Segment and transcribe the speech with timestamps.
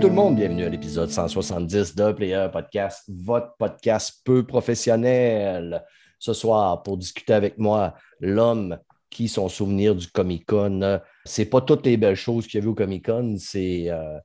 [0.00, 5.82] Tout le monde, bienvenue à l'épisode 170 de Player Podcast, votre podcast peu professionnel.
[6.18, 8.78] Ce soir, pour discuter avec moi, l'homme
[9.08, 12.68] qui son souvenir du Comic Con, c'est pas toutes les belles choses qu'il y avait
[12.68, 14.18] au Comic Con, c'est euh,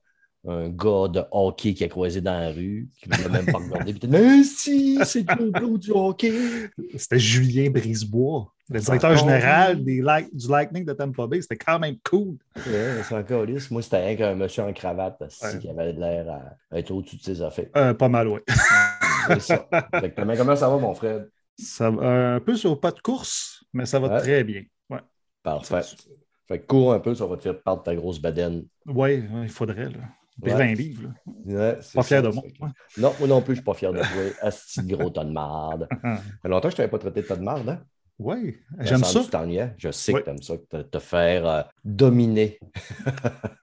[0.48, 3.59] un gars de hockey qui a croisé dans la rue, qui ne voulait même pas
[3.59, 3.94] regarder.
[3.94, 6.34] Puis, mais si, c'est le du hockey.
[6.98, 10.02] C'était Julien Brisebois, le directeur général des
[10.34, 11.41] du Lightning de Tampa Bay.
[11.41, 12.38] C'était quand même cool.
[12.55, 13.70] Ouais, c'est encore lisse.
[13.70, 15.59] Moi, c'était rien qu'un monsieur en cravate Ouais.
[15.59, 16.27] qui avait l'air
[16.71, 17.68] à être au-dessus de ses affaires.
[17.77, 18.40] Euh, pas mal, oui.
[19.27, 19.68] C'est ça.
[19.93, 20.34] Exactement.
[20.35, 21.26] Comment ça va, mon frère?
[21.58, 24.20] Ça va un peu sur pas de course, mais ça va Ouais.
[24.21, 24.63] très bien.
[24.90, 24.99] Ouais.
[25.43, 25.82] Parfait.
[26.48, 28.65] Fait que cours un peu, ça va te faire perdre ta grosse bedaine.
[28.87, 29.85] Oui, il faudrait.
[29.90, 29.99] Là.
[30.41, 30.54] Ouais.
[30.54, 31.13] 20 livres.
[31.46, 32.43] Ouais, Pas fier ça, de moi.
[32.98, 34.07] Non, moi non plus, je suis pas fier de toi.
[34.41, 35.87] Asti gros tas de marde.
[36.04, 37.82] Ça fait longtemps que je t'avais pas traité de tas de marde, hein?
[38.20, 39.21] Oui, j'aime me ça.
[39.77, 42.59] Je sais que tu aimes ça, te, te faire euh, dominer.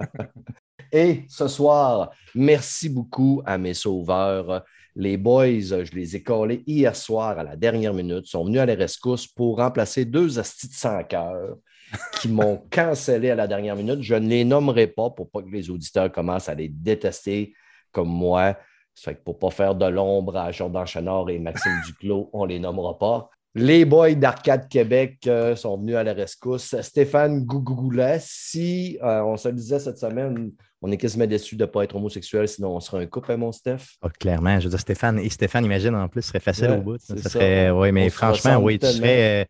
[0.92, 4.64] Et ce soir, merci beaucoup à mes sauveurs.
[4.96, 8.66] Les boys, je les ai collés hier soir à la dernière minute, sont venus à
[8.66, 11.56] la rescousse pour remplacer deux astis de sans cœur
[12.20, 14.02] qui m'ont cancellé à la dernière minute.
[14.02, 17.54] Je ne les nommerai pas pour pas que les auditeurs commencent à les détester
[17.92, 18.56] comme moi.
[18.94, 22.30] Ça fait que pour ne pas faire de l'ombre à Jordan Chenard et Maxime Duclos,
[22.32, 23.30] on ne les nommera pas.
[23.54, 26.80] Les boys d'Arcade Québec euh, sont venus à la rescousse.
[26.80, 30.52] Stéphane Gougoulet, si euh, on se le disait cette semaine,
[30.82, 33.36] on est quasiment déçu de ne pas être homosexuel, sinon on serait un couple, hein,
[33.38, 33.96] mon Steph?
[34.02, 36.82] Ah, clairement, je veux dire, Stéphane, et Stéphane, imagine, en plus, serait facile Ouais, au
[36.82, 36.98] bout.
[36.98, 39.48] Ça, serait, mais franchement, oui, tu serais,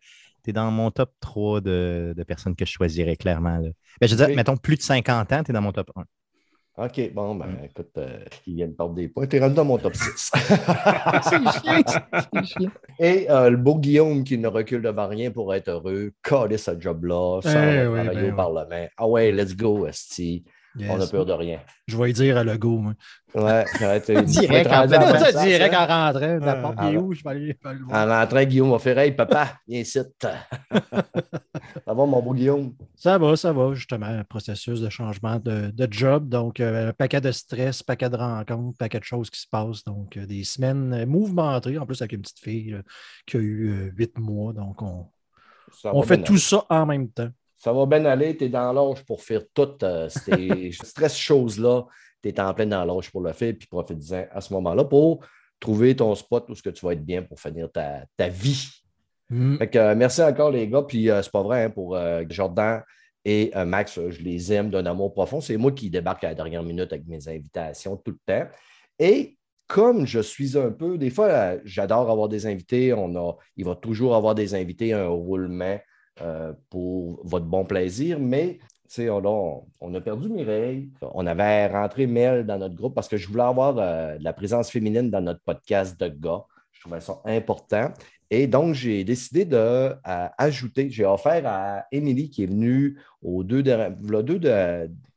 [0.49, 3.57] tu es dans mon top 3 de, de personnes que je choisirais, clairement.
[3.57, 3.69] là.
[4.01, 6.03] Ben, je veux dire, mettons, plus de 50 ans, tu es dans mon top 1.
[6.85, 9.27] OK, bon, ben écoute, euh, ils viennent perdre des points.
[9.27, 10.31] T'es rendu dans mon top 6.
[12.99, 16.79] Et euh, le beau Guillaume qui ne recule devant rien pour être heureux, coller ce
[16.79, 18.37] job-là, ça Eh va oui, travailler ben au.
[18.37, 18.87] Parlement.
[18.97, 20.43] Ah ouais, let's go, Esti.
[20.79, 21.59] On n'a peur de rien.
[21.87, 22.77] Je vais y dire à Legault.
[22.77, 22.93] moi.
[23.33, 24.85] Ouais, Direct, en, direct hein?
[24.85, 26.37] en rentrant.
[26.45, 26.97] La Euh, porte est ouais.
[26.97, 27.13] où?
[27.13, 28.07] Je vais aller, je vais aller le voir.
[28.07, 29.99] En rentrant, Guillaume va faire Hey, papa, viens ici.
[30.21, 30.33] ça
[31.87, 32.73] va, mon beau Guillaume?
[32.95, 34.05] Ça va, ça va, justement.
[34.05, 36.29] Un processus de changement de, de job.
[36.29, 39.83] Donc, euh, un paquet de stress, paquet de rencontres, paquet de choses qui se passent.
[39.83, 41.77] Donc, euh, des semaines euh, mouvementées.
[41.77, 42.79] En plus, avec une petite fille là,
[43.25, 44.53] qui a eu euh, huit mois.
[44.53, 45.07] Donc, on,
[45.85, 47.29] on fait bien tout ça en même temps.
[47.59, 51.85] Ça va bien aller, tu es dans l'âge pour faire toutes euh, ces stress choses-là.
[52.23, 55.25] Tu es en plein dans l'âge pour le faire, puis profite-en à ce moment-là pour
[55.59, 58.69] trouver ton spot où ce que tu vas être bien pour finir ta, ta vie.
[59.29, 59.57] Mm.
[59.57, 60.83] Fait que, euh, merci encore, les gars.
[60.83, 61.99] Puis euh, c'est pas vrai hein, pour
[62.29, 62.81] Jordan
[63.25, 65.41] et Max, je les aime d'un amour profond.
[65.41, 68.49] C'est moi qui débarque à la dernière minute avec mes invitations tout le temps.
[68.97, 69.37] Et
[69.67, 72.93] comme je suis un peu, des fois, j'adore avoir des invités.
[72.93, 75.77] On a, il va toujours avoir des invités, un roulement
[76.21, 78.19] euh, pour votre bon plaisir.
[78.19, 78.59] Mais
[78.99, 80.89] on, a- on a perdu Mireille.
[81.01, 84.33] On avait rentré Mel dans notre groupe parce que je voulais avoir euh, de la
[84.33, 86.43] présence féminine dans notre podcast de gars.
[86.71, 87.91] Je trouvais ça important.
[88.31, 93.43] Et donc, j'ai décidé de à ajouter, j'ai offert à Émilie qui est venue aux
[93.43, 93.63] deux,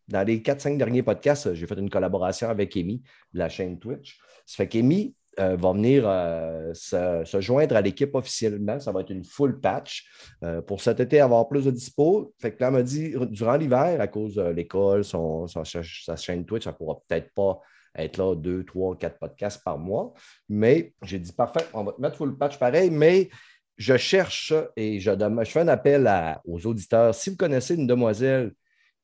[0.09, 3.03] dans les 4-5 derniers podcasts, j'ai fait une collaboration avec Amy
[3.33, 4.19] de la chaîne Twitch.
[4.45, 8.79] Ça fait qu'Amy euh, va venir euh, se, joindre à l'équipe officiellement.
[8.81, 10.05] Ça va être une full patch
[10.43, 12.35] euh, pour cet été avoir plus de dispo.
[12.39, 16.65] Fait que là, m'a dit, durant l'hiver, à cause de l'école, son, sa, chaîne Twitch,
[16.65, 17.61] ça ne pourra peut-être pas
[17.95, 20.13] être là deux, trois, quatre podcasts par mois.
[20.51, 23.31] Mais j'ai dit, parfait, on va te mettre full patch pareil, mais
[23.79, 26.11] je cherche et je, je fais un appel
[26.45, 27.15] aux auditeurs.
[27.15, 28.53] Si vous connaissez une demoiselle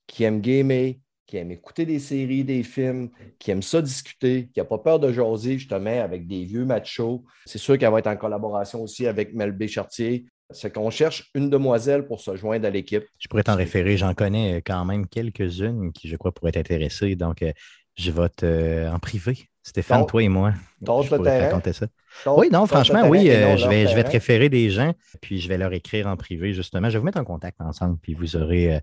[0.06, 0.96] qui aime gamer,
[1.28, 4.98] qui aime écouter des séries, des films, qui aime ça discuter, qui n'a pas peur
[4.98, 9.06] de jaser justement avec des vieux machos, c'est sûr qu'elle va être en collaboration aussi
[9.06, 10.24] avec Melbé Chartier.
[10.50, 13.04] C'est qu'on cherche une demoiselle pour se joindre à l'équipe.
[13.18, 13.98] Je pourrais t'en référer.
[13.98, 17.14] J'en connais euh, quand même quelques-unes qui, je crois, pourraient t'intéresser.
[17.16, 17.52] Donc, euh,
[17.98, 19.48] je vais te, euh, en privé.
[19.62, 20.54] Stéphane, Donc, toi et moi.
[20.80, 21.46] je le terrain.
[21.46, 21.86] raconter ça.
[22.24, 24.94] Donc, Oui, non, franchement, oui, euh, non je, vais, je vais te référer des gens,
[25.20, 26.88] puis je vais leur écrire en privé, justement.
[26.88, 28.80] Je vais vous mettre en contact ensemble, puis vous aurez, euh,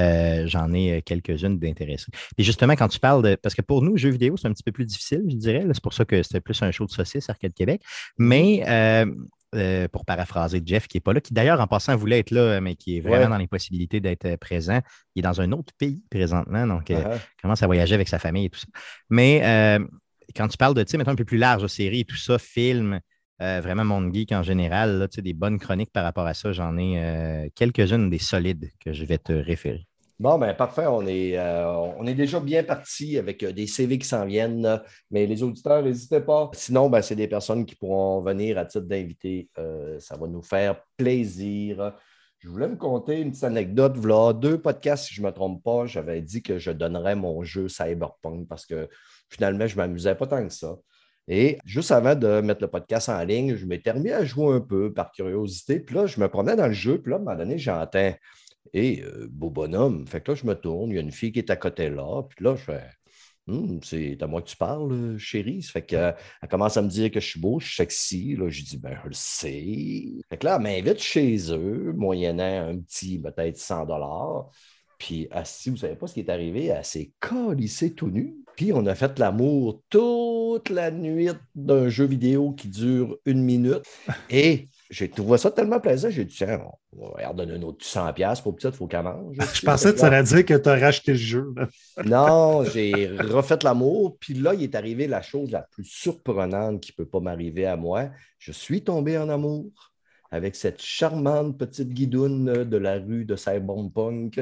[0.00, 2.10] euh, j'en ai euh, quelques-unes d'intéressés.
[2.38, 4.62] Et justement, quand tu parles de, parce que pour nous, jeux vidéo, c'est un petit
[4.62, 5.64] peu plus difficile, je dirais.
[5.72, 7.82] C'est pour ça que c'était plus un show de saucisse, Arcade Québec.
[8.16, 9.06] Mais euh,
[9.54, 12.60] euh, pour paraphraser Jeff, qui n'est pas là, qui d'ailleurs, en passant, voulait être là,
[12.60, 14.80] mais qui est vraiment dans l'impossibilité d'être euh, présent.
[15.14, 16.98] Il est dans un autre pays présentement, donc il
[17.40, 18.68] commence à voyager avec sa famille et tout ça.
[19.10, 19.78] Mais
[20.34, 22.38] quand tu parles de, tu sais, mettons un peu plus large, série et tout ça,
[22.38, 23.00] film,
[23.42, 26.78] euh, vraiment monde geek en général, là, des bonnes chroniques par rapport à ça, j'en
[26.78, 29.86] ai euh, quelques-unes des solides que je vais te référer.
[30.20, 30.86] Bon, ben parfait.
[30.86, 31.66] On est, euh,
[31.98, 34.80] on est déjà bien parti avec des CV qui s'en viennent,
[35.10, 36.50] mais les auditeurs, n'hésitez pas.
[36.54, 39.48] Sinon, ben, c'est des personnes qui pourront venir à titre d'invité.
[39.98, 41.94] Ça va nous faire plaisir.
[42.38, 43.96] Je voulais vous conter une petite anecdote.
[43.96, 47.42] Voilà, deux podcasts, si je ne me trompe pas, j'avais dit que je donnerais mon
[47.42, 48.88] jeu Cyberpunk parce que
[49.28, 50.76] finalement, je ne m'amusais pas tant que ça.
[51.28, 54.60] Et juste avant de mettre le podcast en ligne, je m'étais remis à jouer un
[54.60, 55.80] peu par curiosité.
[55.80, 57.00] Puis là, je me promenais dans le jeu.
[57.00, 58.12] Puis là, à un moment donné, j'entends
[58.74, 60.06] et euh, beau bonhomme.
[60.06, 61.90] Fait que là, je me tourne, il y a une fille qui est à côté
[61.90, 62.22] là.
[62.28, 62.82] Puis là, je fais
[63.48, 65.62] Hum, c'est à moi que tu parles, euh, chérie.
[65.62, 68.36] Fait qu'elle elle commence à me dire que je suis beau, je suis sexy.
[68.36, 70.22] Là, je dis ben, je le sais.
[70.30, 73.86] Fait que là, elle m'invite chez eux, moyennant un petit, peut-être 100
[74.96, 78.41] Puis, si vous savez pas ce qui est arrivé, elle s'est calissée tout nu.
[78.56, 83.82] Puis, on a fait l'amour toute la nuit d'un jeu vidéo qui dure une minute.
[84.30, 86.60] Et j'ai trouvé ça tellement plaisant, j'ai dit, tiens,
[86.96, 89.36] on va leur donner un autre 100$ pour petite, il faut qu'elle mange.
[89.54, 91.54] Je pensais que ça allait dire que tu as racheté le jeu.
[92.04, 94.16] Non, j'ai refait l'amour.
[94.18, 97.66] Puis là, il est arrivé la chose la plus surprenante qui ne peut pas m'arriver
[97.66, 98.10] à moi.
[98.38, 99.92] Je suis tombé en amour
[100.30, 104.40] avec cette charmante petite guidoune de la rue de Cyberpunk.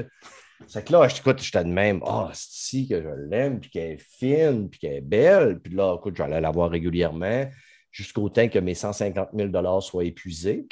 [0.67, 3.71] C'est que là, je écoute, j'étais de même, ah, c'est ici que je l'aime, puis
[3.71, 5.59] qu'elle est fine, puis qu'elle est belle.
[5.61, 7.51] Puis là, écoute, j'allais la voir régulièrement
[7.91, 10.67] jusqu'au temps que mes 150 000 soient épuisés.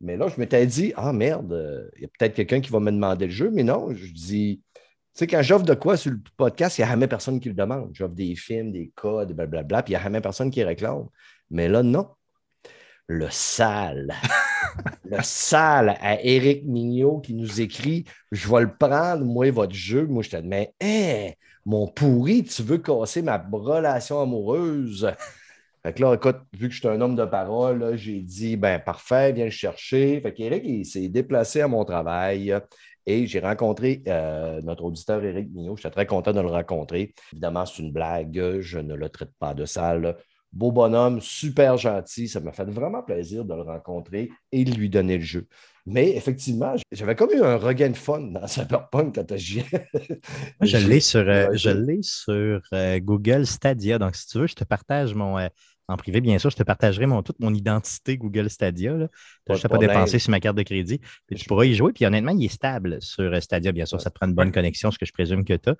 [0.00, 2.80] Mais là, je m'étais dit, ah merde, euh, il y a peut-être quelqu'un qui va
[2.80, 3.50] me demander le jeu.
[3.52, 4.80] Mais non, je dis, tu
[5.12, 7.54] sais, quand j'offre de quoi sur le podcast, il n'y a jamais personne qui le
[7.54, 7.90] demande.
[7.92, 11.06] J'offre des films, des codes, blablabla, puis il n'y a jamais personne qui réclame.
[11.50, 12.08] Mais là, non.
[13.06, 14.14] Le sale.
[15.04, 20.06] Le sale à Éric Mignot qui nous écrit Je vais le prendre, moi, votre jeu.
[20.06, 25.12] Moi, je te dis Mais, hé, mon pourri, tu veux casser ma relation amoureuse?
[25.82, 28.78] Fait que là, écoute, vu que je suis un homme de parole, j'ai dit ben
[28.78, 30.20] parfait, viens le chercher.
[30.20, 32.54] Fait qu'Éric, s'est déplacé à mon travail
[33.06, 35.76] et j'ai rencontré euh, notre auditeur Éric Mignot.
[35.76, 37.14] J'étais très content de le rencontrer.
[37.32, 40.16] Évidemment, c'est une blague, je ne le traite pas de sale.
[40.52, 42.28] Beau bonhomme, super gentil.
[42.28, 45.46] Ça m'a fait vraiment plaisir de le rencontrer et de lui donner le jeu.
[45.86, 49.62] Mais effectivement, j'avais comme eu un regain de fun dans Cyberpunk quand j'y
[50.60, 53.98] Je l'ai sur, euh, je l'ai sur euh, Google Stadia.
[53.98, 55.38] Donc, si tu veux, je te partage mon.
[55.38, 55.48] euh,
[55.90, 58.92] en privé, bien sûr, je te partagerai mon, toute mon identité Google Stadia.
[58.92, 59.06] Tu
[59.46, 61.00] Pas n'as de pas dépensé sur ma carte de crédit.
[61.26, 61.92] Puis tu pourras y jouer.
[61.92, 63.72] Puis honnêtement, il est stable sur euh, Stadia.
[63.72, 65.70] Bien sûr, ça te prend une bonne connexion, ce que je présume que tu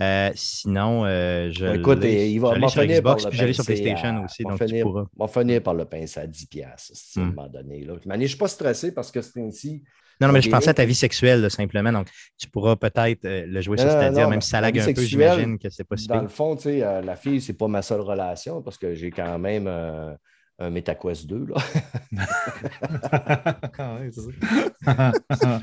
[0.00, 0.32] as.
[0.34, 1.66] sinon, euh, je.
[1.76, 4.24] Écoute, l'ai- il va je m'en finir par Xbox, le puis je sur PlayStation à-
[4.24, 4.42] aussi.
[4.42, 5.04] Donc, tu finir- pourras.
[5.16, 7.34] m'en finir par le pincer à 10$, piastres, si, à un Hmm.
[7.34, 7.84] moment donné.
[7.84, 7.94] Là.
[8.04, 9.82] Je ne suis pas stressé parce que c'est ainsi.
[10.20, 11.92] Non, non, mais je pensais à ta vie sexuelle, là, simplement.
[11.92, 14.74] Donc, tu pourras peut-être euh, le jouer Non, sur non, même si ça ma lag
[14.74, 17.14] vie un peu, j'imagine que c'est pas si Dans le fond, tu sais, euh, la
[17.14, 20.12] fille, c'est pas ma seule relation parce que j'ai quand même euh,
[20.58, 21.46] un MetaQuest 2.
[21.46, 21.56] Là.
[24.86, 25.12] Ah.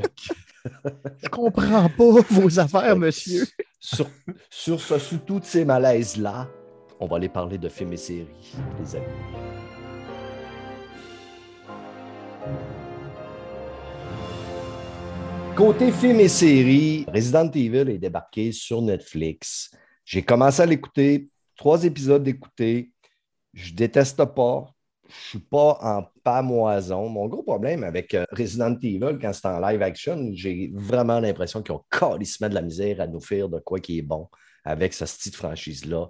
[1.22, 3.44] Je comprends pas vos affaires, monsieur.
[3.80, 4.08] sur,
[4.50, 6.48] sur ce, sous tous ces malaises-là,
[7.00, 9.06] on va aller parler de films et séries, les amis.
[15.56, 19.72] Côté films et séries, Resident Evil est débarqué sur Netflix.
[20.04, 22.92] J'ai commencé à l'écouter, trois épisodes d'écouter.
[23.54, 24.66] Je déteste pas.
[25.08, 27.08] Je suis pas en pamoison.
[27.08, 31.64] Mon gros problème avec euh, Resident Evil, quand c'est en live action, j'ai vraiment l'impression
[31.64, 34.28] qu'ils ont calissement de la misère à nous faire de quoi qui est bon
[34.66, 36.10] avec ce style de franchise-là.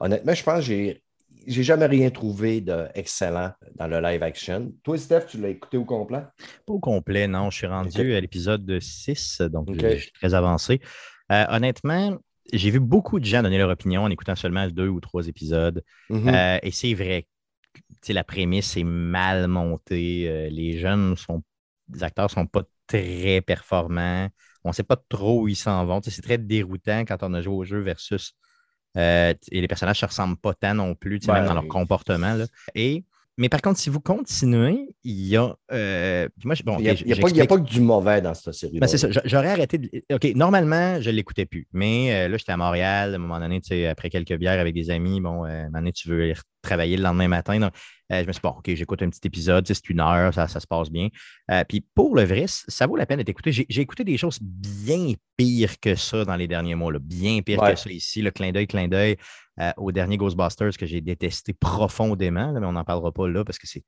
[0.00, 1.04] Honnêtement, je pense que j'ai,
[1.46, 4.72] j'ai jamais rien trouvé d'excellent dans le live action.
[4.82, 6.22] Toi, Steph, tu l'as écouté au complet?
[6.66, 7.50] Pas au complet, non.
[7.50, 9.80] Je suis rendu à l'épisode 6, donc Ok.
[9.80, 10.80] je suis très avancé.
[11.32, 12.16] Euh, honnêtement,
[12.52, 15.82] j'ai vu beaucoup de gens donner leur opinion en écoutant seulement deux ou trois épisodes.
[16.08, 16.28] Mhm.
[16.28, 17.26] Euh, et c'est vrai,
[18.08, 20.28] la prémisse est mal montée.
[20.28, 21.42] Euh, les jeunes sont,
[21.92, 24.28] les acteurs ne sont pas très performants.
[24.64, 26.00] On ne sait pas trop où ils s'en vont.
[26.02, 28.34] C'est très déroutant quand on a joué au jeu versus.
[28.96, 31.54] Euh, et les personnages ne se ressemblent pas tant non plus, sais, Ben, même dans
[31.54, 32.34] leur comportement.
[32.34, 32.46] là.
[32.74, 33.04] Et,
[33.38, 35.54] mais par contre, si vous continuez, il y a.
[35.72, 38.80] euh, moi, bon, il n'y a, a pas- a que du mauvais dans cette série-là.
[38.80, 39.08] ben, c'est ça.
[39.24, 39.88] J'aurais arrêté de.
[40.14, 41.66] OK, normalement, je ne l'écoutais plus.
[41.72, 43.12] Mais euh, là, j'étais à Montréal.
[43.12, 45.64] À un moment donné, tu sais, après quelques bières avec des amis, bon, à un
[45.66, 46.32] moment donné, tu veux
[46.62, 47.58] travailler le lendemain matin.
[47.58, 47.72] Donc,
[48.12, 50.48] euh, je me suis dit, bon, OK, j'écoute un petit épisode, c'est une heure, ça,
[50.48, 51.08] ça se passe bien.
[51.50, 53.52] Euh, puis pour le vrai, ça vaut la peine d'être écouté.
[53.52, 57.62] J'ai écouté des choses bien pires que ça dans les derniers mois, là, bien pire
[57.62, 57.74] Ouais.
[57.74, 58.22] que ça ici.
[58.22, 59.16] Le clin d'œil, clin d'œil
[59.60, 63.44] euh, au dernier Ghostbusters que j'ai détesté profondément, là, mais on n'en parlera pas là
[63.44, 63.84] parce que c'est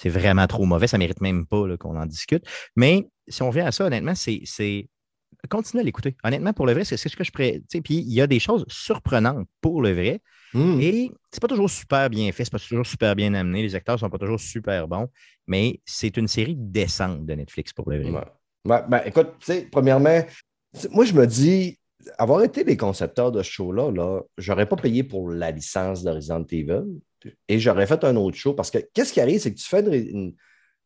[0.00, 0.86] c'est vraiment trop mauvais.
[0.86, 2.44] Ça ne mérite même pas qu'on en discute.
[2.76, 4.88] Mais si on vient à ça, honnêtement, c'est.
[5.48, 6.16] Continuez à l'écouter.
[6.24, 7.62] Honnêtement, pour le vrai, c'est ce que je pourrais.
[7.70, 10.20] Puis il y a des choses surprenantes pour le vrai.
[10.52, 10.80] Hmm.
[10.80, 13.62] Et c'est pas toujours super bien fait, c'est pas toujours super bien amené.
[13.62, 15.08] Les acteurs sont pas toujours super bons,
[15.46, 18.10] mais c'est une série décente de Netflix pour le vrai.
[18.10, 18.24] Ouais.
[18.64, 20.20] Ouais, ben, écoute, tu sais, premièrement,
[20.90, 21.78] moi, je me dis,
[22.18, 26.10] avoir été les concepteurs de ce show-là, là, j'aurais pas payé pour la licence de
[26.10, 26.84] Resident Evil
[27.48, 29.80] et j'aurais fait un autre show parce que qu'est-ce qui arrive, c'est que tu fais
[29.80, 30.34] une,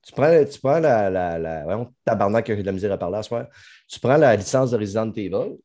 [0.02, 2.98] tu prends, tu prends la, la, la voyons, tabarnak que j'ai de la misère à
[2.98, 3.46] parler à ce soir.
[3.88, 5.56] Tu prends la licence de Resident Evil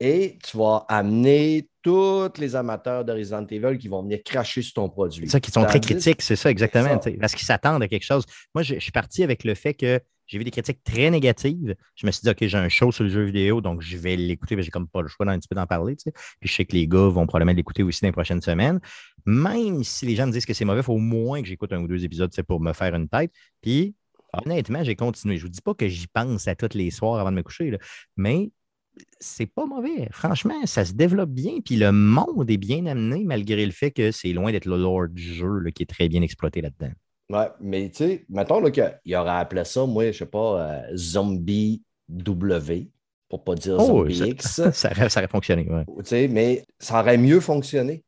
[0.00, 4.74] et tu vas amener tous les amateurs de Resident Evil qui vont venir cracher sur
[4.74, 5.26] ton produit.
[5.26, 7.00] C'est ça, qui sont très critiques, c'est ça, exactement.
[7.00, 7.10] ça.
[7.20, 8.24] Parce qu'ils s'attendent à quelque chose.
[8.54, 11.74] Moi, je, je suis parti avec le fait que j'ai vu des critiques très négatives.
[11.94, 14.16] Je me suis dit, OK, j'ai un show sur le jeu vidéo, donc je vais
[14.16, 15.94] l'écouter, mais j'ai comme pas le choix d'un petit peu d'en parler.
[15.96, 16.12] tu sais.
[16.40, 18.80] Puis je sais que les gars vont probablement l'écouter aussi dans les prochaines semaines.
[19.26, 21.72] Même si les gens me disent que c'est mauvais, il faut au moins que j'écoute
[21.72, 23.30] un ou deux épisodes pour me faire une tête.
[23.60, 23.94] Puis,
[24.32, 25.36] honnêtement, j'ai continué.
[25.36, 27.42] Je ne vous dis pas que j'y pense à tous les soirs avant de me
[27.42, 27.78] coucher, là,
[28.16, 28.50] mais
[29.20, 30.08] c'est pas mauvais.
[30.10, 31.60] Franchement, ça se développe bien.
[31.64, 35.08] Puis le monde est bien amené, malgré le fait que c'est loin d'être le lore
[35.08, 36.92] du jeu là, qui est très bien exploité là-dedans.
[37.30, 40.60] Ouais, mais tu sais, mettons qu'il aurait appelé ça, moi, je sais pas,
[40.90, 42.90] euh, Zombie W,
[43.30, 44.70] pour pas dire Oh, Zombie ça- X.
[44.72, 45.66] ça, aurait, ça aurait fonctionné.
[45.70, 45.84] ouais.
[45.86, 48.04] Tu sais, mais ça aurait mieux fonctionné.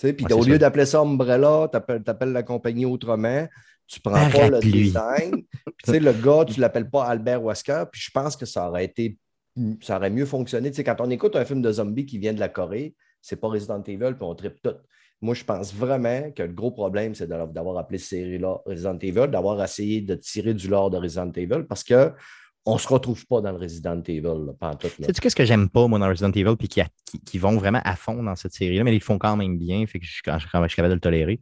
[0.00, 1.76] Puis au lieu d'appeler ça Umbrella, tu
[2.10, 3.46] appelles, la compagnie autrement.
[3.86, 4.72] Tu prends pas le Parapluie.
[4.84, 5.30] design.
[5.32, 7.84] Puis, tu sais, le gars, tu l'appelles pas Albert Wesker.
[7.90, 9.18] Puis je pense que ça aurait été
[9.80, 10.70] ça aurait mieux fonctionné.
[10.70, 13.36] Tu sais, quand on écoute un film de zombie qui vient de la Corée, c'est
[13.36, 14.76] pas Resident Evil, puis on tripe tout.
[15.20, 19.26] Moi, je pense vraiment que le gros problème, c'est d'avoir appelé cette série-là Resident Evil,
[19.30, 22.12] d'avoir essayé de tirer du lore de Resident Evil, parce que
[22.66, 24.52] on se retrouve pas dans le Resident Evil.
[25.00, 27.80] Sais-tu qu'est-ce que j'aime pas, moi, dans Resident Evil, puis qui, qui- qui vont vraiment
[27.84, 30.38] à fond dans cette série-là, mais ils font quand même bien, fait que je, quand
[30.38, 31.40] je, quand je suis capable de le tolérer.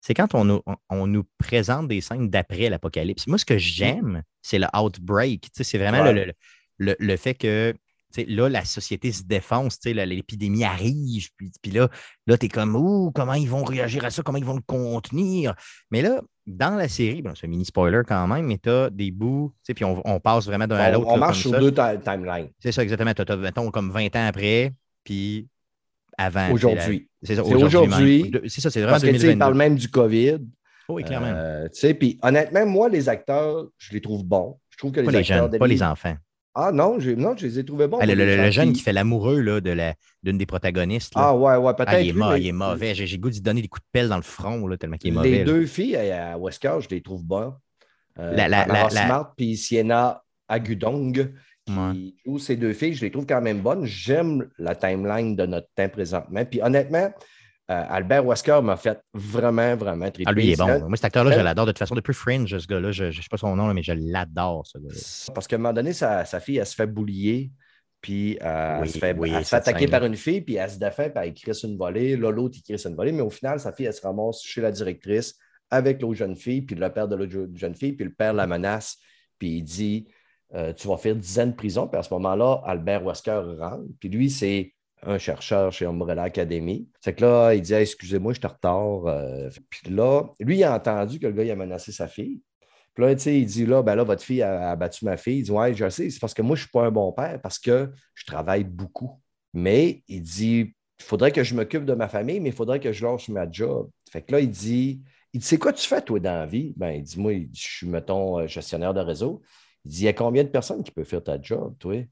[0.00, 3.26] C'est quand on nous, on, on nous présente des scènes d'après l'apocalypse.
[3.28, 5.42] Moi, ce que j'aime, c'est le outbreak.
[5.42, 6.12] Tu sais, C'est vraiment Ouais.
[6.12, 6.32] le, le-
[6.78, 7.72] le- le fait que
[8.28, 11.88] là, la société se défonce, l'épidémie arrive, puis, puis là,
[12.26, 14.62] là tu es comme, ouh, comment ils vont réagir à ça, comment ils vont le
[14.66, 15.54] contenir?
[15.90, 18.90] Mais là, dans la série, bon, c'est un mini spoiler quand même, mais tu as
[18.90, 21.06] des bouts, puis on, on passe vraiment d'un à On, l'autre.
[21.08, 21.58] on là, marche sur ça.
[21.60, 23.14] deux ti- timelines C'est ça, exactement.
[23.14, 24.72] Tu as, mettons, comme 20 ans après,
[25.04, 25.46] puis
[26.18, 26.50] avant.
[26.52, 27.08] aujourd'hui.
[27.22, 28.32] C'est ça, C'est aujourd'hui.
[28.48, 29.38] C'est ça, c'est vraiment Parce que, tu sais, il 2022.
[29.38, 30.38] parle même du COVID.
[30.88, 31.26] Oui, clairement.
[31.28, 34.58] Euh, tu sais, puis honnêtement, moi, les acteurs, je les trouve bons.
[34.70, 36.16] Je trouve que les pas les acteurs jeunes, pas les enfants.
[36.54, 37.98] Ah non, non, je les ai trouvés bons.
[38.00, 41.14] Ah, le, le- les le jeune qui fait l'amoureux là, de la- d'une des protagonistes.
[41.14, 41.28] là.
[41.28, 41.88] Ah ouais, ouais, peut-être.
[41.92, 42.94] Ah, il, est lui, mo- mais- il est mauvais.
[42.94, 45.08] J'ai j'ai goût d'y donner des coups de pelle dans le front, là, tellement qu'il
[45.08, 45.38] est Les mauvais.
[45.38, 45.44] là.
[45.44, 47.52] deux filles à Wesker, je les trouve bonnes.
[48.18, 51.32] Euh, La- la- la- la- Smart puis Sienna Agudong,
[51.64, 52.12] qui Ouais.
[52.26, 53.84] jouent ces deux filles, je les trouve quand même bonnes.
[53.86, 56.44] J'aime la timeline de notre temps présentement.
[56.44, 57.10] Puis honnêtement,
[57.70, 60.24] euh, Albert Wesker m'a fait vraiment, vraiment triper.
[60.26, 60.88] Ah, lui, il est bon.
[60.88, 61.66] Moi, cet acteur-là, je l'adore.
[61.66, 63.82] De toute façon, depuis Fringe, ce gars-là, je ne sais pas son nom, là, mais
[63.82, 65.32] je l'adore, ce gars-là.
[65.34, 67.52] Parce qu'à un moment donné, sa, sa fille, elle se fait boulier,
[68.00, 70.56] puis euh, Oui, elle se fait, oui, elle se fait attaquer par une fille, puis
[70.56, 72.16] elle se défait, puis elle crisse une volée.
[72.16, 74.60] Là, l'autre, il crisse une volée, mais au final, sa fille, elle se ramasse chez
[74.60, 75.38] la directrice
[75.70, 78.46] avec l'autre jeune fille, puis le père de l'autre jeune fille, puis le père la
[78.48, 78.98] menace,
[79.38, 80.08] puis il dit
[80.54, 81.86] euh, Tu vas faire 10 ans de prison.
[81.86, 86.88] Puis à ce moment-là, Albert Wesker rentre, puis lui, c'est un chercheur chez Umbrella Academy.
[87.00, 89.50] C'est que là, il dit Excusez-moi, je suis en retard.
[89.70, 92.40] Puis là, lui, il a entendu que le gars, il a menacé sa fille.
[92.94, 95.38] Puis là, tu sais, il dit là, ben là, votre fille a, battu ma fille.
[95.38, 97.12] Il dit Ouais, je sais, c'est parce que moi, je ne suis pas un bon
[97.12, 99.20] père parce que je travaille beaucoup.
[99.54, 102.92] Mais il dit Il faudrait que je m'occupe de ma famille, mais il faudrait que
[102.92, 103.88] je lâche ma job.
[104.10, 106.74] Fait que là, il dit Il dit C'est quoi tu fais, toi, dans la vie?
[106.76, 109.40] Ben, il dit Moi, je suis, mettons, euh, gestionnaire de réseau.
[109.84, 112.06] Il dit Il y a combien de personnes qui peuvent faire ta job, toi?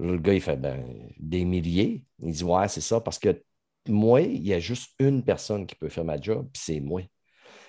[0.00, 0.82] Le gars, il fait ben,
[1.18, 2.04] des milliers.
[2.22, 3.42] Il dit Ouais, c'est ça, parce que
[3.88, 7.02] moi, il y a juste une personne qui peut faire ma job, puis c'est moi.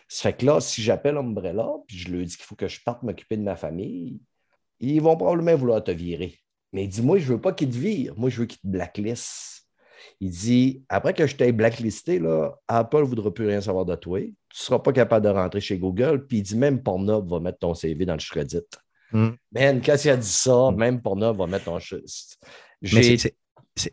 [0.08, 2.82] Ça fait que là, si j'appelle Umbrella, puis je leur dis qu'il faut que je
[2.84, 4.22] parte m'occuper de ma famille,
[4.80, 6.38] ils vont probablement vouloir te virer.
[6.74, 8.18] Mais il dit, moi, je ne veux pas qu'ils te virent.
[8.18, 9.68] Moi, je veux qu'ils te blacklistent.
[10.20, 13.96] Il dit, après que je t'ai blacklisté, là, Apple ne voudra plus rien savoir de
[13.96, 14.20] toi.
[14.20, 16.26] Tu ne seras pas capable de rentrer chez Google.
[16.28, 18.66] Puis il dit, même Pornhub va mettre ton CV dans le Shreddit.
[19.14, 19.30] Hmm.
[19.52, 20.76] Man, quand il a dit ça, Hmm.
[20.76, 21.80] même Pornhub va mettre ton...
[21.80, 23.36] c'est-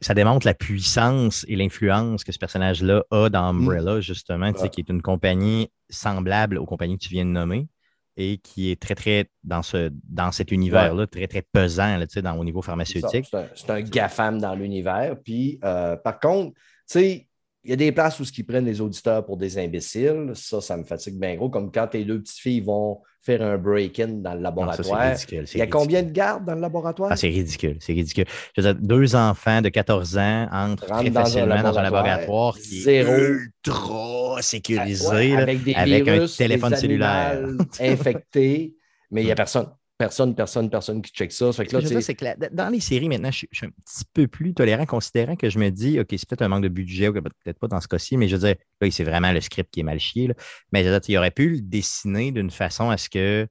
[0.01, 4.71] ça démontre la puissance et l'influence que ce personnage-là a dans Umbrella, justement, sais, Ouais.
[4.71, 7.69] qui est une compagnie semblable aux compagnies que tu viens de nommer
[8.17, 12.37] et qui est très, très, dans, ce, dans cet univers-là, très, très pesant là, dans,
[12.37, 13.27] au niveau pharmaceutique.
[13.31, 15.17] C'est un, c'est un GAFAM dans l'univers.
[15.25, 17.28] Puis, euh, par contre, tu sais,
[17.69, 20.31] il y a des places où ils prennent les auditeurs pour des imbéciles.
[20.35, 21.51] Ça, ça me fatigue bien gros.
[21.51, 24.91] Comme quand tes deux petites filles vont faire un break-in dans le Non, ça, c'est
[24.91, 25.11] laboratoire.
[25.13, 25.69] ridicule, il y a ridicule.
[25.69, 27.11] combien de gardes dans le laboratoire?
[27.13, 28.25] Ah, c'est ridicule, c'est ridicule.
[28.57, 31.83] Je veux dire, deux enfants de 14 ans entrent très dans un facilement dans un
[31.83, 33.13] laboratoire, qui zéro.
[33.13, 33.29] est
[33.67, 37.39] ultra sécurisé, Ouais, là, avec des avec un virus, téléphone des cellulaire.
[37.81, 38.77] infectés,
[39.11, 39.67] mais il n'y a personne.
[39.99, 41.53] Personne, personne, personne qui check ça.
[41.53, 42.69] Ça fait que Ce que là, je veux dire, tu sais, c'est que la- dans
[42.73, 45.59] les séries, maintenant, je, suis- je suis un petit peu plus tolérant, considérant que je
[45.59, 48.17] me dis, OK, c'est peut-être un manque de budget, ou peut-être pas dans ce cas-ci,
[48.17, 50.29] mais je veux dire, là, c'est vraiment le script qui est mal chié.
[50.29, 50.35] là.
[50.73, 53.49] Mais je veux dire, il aurait pu le dessiner d'une façon à ce que.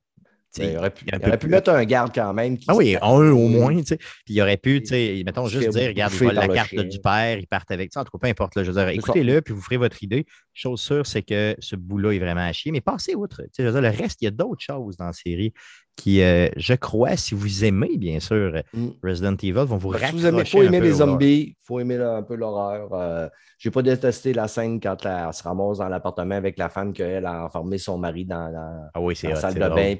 [0.57, 2.57] ben, il aurait pu, il aurait mettre un garde quand même.
[2.57, 3.97] qui Ah oui, un au moins, tu sais.
[3.97, 6.83] Puis il aurait pu, tu sais, mettons, juste dire, regarde, la carte chien.
[6.85, 7.99] du père, ils partent avec ça.
[8.01, 8.55] En tout cas, peu importe.
[8.55, 10.25] là, je veux dire, écoutez-le, puis vous ferez votre idée.
[10.53, 12.71] Chose sûre, c'est que ce bout-là est vraiment à chier.
[12.71, 13.41] Mais passez outre.
[13.43, 15.53] Tu sais, je veux dire, le reste, il y a d'autres choses dans la série
[15.97, 18.87] qui, euh, je crois, si vous aimez, bien sûr, Mm.
[19.03, 21.95] Resident Evil, vont vous Si raccrocher vous aimez, faut aimer les zombies, il faut aimer
[21.97, 22.93] un peu l'horreur.
[22.93, 23.27] Euh,
[23.57, 27.25] J'ai pas détesté la scène quand elle se ramasse dans l'appartement avec la femme qu'elle
[27.25, 29.95] a enfermé son mari dans la, Ah oui, dans la salle de bain.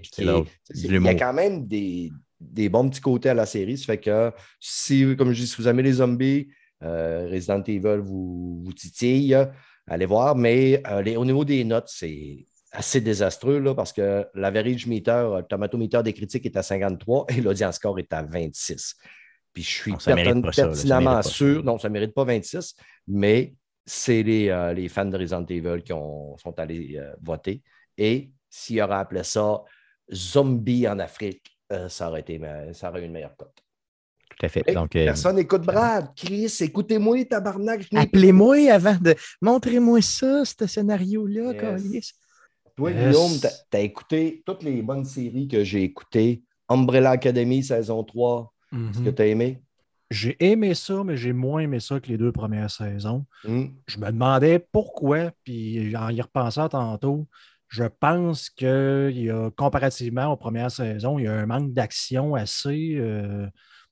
[0.75, 3.77] Il y a quand même des, des bons petits côtés à la série.
[3.77, 6.47] Ça fait que si, comme je dis, si vous aimez les zombies,
[6.83, 9.35] euh, Resident Evil vous, vous titille,
[9.87, 10.35] allez voir.
[10.35, 15.11] Mais euh, les- au niveau des notes, c'est assez désastreux là, parce que l'average meter,
[15.11, 18.95] euh, le tomatometer des critiques est à 53 et l'audience score est à 26.
[19.53, 22.75] Puis je suis Non, pertin- ça, pertinemment sûr, non, ça ne mérite pas 26,
[23.07, 23.55] mais
[23.85, 27.61] c'est les, euh, les fans de Resident Evil qui ont- sont allés euh, voter.
[27.97, 29.61] Et s'il aurait appelé ça
[30.13, 32.39] Zombie en Afrique, euh, ça, aurait été,
[32.73, 33.55] ça aurait eu une meilleure cote.
[34.29, 34.63] Tout à fait.
[34.67, 36.09] Hey, Donc, euh, Personne n'écoute Brad.
[36.15, 37.87] Chris, écoutez-moi, tabarnak.
[37.95, 39.15] appelez-moi avant de.
[39.41, 42.13] Montrez-moi ça, ce scénario-là, Yes.
[42.77, 43.07] Toi, Yes.
[43.07, 46.43] Guillaume, t'as- t'as écouté toutes les bonnes séries que j'ai écoutées?
[46.69, 48.53] Umbrella Academy, saison 3.
[48.71, 49.15] Est-ce que Mhm.
[49.15, 49.61] tu as aimé?
[50.11, 53.25] J'ai aimé ça, mais j'ai moins aimé ça que les deux premières saisons.
[53.43, 53.65] Hmm.
[53.87, 57.27] Je me demandais pourquoi, puis en y repensant tantôt,
[57.67, 61.73] je pense que il y a, comparativement aux premières saisons, il y a un manque
[61.73, 63.47] d'action assez, euh,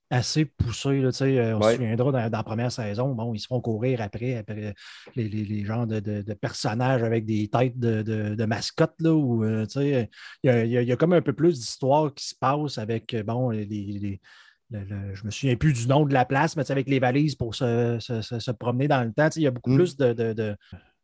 [0.09, 1.01] assez poussé.
[1.01, 1.71] là, tu sais, euh, on Ouais.
[1.71, 4.73] se souviendra dans, dans la première saison, bon, ils se font courir après, après
[5.15, 8.95] les, les, les genres de, de- de personnages avec des têtes de, de- mascottes.
[8.99, 10.09] Là, où, euh, tu sais,
[10.43, 13.13] il, y a, il y a- comme un peu plus d'histoire qui se passe avec
[13.13, 14.21] euh, bon, les- les-
[14.71, 16.89] le- le- je me souviens plus du nom de la place, mais tu sais, avec
[16.89, 19.29] les valises pour se, se- se- se promener dans le temps.
[19.29, 19.75] tu sais, Il y a beaucoup Mm.
[19.77, 20.55] plus de, de- de-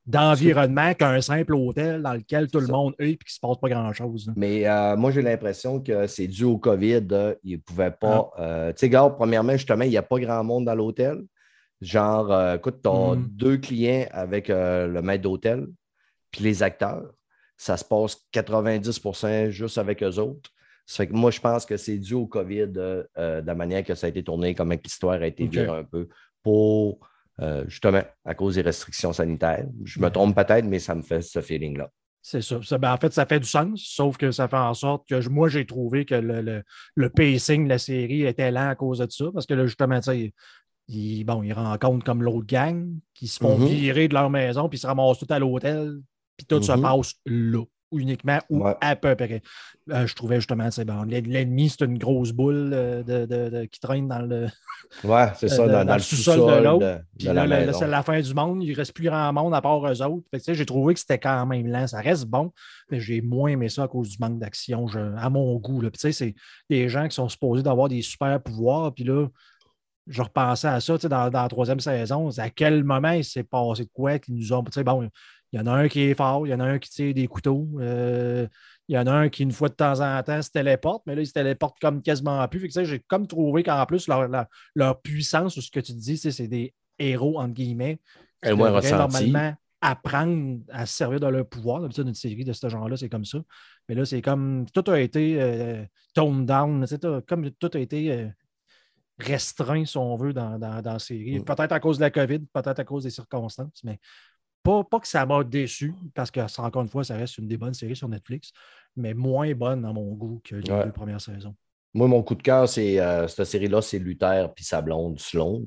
[0.05, 3.57] d'environnement qu'un simple hôtel dans lequel tout le monde est et qu'il ne se passe
[3.59, 4.31] pas grand-chose.
[4.35, 7.07] Mais euh, moi, j'ai l'impression que c'est dû au COVID.
[7.11, 8.31] euh, ils ne pouvaient pas.
[8.37, 8.41] Ah.
[8.41, 11.21] euh, tu sais, gars, premièrement, justement, il n'y a pas grand monde dans l'hôtel.
[11.81, 13.27] Genre, euh, écoute, tu as Mm.
[13.31, 15.67] deux clients avec le maître d'hôtel,
[16.31, 17.11] puis les acteurs.
[17.57, 20.49] Ça se passe 90% juste avec eux autres.
[20.87, 23.93] Ça fait que moi, je pense que c'est dû au COVID, de la manière que
[23.95, 25.51] ça a été tourné, comment l'histoire a été Ok.
[25.51, 26.07] virée un peu,
[26.43, 26.99] pour
[27.41, 29.65] euh, justement à cause des restrictions sanitaires.
[29.83, 31.89] Je me trompe peut-être, mais ça me fait ce feeling-là.
[32.23, 32.59] C'est ça.
[32.61, 35.21] Ça, ben, en fait, ça fait du sens, sauf que ça fait en sorte que
[35.21, 38.75] je- moi, j'ai trouvé que le, le- le pacing de la série était lent à
[38.75, 40.33] cause de ça, parce que là, justement, tu sais,
[40.87, 43.65] ils, bon, ils rencontrent comme l'autre gang qui se font Mhm.
[43.65, 45.99] virer de leur maison, puis ils se ramassent tout à l'hôtel,
[46.37, 46.81] puis tout se Mhm.
[46.81, 48.75] passe là, uniquement ou Ouais.
[48.81, 49.41] à peu près.
[49.91, 53.49] Euh, je trouvais justement, c'est bon, l'en- l'ennemi, c'est une grosse boule euh, de, de-
[53.49, 54.47] de- qui traîne dans le,
[55.03, 58.03] Ouais, c'est ça, Euh, dans, dans dans le sous-sol de l'autre, Puis là, c'est la
[58.03, 58.63] fin du monde.
[58.63, 60.25] Il ne reste plus grand monde à part eux autres.
[60.47, 61.87] J'ai trouvé que c'était quand même lent.
[61.87, 62.51] Ça reste bon,
[62.89, 65.81] mais j'ai moins aimé ça à cause du manque d'action, à mon goût.
[65.81, 65.89] là.
[65.91, 66.35] Puis, c'est
[66.69, 68.93] des gens qui sont supposés d'avoir des super pouvoirs.
[68.93, 69.27] Puis là,
[70.07, 72.29] je repensais à ça dans, dans la troisième saison.
[72.37, 74.63] À quel moment il s'est passé de quoi qu'ils nous ont.
[74.83, 75.09] Bon,
[75.51, 77.13] il y en a un qui est fort, il y en a un qui tire
[77.13, 77.67] des couteaux.
[77.79, 78.47] euh,
[78.87, 81.15] il y en a un qui, une fois de temps en temps, se téléporte, mais
[81.15, 82.59] là, il se téléporte comme quasiment plus.
[82.59, 85.93] Fait que, j'ai comme trouvé qu'en plus, leur, leur- leur puissance, ou ce que tu
[85.93, 87.99] dis, c'est des héros, entre guillemets,
[88.43, 91.81] qui moins normalement apprendre à se servir de leur pouvoir.
[91.81, 93.39] D'habitude, une série de ce genre-là, c'est comme ça.
[93.87, 95.83] Mais là, c'est comme tout a été euh,
[96.13, 96.85] toned down,
[97.27, 98.27] comme tout a été euh,
[99.19, 101.39] restreint, si on veut, dans, dans, dans la série.
[101.39, 101.45] Mm.
[101.45, 103.99] Peut-être à cause de la COVID, peut-être à cause des circonstances, mais
[104.63, 107.57] pas, pas que ça m'a déçu, parce que, encore une fois, ça reste une des
[107.57, 108.51] bonnes séries sur Netflix,
[108.95, 110.85] mais moins bonne à mon goût que les Ouais.
[110.85, 111.55] deux premières saisons.
[111.93, 115.61] Moi, mon coup de cœur, c'est euh, cette série-là, c'est Luther puis sa blonde Sloan.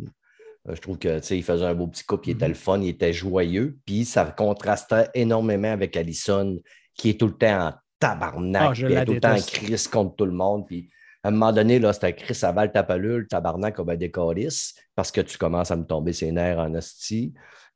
[0.69, 2.53] Euh, je trouve que il faisait un beau petit couple, il était Mhm.
[2.53, 3.79] le fun, il était joyeux.
[3.85, 6.59] Puis ça contrastait énormément avec Allison,
[6.95, 9.41] qui est tout le temps en tabarnak, Ah, puis elle est tout le temps en
[9.41, 10.67] crise contre tout le monde.
[10.67, 10.89] Puis
[11.23, 15.21] à un moment donné, là, c'était Chris Aval tapalule, tabarnak comme un décalisse, parce que
[15.21, 17.35] tu commences à me tomber ses nerfs en hostie.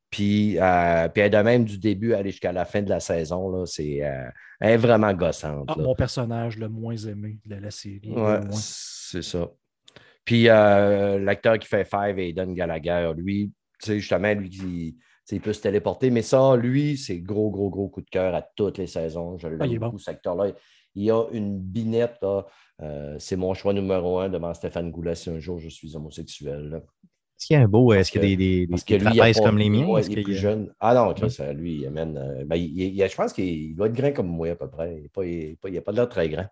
[0.09, 2.99] Puis, euh, puis elle est de même du début aller jusqu'à la fin de la
[2.99, 4.27] saison, là, c'est euh,
[4.59, 5.65] elle est vraiment gossante.
[5.67, 8.11] Ah, mon personnage le moins aimé de la série.
[8.15, 9.47] Ouais, c'est ça.
[10.25, 14.97] Puis euh, l'acteur qui fait Five, Aidan Gallagher, lui, sais, justement, lui qui.
[15.27, 16.09] tu il peut se téléporter.
[16.09, 19.37] Mais ça, lui, c'est gros, gros, gros coup de cœur à toutes les saisons.
[19.37, 19.97] Je l'aime Ah, il est beaucoup, bon.
[19.99, 20.51] cet acteur-là.
[20.95, 22.45] Il y a une binette, là.
[23.19, 26.69] C'est mon choix numéro un devant Stéphane Goulet si un jour je suis homosexuel.
[26.69, 26.81] là.
[27.39, 29.33] Est-ce qu'il y a un beau, est-ce qu'il y a des, des, que lui, il
[29.41, 29.87] comme les miens?
[29.87, 30.73] ouais, Est-ce il est plus jeune.
[30.79, 32.17] Ah non, Chris, euh, lui, il amène.
[32.17, 34.97] euh, ben, il- il- je pense qu'il doit être grand comme moi à peu près.
[34.97, 35.09] Il n'a
[35.61, 36.45] pas, il a pas l'air très grand.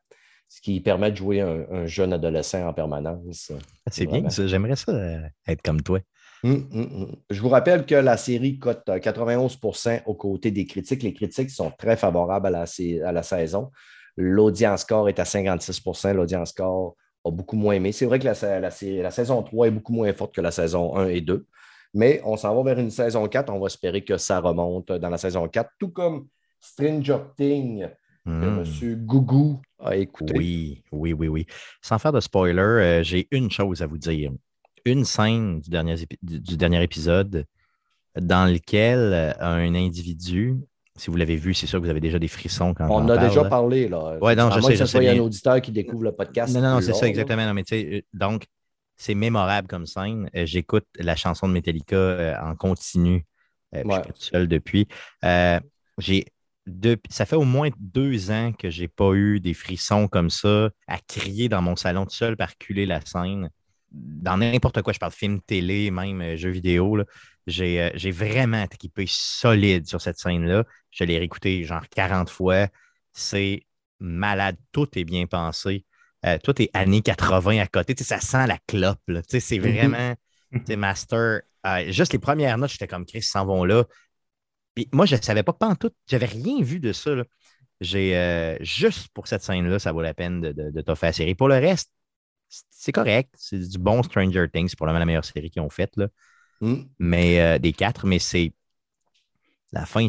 [0.47, 3.52] Ce qui permet de jouer un, un jeune adolescent en permanence.
[3.86, 4.23] Ah, C'est bien.
[4.30, 6.00] J'aimerais ça euh, être comme toi.
[6.45, 7.15] Hum, hum, hum.
[7.30, 11.04] Je vous rappelle que la série cote euh, 91% aux côtés des critiques.
[11.04, 13.71] Les critiques sont très favorables à la, sa- à la saison.
[14.15, 16.95] L'audience score est à 56% L'audience score
[17.27, 17.91] a beaucoup moins aimé.
[17.91, 21.21] C'est vrai que la, saison 3 est beaucoup moins forte que la saison 1 et
[21.21, 21.45] 2.
[21.93, 23.51] Mais on s'en va vers une saison 4.
[23.51, 26.27] On va espérer que ça remonte dans la saison 4, tout comme
[26.59, 27.87] Stranger Things
[28.27, 28.59] Hmm.
[28.59, 29.05] M.
[29.05, 30.33] Gougou a écouté.
[30.35, 31.47] Oui, oui, oui, oui.
[31.81, 34.31] Sans faire de spoiler, euh, j'ai une chose à vous dire.
[34.83, 37.45] Une scène du dernier, du dernier épisode
[38.19, 40.57] dans lequel euh, un individu,
[40.97, 43.10] si vous l'avez vu, c'est sûr que vous avez déjà des frissons quand On en
[43.10, 43.49] a parle, déjà là.
[43.49, 43.88] parlé.
[43.88, 44.17] Là.
[44.21, 45.23] Ouais, non, à je moins sais, que ce je sais soit un bien.
[45.23, 46.53] auditeur qui découvre le podcast.
[46.53, 47.45] Non, non, non, c'est ça, exactement.
[47.45, 48.45] Non, mais euh, donc,
[48.95, 50.29] c'est mémorable comme scène.
[50.36, 53.25] Euh, J'écoute la chanson de Metallica euh, en continu.
[53.73, 53.83] Ouais.
[53.86, 54.88] Je suis tout seul depuis.
[55.99, 56.25] J'ai
[57.10, 60.97] ça fait au moins deux ans que j'ai pas eu des frissons comme ça, à
[61.07, 63.49] crier dans mon salon tout seul, par culer la scène.
[63.91, 66.97] Dans n'importe quoi, je parle film, télé, même jeux vidéo.
[66.97, 67.05] là.
[67.47, 70.65] J'ai euh, vraiment trippé solide sur cette scène-là.
[70.91, 72.67] Je l'ai réécouté genre 40 fois.
[73.13, 73.63] C'est
[73.99, 74.57] malade.
[74.71, 75.86] Tout est bien pensé.
[76.25, 77.95] Euh, tout est années 80 à côté.
[77.95, 78.99] Tu sais, ça sent la clope.
[79.29, 79.71] C'est Mhm.
[79.71, 80.15] vraiment
[80.77, 81.41] master.
[81.65, 83.86] Euh, juste les premières notes, j'étais comme Chris, ils s'en vont là.
[84.75, 85.91] Puis moi, je ne savais pas, pas en tout.
[86.07, 87.12] J'avais rien vu de ça.
[87.81, 91.13] J'ai euh, juste pour cette scène-là, ça vaut la peine de, de, de t'offrir la
[91.13, 91.36] série.
[91.36, 91.91] Pour le reste,
[92.49, 93.33] c'est- c'est correct.
[93.38, 94.69] C'est du bon Stranger Things.
[94.69, 95.93] C'est probablement la meilleure série qu'ils ont faite.
[96.62, 96.88] Hum.
[97.00, 98.52] Mais euh, des quatre, mais c'est
[99.72, 100.08] la fin.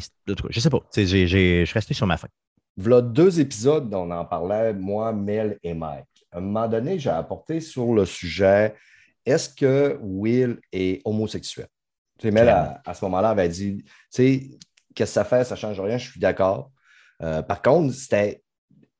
[0.50, 0.80] Je sais pas.
[0.94, 2.28] J'ai- j'ai- Je suis resté sur ma fin.
[2.76, 6.06] Voilà deux épisodes dont on en parlait, moi, Mel et Mike.
[6.30, 8.74] À un moment donné, j'ai apporté sur le sujet
[9.26, 11.66] est-ce que Will est homosexuel?
[12.18, 14.50] Tu sais, Mel, à, à ce moment-là, avait dit tu sais,
[14.94, 16.70] qu'est-ce que ça fait, ça ne change rien, je suis d'accord.
[17.22, 18.42] Euh, par contre, c'était.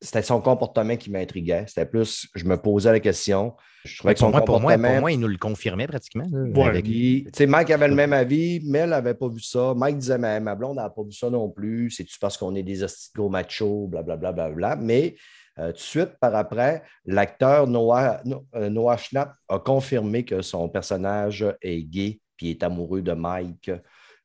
[0.01, 1.65] C'était son comportement qui m'intriguait.
[1.67, 3.57] C'était plus, je me posais la question.
[3.85, 4.93] Je trouvais que Pour moi, pour, moi, comportement.
[4.95, 6.27] pour moi, il nous le confirmait pratiquement.
[6.31, 6.69] Ouais.
[6.69, 9.73] avec- Puis, Mike avait le même avis, Mel n'avait pas vu ça.
[9.77, 11.91] Mike disait, mais ma blonde n'a pas vu ça non plus.
[11.91, 12.81] C'est-tu parce qu'on est des
[13.15, 14.77] gros machos, blablabla, blablabla.
[14.77, 15.15] Mais
[15.59, 20.43] euh, tout de suite, par après, l'acteur Noah, No- euh, Noah Schnapp a confirmé que
[20.43, 23.71] son personnage est gay puis est amoureux de Mike.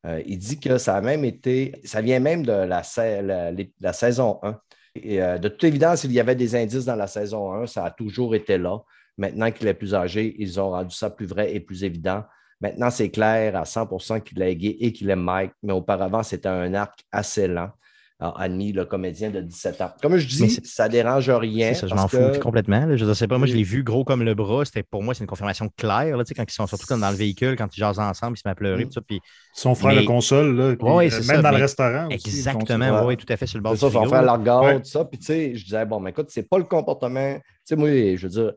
[0.05, 3.51] Euh, il dit que ça a même été, ça vient même de la, sa- la-
[3.51, 4.59] les- la saison 1.
[4.95, 7.85] Et, euh, de toute évidence, il y avait des indices dans la saison 1, ça
[7.85, 8.79] a toujours été là.
[9.17, 12.23] Maintenant qu'il est plus âgé, ils ont rendu ça plus vrai et plus évident.
[12.61, 16.47] Maintenant, c'est clair à 100% qu'il est gay et qu'il aime Mike, mais auparavant, c'était
[16.49, 17.69] un arc assez lent,
[18.19, 19.91] a admis le comédien de 17 ans.
[20.01, 21.73] Comme je dis, ça ne dérange rien.
[21.73, 22.85] Ça, je m'en fous complètement.
[22.85, 22.95] là.
[22.95, 23.37] Je ne sais pas.
[23.37, 24.63] Moi, je l'ai vu gros comme le bras.
[24.63, 26.15] C'était pour moi, c'est une confirmation claire.
[26.15, 28.37] Là, tu sais, quand ils sont surtout comme dans le véhicule, quand ils jasent ensemble,
[28.37, 28.85] ils se mettent à pleurer.
[28.85, 28.87] Mm.
[28.87, 29.19] tout ça, puis
[29.53, 32.07] Son frère Mais- de console, là, puis, Ouais, euh, même ça, dans le restaurant.
[32.09, 33.01] exactement, le console.
[33.01, 33.07] Ouais.
[33.09, 34.65] oui, tout à fait sur le bord C'est ça, du son frigo, frère la regarde,
[34.65, 34.77] Ouais.
[34.79, 35.03] tout ça.
[35.03, 37.35] Puis, tu sais, je disais, bon, mais écoute, c'est pas le comportement.
[37.35, 38.53] Tu sais, moi, je veux dire,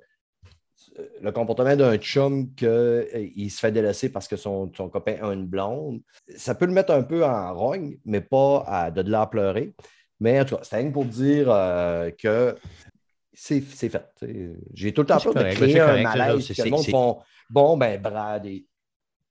[1.20, 5.46] le comportement d'un chum qu'il se fait délaisser parce que son, son copain a une
[5.46, 6.00] blonde,
[6.36, 9.74] ça peut le mettre un peu en rogne, mais pas à, de là à pleurer.
[10.20, 12.56] Mais en tout cas, c'était rien pour dire euh, que
[13.34, 14.06] c'est c'est fait.
[14.72, 16.46] J'ai tout le temps C'est peur de correct, créer c'est un correct, malaise.
[16.46, 17.18] c'est- que le c'est- monde c'est- font
[17.50, 18.64] Bon, ben, Brad est,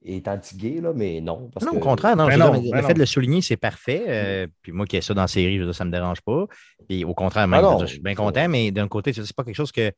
[0.06, 1.50] est anti-gay, là, mais non.
[1.54, 2.88] Parce Non, que- au contraire, non, Ben non, dire, ben le non.
[2.88, 4.06] fait de le souligner, c'est parfait.
[4.08, 5.96] Euh, puis moi qui ai ça dans la série, je veux dire, ça ne me
[5.96, 6.46] dérange pas.
[6.88, 9.12] Puis au contraire, même, Ah non, je je suis bien c'est- content, mais d'un côté,
[9.12, 9.92] c'est c'est pas quelque chose que,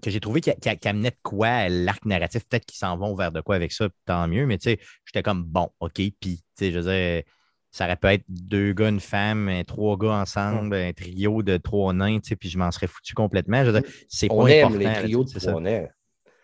[0.00, 2.44] que j'ai trouvé qui, qui- qui amenait de quoi l'arc narratif.
[2.48, 4.46] Peut-être qu'ils s'en vont vers de quoi avec ça, tant mieux.
[4.46, 7.22] Mais tu sais, j'étais comme bon, OK, puis tu sais, je veux dire,
[7.70, 11.92] ça aurait pu être deux gars, une femme, trois gars ensemble, un trio de trois
[11.92, 13.64] nains, tu sais, puis je m'en serais foutu complètement.
[13.64, 15.86] Je veux dire, c'est pas important, les trios de trois nains.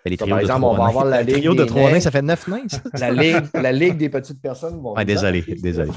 [0.06, 0.88] Les Ça, trios par de exemple, trois on va nains.
[0.90, 2.82] avoir la Ligue trio de trois nains, ça fait neuf nains, ça?
[2.98, 4.76] La ligue, la ligue des petites personnes.
[4.82, 5.90] nous désolé, désolé.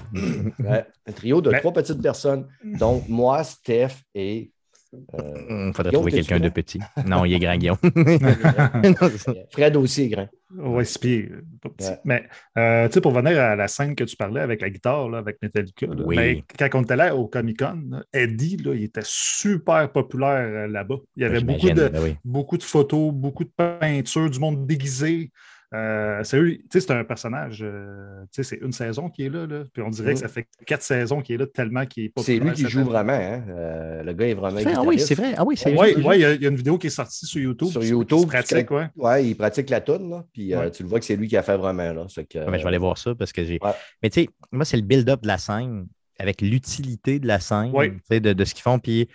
[1.06, 2.48] Un trio de Mais- trois petites personnes.
[2.63, 4.52] Donc, moi, Steph et.
[4.93, 6.80] Euh, Il faudrait trouver quelqu'un de petit.
[7.06, 7.78] Non, il est grand, Guillaume.
[9.17, 9.47] C'est.
[9.52, 10.28] Fred aussi est grand.
[10.56, 11.89] Pas petit.
[11.89, 12.00] Ouais.
[12.06, 12.23] Mais,
[12.58, 15.17] euh, tu sais, pour venir à la scène que tu parlais avec la guitare, là,
[15.17, 16.15] avec Metallica, là, Oui.
[16.15, 20.67] mais quand on était là au Comic-Con, là, Eddie, là, il était super populaire euh,
[20.67, 20.97] là-bas.
[21.15, 22.15] Il y avait beaucoup de, ben oui.
[22.23, 25.32] beaucoup de photos, beaucoup de peintures, du monde déguisé.
[25.73, 29.25] Euh, c'est eux- tu sais, c'est un personnage, euh, tu sais, c'est une saison qui
[29.25, 31.86] est là, là, puis on dirait que ça fait quatre saisons qu'il est là tellement
[31.86, 33.12] qu'il est pas C'est lui qui joue vraiment.
[33.12, 33.43] hein.
[33.49, 34.62] Euh, le gars est vraiment.
[34.73, 35.34] Ah oui, c'est vrai.
[35.36, 36.03] Ah oui, c'est Oui, lui.
[36.15, 37.67] il y, a il y a une vidéo qui est sortie sur YouTube.
[37.67, 38.88] Sur YouTube, se pratique, ouais.
[38.95, 40.71] Ouais, il pratique la toune, là, puis euh, Ouais.
[40.71, 41.91] tu le vois que c'est lui qui a fait vraiment.
[41.91, 43.60] Là, C'est que, Ah, je vais aller voir ça parce que j'ai.
[43.62, 43.71] Ouais.
[44.01, 45.86] Mais tu sais, moi, c'est le build-up de la scène
[46.17, 47.73] avec l'utilité de la scène,
[48.10, 48.80] de, de ce qu'ils font.
[48.80, 49.10] Puis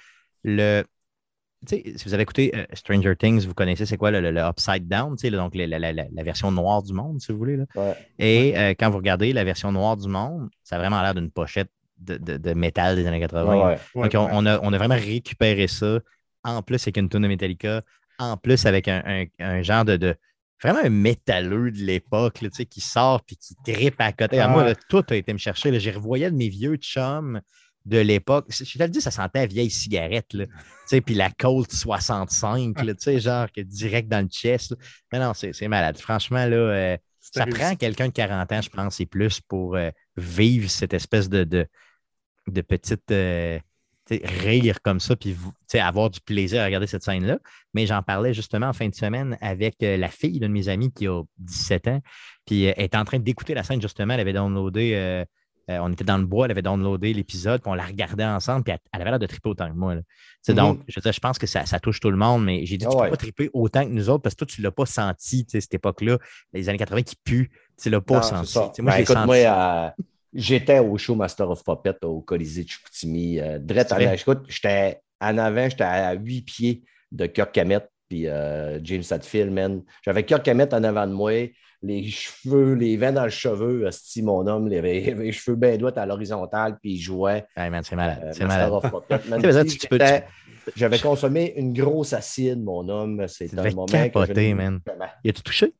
[0.44, 0.82] le.
[1.66, 4.88] Si vous avez écouté euh, Stranger Things, vous connaissez c'est quoi le, le- le Upside
[4.88, 7.38] Down, tu sais, le- donc la, la- la- la version noire du monde, si vous
[7.38, 7.56] voulez.
[7.56, 7.64] là.
[7.76, 7.94] Ouais.
[8.18, 11.30] Et euh, quand vous regardez la version noire du monde, ça a vraiment l'air d'une
[11.30, 13.44] pochette de, de- de métal des années 80.
[13.44, 13.78] Ouais, ouais.
[13.94, 14.30] Ouais, Donc, on, ouais.
[14.34, 16.00] on a, on a vraiment récupéré ça.
[16.42, 17.82] En plus, avec une tonne de Metallica.
[18.18, 20.16] En plus, avec un, un- un genre de, de-
[20.64, 24.38] Vraiment un métalleux de l'époque, là, tu sais, qui sort puis qui tripe à côté.
[24.38, 25.72] À Ah moi, là, tout a été me chercher.
[25.72, 25.80] là.
[25.80, 27.40] J'ai revoyé de mes vieux chums
[27.84, 28.46] de l'époque.
[28.48, 30.32] Je te le dis, ça sentait la vieille cigarette.
[30.32, 30.46] Là.
[30.46, 30.52] Tu
[30.86, 34.72] sais, Puis la Colt 65, là, tu sais, genre que direct dans le chest.
[34.72, 34.76] là.
[35.12, 35.98] Mais non, c'est malade.
[35.98, 37.58] Franchement, là, euh, ça réussi.
[37.58, 41.44] prend quelqu'un de 40 ans, je pense, et plus pour euh, vivre cette espèce de,
[41.44, 41.66] de,
[42.48, 43.58] de petite euh,
[44.10, 45.36] rire comme ça, puis
[45.74, 47.38] avoir du plaisir à regarder cette scène-là.
[47.72, 50.92] Mais j'en parlais justement en fin de semaine avec la fille d'un de mes amis
[50.92, 52.02] qui a 17 ans,
[52.44, 54.12] puis elle était en train d'écouter la scène justement.
[54.14, 55.24] Elle avait downloadé,
[55.70, 58.64] euh, on était dans le bois, elle avait downloadé l'épisode, puis on la regardait ensemble,
[58.64, 59.94] puis elle, elle avait l'air de triper autant que moi.
[59.94, 60.00] là.
[60.42, 60.58] Sais, Mhm.
[60.58, 62.76] Donc, je, veux dire, je pense que ça, ça touche tout le monde, mais j'ai
[62.76, 63.10] dit, Ah tu peux ouais.
[63.10, 65.52] pas triper autant que nous autres parce que toi, tu ne l'as pas senti, tu
[65.52, 66.18] sais, cette époque-là,
[66.52, 68.82] les années 80 qui puent, tu ne l'as pas Non, c'est senti.
[68.82, 69.26] Moi, Ben, écoute, senti.
[69.26, 69.90] moi, euh,
[70.34, 73.40] j'étais au show Master of Puppet au Colisée de Chicoutimi.
[73.40, 78.26] Euh, direct en écoute, j'étais en avant, j'étais à 8 pieds de Kirk Hammett puis
[78.26, 79.82] euh, James Hetfield, man.
[80.04, 81.32] J'avais Kirk Hammett en avant de moi,
[81.82, 85.32] les cheveux, les vents dans le cheveu, esti, mon homme, il avait, il avait les
[85.32, 87.44] cheveux bien droits à l'horizontale, puis il jouait.
[87.56, 88.20] Hey, man, c'est malade.
[88.24, 88.72] euh, c'est malade.
[90.64, 93.26] Tu J'avais consommé une grosse acide, mon homme.
[93.26, 94.78] C'est un moment capoter, que je man.
[94.86, 95.10] Jamais.
[95.24, 95.74] Y a-tu touché?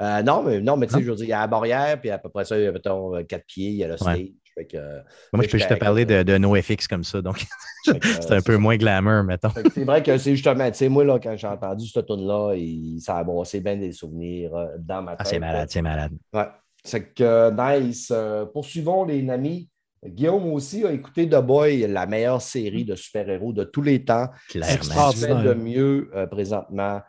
[0.00, 2.00] Euh, non, mais, non, mais tu sais, je veux dire, il y a la barrière,
[2.00, 3.88] puis à peu près ça, il y a, mettons, euh, quatre pieds, il y a
[3.88, 4.28] le stage.
[4.54, 5.00] Fait que, euh,
[5.32, 7.42] Moi, je peux juste te parler de, de NoFX comme ça, donc
[7.88, 9.50] euh, c'est un peu moins glamour, mettons.
[9.72, 12.54] C'est vrai que c'est justement, tu sais, moi, là, quand j'ai entendu cette tune-là,
[13.00, 15.20] ça a brossé bien des souvenirs euh, dans ma tête.
[15.20, 16.12] Ah, c'est malade, c'est malade.
[16.32, 16.48] Ouais.
[16.84, 18.12] C'est que, euh, nice.
[18.12, 19.68] Euh, poursuivons les amis.
[20.04, 24.26] Guillaume aussi a écouté The Boy, la meilleure série de super-héros de tous les temps.
[24.48, 24.74] Ce qui Clairement.
[24.74, 25.38] Extraordinaire.
[25.38, 27.00] se fait de mieux euh, présentement?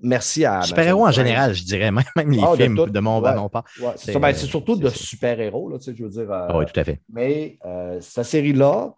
[0.00, 0.62] Merci à.
[0.62, 3.34] Super-héros en général, je dirais, même, même les Ah, de films tout, de mon, ouais.
[3.34, 3.64] mon part.
[3.80, 6.30] Ouais, c'est surtout de super-héros, tu sais, je veux dire.
[6.30, 7.00] euh, Ah oui, tout à fait.
[7.08, 8.94] Mais euh, cette série-là,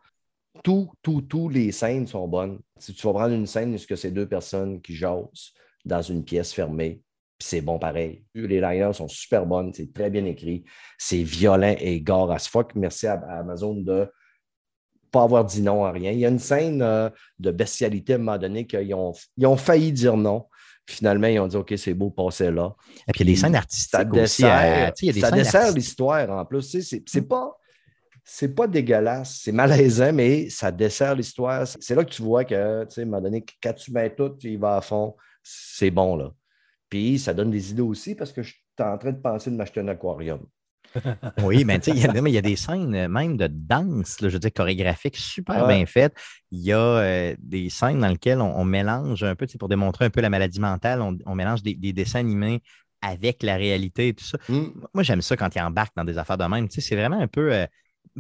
[0.63, 2.59] tout, tout, tous les scènes sont bonnes.
[2.79, 5.53] Si tu vas prendre une scène où ce que c'est deux personnes qui jasent
[5.85, 7.01] dans une pièce fermée,
[7.39, 8.23] puis c'est bon pareil.
[8.35, 10.65] Les liners sont super bonnes, c'est très bien écrit,
[10.99, 12.75] c'est violent et gore as fuck.
[12.75, 14.07] Merci à, à Amazon de
[15.11, 16.11] pas avoir dit non à rien.
[16.13, 17.09] Il y a une scène euh,
[17.39, 20.47] de bestialité à un moment donné qu'ils ont, ils ont failli dire non.
[20.91, 22.75] Puis finalement, ils ont dit OK, c'est beau, passer là.
[23.07, 24.43] Et puis il y a des scènes Ça artistiques aussi.
[24.43, 26.69] dessert, à- tu sais, il y a des ça dessert l'histoire en plus.
[26.69, 27.57] Tu sais, C'est c'est pas.
[28.25, 31.67] C'est pas dégueulasse, c'est malaisant, mais ça dessert l'histoire.
[31.67, 34.13] C'est là que tu vois que, tu sais, à un moment donné, quand tu mets
[34.15, 36.33] tout, y vas à fond, c'est bon, là.
[36.89, 39.57] Puis ça donne des idées aussi parce que je suis en train de penser de
[39.57, 40.45] m'acheter un aquarium.
[41.39, 43.37] Oui, mais tu sais, il y, a- mais il y a des scènes euh, même
[43.37, 45.65] de danse, là, je veux dire, chorégraphiques super Ouais.
[45.65, 46.15] bien faites.
[46.51, 50.07] Il y a euh, des scènes dans lesquelles on, on mélange un peu, pour démontrer
[50.07, 52.63] un peu la maladie mentale, on, on mélange des, des dessins animés
[53.01, 54.37] avec la réalité et tout ça.
[54.49, 56.69] Moi, j'aime ça quand ils embarquent dans des affaires de même.
[56.69, 57.53] Tu sais, c'est vraiment un peu.
[57.53, 57.67] euh,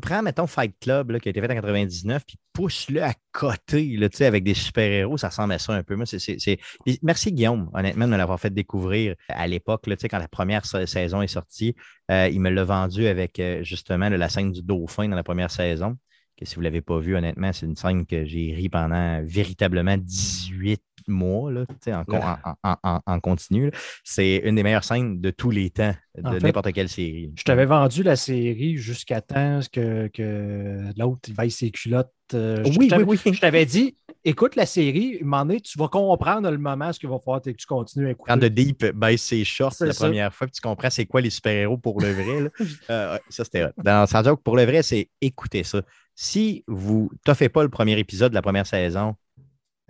[0.00, 3.96] prends, mettons, Fight Club, là, qui a été fait en 99, puis pousse-le à côté,
[3.96, 5.96] là, avec des super-héros, ça ressemble à ça un peu.
[6.04, 6.58] C'est.
[7.02, 11.22] Merci, Guillaume, honnêtement, de me l'avoir fait découvrir à l'époque, quand la première sa- saison
[11.22, 11.74] est sortie.
[12.10, 15.50] Euh, il me l'a vendu avec, euh, justement, la scène du dauphin dans la première
[15.50, 15.96] saison.
[16.36, 19.22] Que si vous ne l'avez pas vu, honnêtement, c'est une scène que j'ai ri pendant
[19.24, 23.70] véritablement 18 mois, là, tu sais, en, en- en- en- continu.
[24.04, 27.32] C'est une des meilleures scènes de tous les temps de n'importe quelle série.
[27.36, 32.10] Je t'avais vendu la série jusqu'à temps que, que l'autre il vaille ses culottes.
[32.34, 33.32] euh, Oui, je t'avais- oui, oui.
[33.34, 37.08] Je t'avais dit, écoute la série, moment donné, tu vas comprendre le moment, ce qu'il
[37.08, 38.32] va falloir que tu continues à écouter.
[38.32, 40.06] Quand The Deep baisse ses shorts C'est la ça.
[40.06, 42.40] première fois, puis tu comprends c'est quoi les super-héros pour le vrai.
[42.42, 42.50] là.
[42.90, 43.66] Euh, ça, c'était.
[43.82, 45.82] Dans sans pour le vrai, c'est écouter ça.
[46.14, 49.14] Si vous ne pas le premier épisode de la première saison,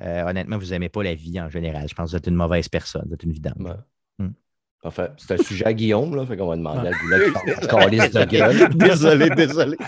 [0.02, 1.88] euh, honnêtement, vous n'aimez pas la vie en général.
[1.88, 3.54] Je pense que vous êtes une mauvaise personne, vous êtes une vidange.
[3.58, 3.72] Ouais.
[4.18, 4.32] Hmm.
[4.82, 5.10] Parfait.
[5.18, 6.24] C'est un sujet à Guillaume, là.
[6.24, 6.92] Fait qu'on va demander à
[7.88, 8.68] Guillaume de gueule.
[8.74, 9.76] désolé, désolé.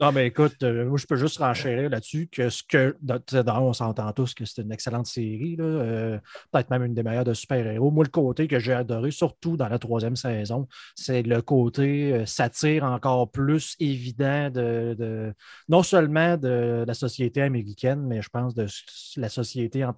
[0.00, 3.20] Non, mais écoute, euh, moi, je peux juste renchérir là-dessus que ce que, dans-
[3.62, 6.18] on s'entend tous que c'est une excellente série, là, euh,
[6.50, 7.90] peut-être même une des meilleures de super-héros.
[7.90, 12.24] Moi, le côté que j'ai adoré, surtout dans la troisième saison, c'est le côté euh,
[12.24, 15.34] satire encore plus évident de, de-
[15.68, 18.66] non seulement de la société américaine, mais je pense de
[19.18, 19.94] la société en,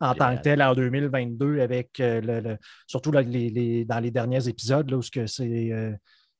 [0.00, 3.98] en tant que tel en 2022 avec euh, le, le- surtout là, les, les- dans
[4.00, 5.92] les derniers épisodes là, où c'est euh,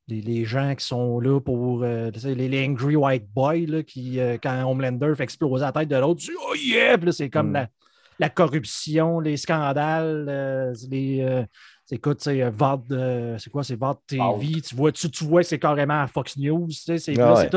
[0.09, 4.21] les, les gens qui sont là pour euh, les, les angry white boys là, qui
[4.21, 6.97] euh, quand Homelander fait exploser la tête de l'autre, tu dis, oh yeah!
[7.13, 7.55] C'est comme Mm.
[7.55, 7.69] la,
[8.19, 11.45] la corruption, les scandales, euh, les
[11.91, 16.67] écoute, c'est quoi, c'est Vought TV, tu vois, tu, tu vois c'est carrément Fox News,
[16.69, 17.49] tu sais, c'est Ah ouais.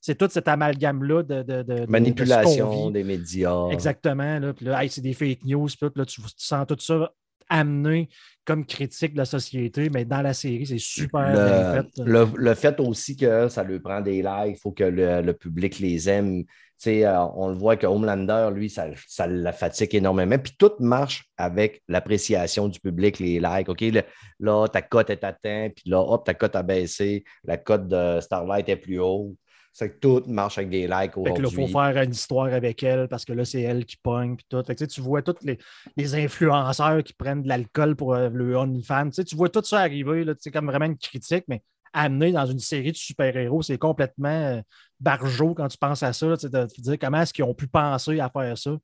[0.00, 3.68] c'est tout, cet amalgame-là de, de, de- de- de ce qu'on Manipulation des médias.
[3.70, 4.38] Exactement.
[4.38, 5.66] Là, Puis là, hey, c'est des fake news.
[5.66, 7.10] Puis là, tu, tu sens tout ça
[7.48, 8.08] amené
[8.44, 12.02] comme critique de la société, mais dans la série, c'est super bien Le, fait.
[12.04, 15.32] le- le fait aussi que ça lui prend des likes, il faut que le, le
[15.32, 16.44] public les aime.
[16.86, 20.36] Euh, on le voit que Homelander, lui, ça, ça la fatigue énormément.
[20.38, 23.68] Puis tout marche avec l'appréciation du public, les likes.
[23.70, 24.02] OK, le-
[24.40, 28.20] là, ta cote est atteinte, puis là, hop, ta cote a baissé, la cote de
[28.20, 29.34] Starlight est plus haute.
[29.78, 31.66] C'est que tout marche avec des likes là, il aujourd'hui.
[31.66, 34.34] faut faire une histoire avec elle parce que là, c'est elle qui pogne.
[34.34, 34.62] Puis tout.
[34.64, 35.58] Fait que, tu vois tous les,
[35.98, 39.10] les influenceurs qui prennent de l'alcool pour euh, le OnlyFans.
[39.10, 40.24] Tu, tu vois tout ça arriver.
[40.24, 41.62] là, C'est comme vraiment une critique, mais
[41.92, 44.62] amené dans une série de super-héros, c'est complètement euh,
[45.00, 46.26] barjot quand tu penses à ça.
[46.26, 48.76] là, de te dire comment est-ce qu'ils ont pu penser à faire ça.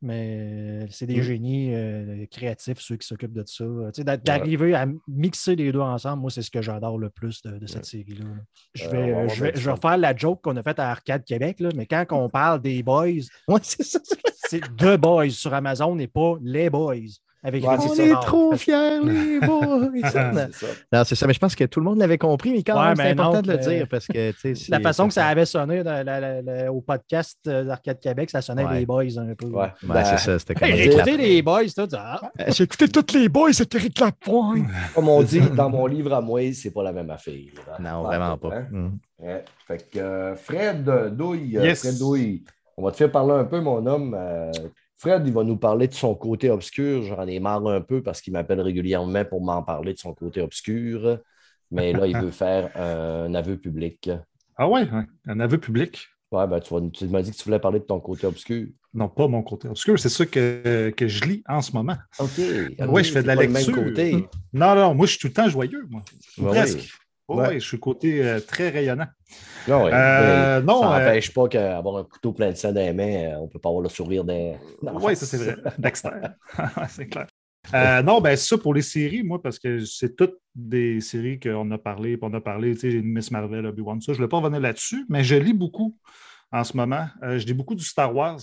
[0.00, 1.22] Mais euh, c'est des Mm.
[1.22, 3.64] génies euh, créatifs, ceux qui s'occupent de ça.
[3.98, 7.58] D'a- D'arriver à mixer les deux ensemble, moi, c'est ce que j'adore le plus de,
[7.58, 8.24] de cette série-là.
[8.24, 8.30] là.
[8.74, 11.60] Je Euh, vais, euh, je vais, je la joke qu'on a faite à Arcade Québec,
[11.60, 13.06] là, mais quand on parle des boys,
[13.48, 17.18] Ouais, c'est The Boys sur Amazon et pas Les Boys.
[17.44, 18.02] Avec Ouais, c'est On ça.
[18.04, 19.88] est trop fiers, les boys.
[20.02, 20.32] C'est ça.
[20.92, 22.88] non, c'est ça, mais je pense que tout le monde l'avait compris, mais quand Ouais,
[22.88, 25.14] même, c'est mais important non, de le mais- dire parce que, c'est- La façon que
[25.14, 28.80] ça avait sonné dans la- la- la- au podcast euh, d'Arcade Québec, ça sonnait Ouais.
[28.80, 29.46] Les Boys un peu.
[29.46, 29.62] Ouais.
[29.62, 32.44] Ouais, Ben, c'est ça, c'était comme j'ai écouté les Boys, toi, tu dis, ah, Euh,
[32.48, 34.66] J'ai écouté tous les boys, c'est Eric Lapointe.
[34.94, 37.34] Comme on dit dans mon livre à moi, c'est pas la même affaire.
[37.78, 38.38] Non, vraiment hein?
[38.38, 38.60] pas.
[38.70, 38.98] Mm.
[39.20, 39.44] Ouais.
[39.66, 41.80] Fait que euh, Fred euh, Douille, euh, Yes.
[41.80, 42.42] Fred Douille,
[42.76, 44.16] on va te faire parler un peu, mon homme.
[44.18, 44.50] Euh,
[44.98, 47.04] Fred, il va nous parler de son côté obscur.
[47.04, 50.40] J'en ai marre un peu parce qu'il m'appelle régulièrement pour m'en parler de son côté
[50.40, 51.18] obscur.
[51.70, 54.10] Mais là, il veut faire un aveu public.
[54.56, 56.08] Ah ouais, hein, un aveu public?
[56.32, 58.66] Ouais, ben, tu, tu m'as dit que tu voulais parler de ton côté obscur.
[58.92, 61.96] Non, pas mon côté obscur, c'est ça que, que je lis en ce moment.
[62.18, 62.40] OK.
[62.88, 63.74] Oui, je fais de la lecture.
[63.74, 64.26] côté.
[64.52, 66.02] Non, non, moi, je suis tout le temps joyeux, moi.
[66.38, 66.78] Ouais, Presque.
[66.78, 66.88] oui.
[67.28, 67.60] Ouais, Ouais.
[67.60, 69.06] je suis côté euh, très rayonnant.
[69.68, 69.90] Non, ouais.
[69.92, 70.64] Euh, Ouais.
[70.64, 73.44] non, ça euh, n'empêche pas qu'avoir un couteau plein de sang dans les mains, on
[73.44, 74.54] ne peut pas avoir le sourire des.
[74.82, 75.56] Oui, ça c'est vrai.
[75.78, 76.08] Dexter.
[76.88, 77.26] c'est clair.
[77.74, 81.70] Euh, non, ben ça pour les séries, moi, parce que c'est toutes des séries qu'on
[81.70, 84.14] a parlé, puis on a parlé, tu sais, Miss Marvel, Obi-Wan, ça.
[84.14, 85.94] Je ne vais pas revenir là-dessus, mais je lis beaucoup
[86.50, 87.06] en ce moment.
[87.22, 88.40] Euh, je lis beaucoup du Star Wars.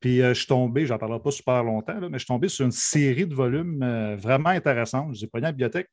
[0.00, 2.48] Puis euh, je suis tombé, j'en parlerai pas super longtemps, là, mais je suis tombé
[2.48, 5.14] sur une série de volumes vraiment intéressante.
[5.14, 5.88] Je les ai pas à la bibliothèque.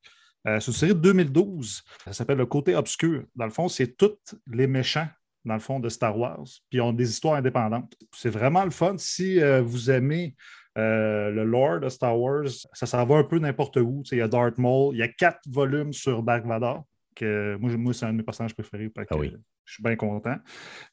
[0.46, 1.82] Euh, c'est une série de 2012.
[2.04, 3.24] Ça s'appelle Le Côté Obscur.
[3.34, 5.08] Dans le fond, c'est tous les méchants,
[5.44, 6.44] dans le fond, de Star Wars.
[6.68, 7.94] Puis ils ont des histoires indépendantes.
[8.14, 8.94] C'est vraiment le fun.
[8.98, 10.36] Si euh, vous aimez
[10.78, 14.02] euh, le lore de Star Wars, ça s'en va un peu n'importe où.
[14.12, 14.94] Il y a Darth Maul.
[14.94, 16.84] Il y a quatre volumes sur Dark Vador.
[17.16, 18.88] Que, moi, moi, c'est un de mes personnages préférés.
[18.94, 19.32] que, Ah oui.
[19.34, 20.36] euh, Je suis bien content.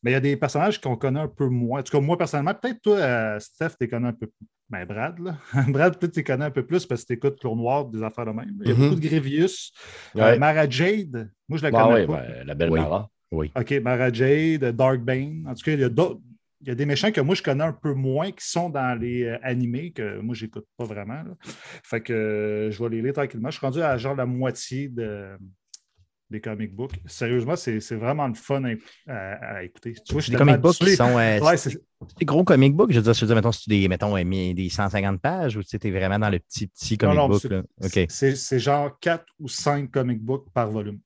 [0.02, 1.82] Mais il y a des personnages qu'on connaît un peu moins.
[1.82, 4.48] En tout cas, moi, personnellement, peut-être toi, euh, Steph, tu connais un peu plus.
[4.70, 5.38] Ben, Brad, là.
[5.68, 8.26] Brad, peut-être tu connais un peu plus parce que tu écoutes Clone Noir, des affaires
[8.26, 8.58] de même.
[8.64, 8.82] Il y a Mhm.
[8.90, 9.72] beaucoup de Grievous.
[10.16, 10.22] Ouais.
[10.24, 12.22] Euh, Mara Jade, moi, je la Ah connais pas.
[12.26, 12.80] ben, la belle Oui.
[12.80, 13.10] Mara.
[13.32, 13.52] Oui.
[13.56, 15.46] OK, Mara Jade, Dark Bane.
[15.48, 16.22] En tout cas, il y a d'autres.
[16.62, 18.98] Il y a des méchants que moi je connais un peu moins qui sont dans
[18.98, 21.16] les euh, animés que moi j'écoute pas vraiment.
[21.22, 21.36] là.
[21.84, 23.50] Fait que euh, je vais les lire tranquillement.
[23.52, 25.28] Je suis rendu à genre la moitié de,
[26.34, 26.92] des comic books.
[27.06, 28.74] Sérieusement, c'est vraiment le fun à,
[29.14, 29.94] à- à écouter.
[30.06, 31.18] Tu vois, je tellement comic books qui sont.
[31.18, 31.80] euh, Ouais, c'est-
[32.20, 34.18] des gros comic books, je veux dire, je veux dire, mettons, si tu des, mettons,
[34.18, 37.40] euh, des 150 pages ou tu es vraiment dans le petit, petit comic non, book.
[37.42, 37.62] c'est- là.
[37.82, 41.00] OK, c'est c'est genre 4 ou 5 comic books par volume.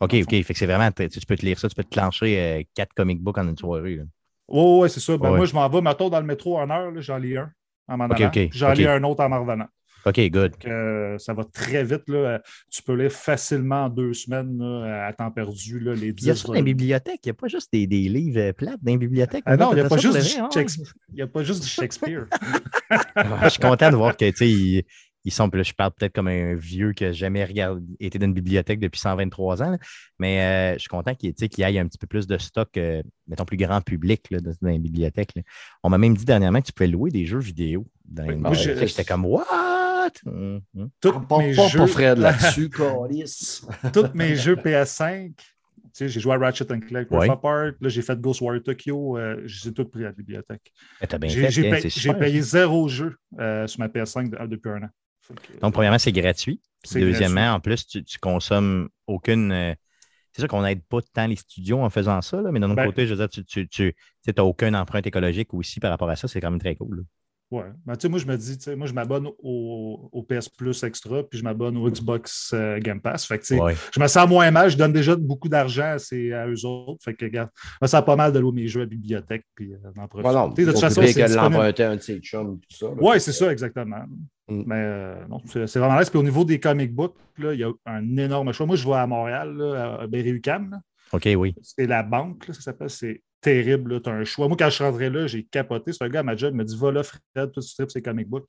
[0.00, 0.30] OK, OK.
[0.42, 2.62] Fait que c'est vraiment, tu, tu peux te lire ça, tu peux te clencher euh,
[2.74, 3.96] quatre comic books en une soirée.
[3.96, 4.04] là.
[4.48, 5.16] Oh, ouais, c'est ça.
[5.16, 5.36] Ben, Ouais.
[5.36, 7.52] Moi, je m'en vais, mettons, dans le métro en heure, j'en lis un
[7.88, 8.26] en m'en OK, allant.
[8.28, 9.66] OK, puis J'en lis un autre en m'en revenant.
[10.06, 10.52] OK, good.
[10.66, 12.08] euh, ça va très vite.
[12.08, 12.16] Là.
[12.18, 12.38] Euh,
[12.70, 16.30] Tu peux lire facilement en deux semaines là, à temps perdu là, les Il y
[16.30, 17.20] a 10 ça dans les bibliothèques.
[17.24, 19.42] Il n'y a pas juste des, des livres euh, plates dans les bibliothèques.
[19.46, 20.48] Ah non, il n'y a, T'as pas juste du hein?
[20.52, 20.92] Shakespeare.
[21.14, 22.26] Il a pas juste du Shakespeare.
[23.44, 24.84] Je suis content de voir que, tu sais, ils,
[25.24, 28.26] ils sont, là, je parle peut-être comme un vieux qui n'a jamais regardé, été dans
[28.26, 29.78] une bibliothèque depuis 123 ans, là.
[30.18, 33.02] mais euh, je suis content qu'il y ait un petit peu plus de stock, euh,
[33.28, 35.34] mettons, plus grand public là, dans, les bibliothèques.
[35.82, 38.52] On m'a même dit dernièrement que tu pouvais louer des jeux vidéo dans les moi,
[38.54, 38.88] j'ai- bibliothèques.
[38.88, 39.46] J'étais comme, what?
[40.26, 40.90] Hum, hum.
[41.00, 42.70] Tous mes pas jeux- Fred là-dessus,
[43.92, 45.32] tous mes jeux PS5.
[45.36, 45.44] Tu
[45.92, 47.28] sais, j'ai joué à Ratchet Clank, Ouais.
[47.28, 47.72] Apart.
[47.80, 49.18] Là, j'ai fait Ghost Warrior Tokyo.
[49.18, 50.72] Euh, je les ai tous pris à la bibliothèque.
[51.28, 54.84] J'ai fait, j'ai hein, payé, j'ai zéro jeu euh, sur ma PS5 de- depuis un
[54.84, 54.88] an.
[55.20, 56.60] Fait que, Donc, premièrement, c'est gratuit.
[56.88, 59.50] Puis Deuxièmement, en plus, tu, tu consommes aucune.
[59.52, 59.74] euh,
[60.32, 62.76] c'est sûr qu'on n'aide pas tant les studios en faisant ça, là, mais d'un autre
[62.76, 63.92] Ben- côté, je veux dire, tu n'as tu,
[64.32, 66.28] tu, aucune empreinte écologique aussi par rapport à ça.
[66.28, 66.98] C'est quand même très cool.
[66.98, 67.02] là.
[67.50, 67.64] Ouais.
[67.84, 70.48] Ben, tu sais, moi, je me dis, tu sais, moi, je m'abonne au, au PS
[70.48, 73.26] Plus Extra, puis je m'abonne au Xbox euh, Game Pass.
[73.26, 73.74] Fait que, tu sais, Ouais.
[73.92, 74.70] je me sens moins mal.
[74.70, 77.02] Je donne déjà beaucoup d'argent à, à eux autres.
[77.04, 79.44] Fait que, regarde, je me sens pas mal de louer mes jeux à la bibliothèque,
[79.56, 80.62] puis euh, d'en profiter.
[80.62, 82.86] Sais, de toute façon, c'est un de ses chums, tout ça.
[83.00, 84.04] Oui, c'est ça, exactement.
[84.48, 84.62] Mm.
[84.66, 86.08] Mais euh, non, c'est vraiment nice.
[86.08, 88.66] Puis au niveau des comic books, là, il y a un énorme choix.
[88.66, 90.80] Moi, je vais à Montréal, là, à là.
[91.12, 91.54] OK, oui.
[91.62, 92.90] C'est la banque, là, ça s'appelle.
[92.90, 94.00] C'est terrible.
[94.02, 94.48] Tu as un choix.
[94.48, 95.92] Moi, quand je rentré là, j'ai capoté.
[95.92, 97.90] C'est un gars à ma job, il m'a dit Va là, Fred, toi, tu tripes
[97.90, 98.46] ces comic books.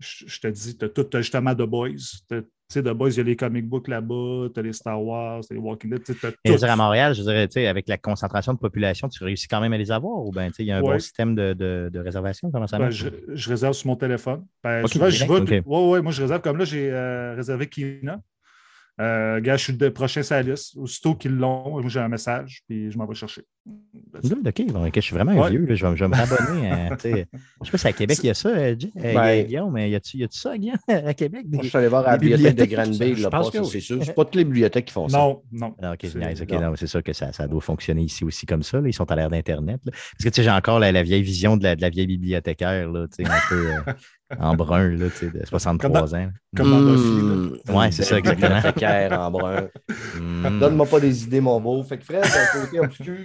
[0.00, 1.96] Je, je te dis, tu as tout, t'as justement The Boys.
[2.30, 5.02] Tu sais, The Boys, il y a les comic books là-bas, tu as les Star
[5.02, 6.36] Wars, t'as les Walking Dead, tu as tout.
[6.44, 9.60] dire, à Montréal, je dirais, tu sais, avec la concentration de population, tu réussis quand
[9.60, 10.92] même à les avoir ou bien, tu sais, il y a un Ouais.
[10.92, 12.48] bon système de, de- de réservation?
[12.52, 12.94] Comment ça Ben, marche?
[12.96, 14.46] je, je réserve sur mon téléphone.
[14.62, 15.62] Ben, Ok, souvent, je vais.
[15.66, 16.42] ouais, ouais, moi, je réserve.
[16.42, 18.20] Comme là, j'ai euh, réservé Kina.
[19.00, 20.76] Euh, gars, je suis le prochain sur la liste.
[20.76, 23.42] Aussitôt qu'ils l'ont, moi, j'ai un message, puis je m'en vais chercher.
[24.24, 25.50] Good, OK, je suis vraiment un Ouais.
[25.50, 25.66] vieux.
[25.66, 26.70] là, je vais, je vais me rabonner.
[26.70, 27.26] à, sais,
[27.60, 29.90] je sais pas si à Québec, il y a ça, euh, euh, Ben- Guillaume, mais
[29.90, 31.46] y a-tu ça, Guillaume, à Québec?
[31.48, 33.64] Moi, je suis allé voir à la bibliothèque de Granby, je là, pense pas, que
[33.64, 33.82] c'est oui.
[33.82, 33.98] sûr.
[34.04, 35.18] C'est pas toutes les bibliothèques qui font ça.
[35.18, 35.74] Non, non.
[35.82, 38.80] Ah, ok, C'est- sûr que ça, ça doit fonctionner ici aussi comme ça.
[38.80, 38.88] là.
[38.88, 39.80] Ils sont à l'ère d'Internet.
[39.84, 42.06] Parce que tu sais, j'ai encore la, la vieille vision de la, de la vieille
[42.06, 43.92] bibliothécaire, là, un peu euh,
[44.38, 46.28] en brun, là, de 63 ans.
[46.56, 47.02] Comme dans Buffy.
[47.08, 47.72] là?
[47.72, 47.76] Mmh.
[47.76, 48.54] Ouais, c'est ça, exactement.
[48.56, 49.68] Bibliothécaire en brun.
[50.18, 50.58] Hmm.
[50.58, 51.82] Donne-moi pas des idées, mon beau.
[51.82, 53.16] Fait que Fred, un côté obscur,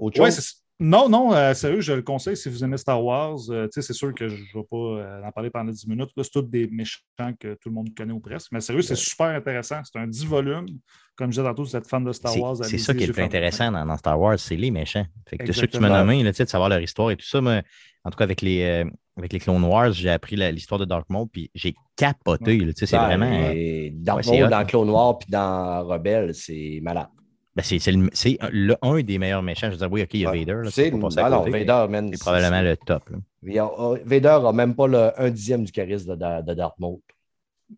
[0.00, 0.40] autre Ouais, chose?
[0.44, 3.38] c'est- non, non, euh, sérieux, je le conseille si vous aimez Star Wars.
[3.50, 5.86] euh, tu sais, c'est sûr que je ne vais pas euh, en parler pendant 10
[5.86, 6.10] minutes.
[6.16, 7.02] Là, c'est tous des méchants
[7.38, 8.50] que tout le monde connaît ou presque.
[8.50, 9.80] Mais sérieux, c'est super intéressant.
[9.84, 10.66] C'est un 10 volumes.
[11.14, 12.56] Comme je disais tantôt, vous êtes fan de Star Wars.
[12.64, 15.06] C'est ça qui est le plus intéressant dans, dans Star Wars, c'est les méchants.
[15.28, 17.62] Fait que ceux que tu m'as nommés, de savoir leur histoire et tout ça, moi,
[18.04, 21.08] en tout cas avec les, euh, avec les Clone Wars, j'ai appris l'histoire de Dark
[21.10, 22.58] Maul, puis j'ai capoté.
[22.74, 23.30] c'est Ben, vraiment.
[23.54, 27.06] euh, Dark Maul dans Clone Noir puis dans Rebelle, c'est malade.
[27.54, 28.36] Ben, c'est
[28.82, 29.66] un des meilleurs méchants.
[29.66, 30.38] Je veux dire, oui, OK, il y a Ouais.
[30.40, 30.62] Vader.
[30.64, 32.10] là, C'est ah côté, mais Vader, man.
[32.12, 33.10] C'est probablement le top.
[33.10, 33.70] là.
[33.76, 36.98] oh, Vader a même pas le un dixième du charisme de, de Darth Maul.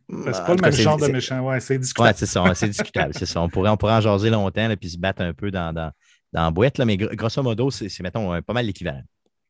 [0.09, 1.41] Ben, c'est En pas le tout même genre de méchant.
[1.47, 2.15] Ouais, c'est Ouais, discutable.
[2.17, 3.15] c'est ça, c'est discutable.
[3.15, 3.41] c'est ça.
[3.41, 5.91] On pourrait, on pourrait en jaser longtemps et puis se battre un peu dans, dans,
[6.33, 9.03] dans la boîte, là, mais gr- grosso modo, c'est, mettons, pas mal l'équivalent.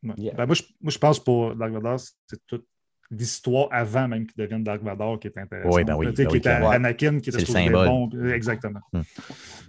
[0.02, 0.12] Ouais.
[0.18, 0.34] Yeah.
[0.34, 2.66] Ben, moi, je, moi, je pense pour Dark Vador, c'est toute
[3.10, 5.74] l'histoire avant même qu'il devienne Dark Vador qui est intéressante.
[5.74, 6.70] Oui, ben oui, Tu sais, ben qui oui, était clairement.
[6.70, 7.86] Anakin, qui était C'est le symbole.
[7.86, 8.10] bon.
[8.32, 8.80] Exactement.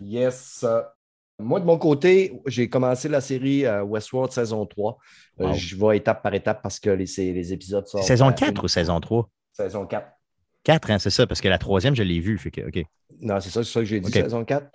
[0.01, 0.63] Yes.
[0.63, 0.81] Euh,
[1.39, 4.97] Moi, de mon côté, j'ai commencé la série euh, Westworld saison 3.
[5.41, 5.53] Euh, Wow.
[5.53, 8.05] Je vais étape par étape parce que les, épisodes sortent.
[8.05, 9.29] Saison euh, 4 ou saison 3?
[9.51, 10.07] Saison 4.
[10.63, 12.37] 4, hein, c'est ça, parce que la troisième, je l'ai vue.
[12.37, 12.83] Fait que, OK,
[13.19, 14.67] Non, c'est ça, c'est ça que j'ai dit, saison 4.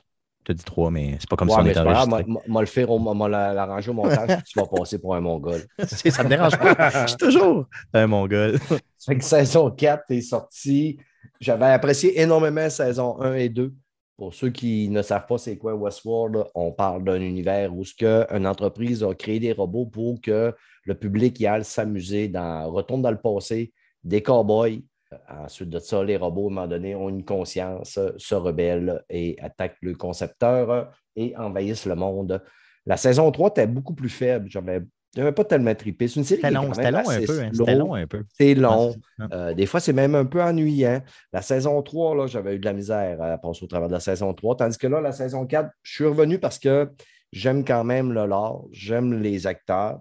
[0.44, 2.24] Tu as dit 3, mais c'est pas comme ouais, si on était enregistré.
[2.46, 5.60] moi, le faire, moi la- l'arranger au montage, tu vas passer pour un mongol.
[5.86, 6.90] Ça me dérange pas.
[7.02, 8.58] Je suis toujours un mongol.
[9.04, 10.98] Fait que saison 4 est sortie.
[11.40, 13.72] J'avais apprécié énormément saison 1 et 2.
[14.16, 17.94] Pour ceux qui ne savent pas c'est quoi Westworld, on parle d'un univers où ce
[17.94, 22.70] que une entreprise a créé des robots pour que le public y aille s'amuser, dans,
[22.70, 23.72] retourne dans le passé,
[24.04, 24.82] des cowboys.
[25.28, 29.02] Ensuite de ça, les robots, à un moment donné, ont une conscience, euh, se rebellent
[29.08, 30.84] et attaquent le concepteur euh,
[31.16, 32.42] et envahissent le monde.
[32.86, 34.48] La saison 3 était beaucoup plus faible.
[34.48, 34.82] J'avais
[35.16, 36.06] j'avais pas tellement trippé.
[36.06, 37.40] C'est une série C'était qui est long, c'était long un assez peu.
[37.40, 38.24] hein, long un peu.
[38.38, 38.94] C'est long.
[39.32, 41.02] Euh, des fois, c'est même un peu ennuyant.
[41.32, 44.00] La saison 3, là, j'avais eu de la misère à passer au travers de la
[44.00, 44.56] saison 3.
[44.56, 46.88] Tandis que là, la saison 4, je suis revenu parce que
[47.32, 50.00] j'aime quand même le lore, j'aime les acteurs,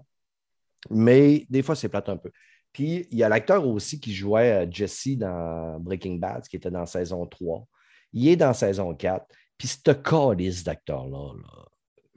[0.90, 2.30] mais des fois, c'est plate un peu.
[2.72, 6.70] Puis, il y a l'acteur aussi qui jouait euh, Jesse dans Breaking Bad, qui était
[6.70, 7.66] dans saison 3.
[8.12, 9.26] Il est dans saison 4.
[9.58, 11.64] Puis, ce calice d'acteur-là, là,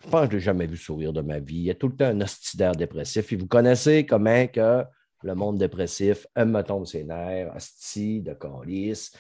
[0.04, 1.62] je pense que je l'ai jamais vu sourire de ma vie.
[1.62, 3.32] Il a tout le temps un hostidaire dépressif.
[3.32, 4.84] Et vous connaissez comment que
[5.24, 9.16] le monde dépressif aime me tomber ses nerfs, hostie, de calice.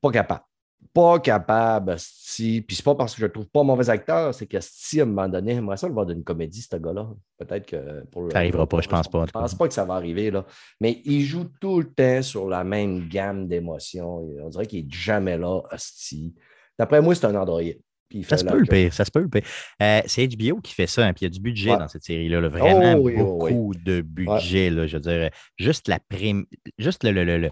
[0.00, 0.44] Pas capable.
[0.92, 2.60] Pas capable, hostie.
[2.62, 5.06] Puis c'est pas parce que je le trouve pas mauvais acteur, c'est qu'hostie, à un
[5.06, 7.08] moment donné, j'aimerais ça le voir d'une comédie, ce gars-là.
[7.38, 8.30] Peut-être que pour le.
[8.30, 10.44] Ça arrivera pas, je pense pas, Je pense pas que ça va arriver, là.
[10.80, 14.24] Mais il joue tout le temps sur la même gamme d'émotions.
[14.40, 16.34] On dirait qu'il est jamais là, hostie.
[16.78, 17.80] D'après moi, c'est un androïde.
[18.28, 19.42] Ça se peut le pire, ça se peut le pire.
[19.82, 21.78] Euh, c'est HBO qui fait ça, hein, puis il y a du budget Ouais.
[21.78, 24.70] dans cette série-là, là, vraiment Oh oui, oh beaucoup de budget.
[24.70, 26.44] Là, je veux dire, juste la prime,
[26.78, 27.50] juste le, le, le-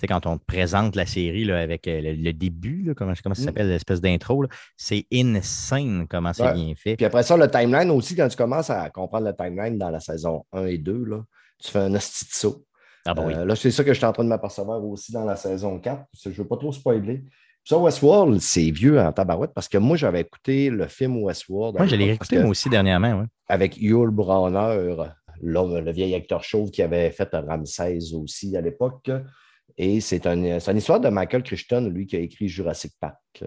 [0.00, 3.12] sais, quand on te présente la série là, avec euh, le, le début, là, comment,
[3.22, 3.44] comment ça Mm.
[3.44, 4.44] s'appelle, l'espèce d'intro,
[4.76, 6.54] c'est insane comment c'est Ouais.
[6.54, 6.96] bien fait.
[6.96, 10.00] Puis après ça, le timeline aussi, quand tu commences à comprendre le timeline dans la
[10.00, 11.22] saison 1 et 2, là,
[11.62, 12.64] tu fais un hostie de saut.
[13.06, 13.34] Ah bah oui.
[13.34, 15.78] Euh, là, c'est ça que je suis en train de m'apercevoir aussi dans la saison
[15.78, 16.04] 4.
[16.12, 17.24] parce que Je ne veux pas trop spoiler.
[17.64, 21.76] Ça, Westworld, c'est vieux en tabarouette parce que moi, j'avais écouté le film Westworld.
[21.76, 23.20] Moi, je l'ai que- moi aussi dernièrement.
[23.20, 23.26] Ouais.
[23.48, 24.94] Avec Yul Browner,
[25.42, 29.10] le vieil acteur chauve qui avait fait Ramsès aussi à l'époque.
[29.82, 33.42] Et c'est une, histoire de Michael Crichton, lui, qui a écrit Jurassic Park.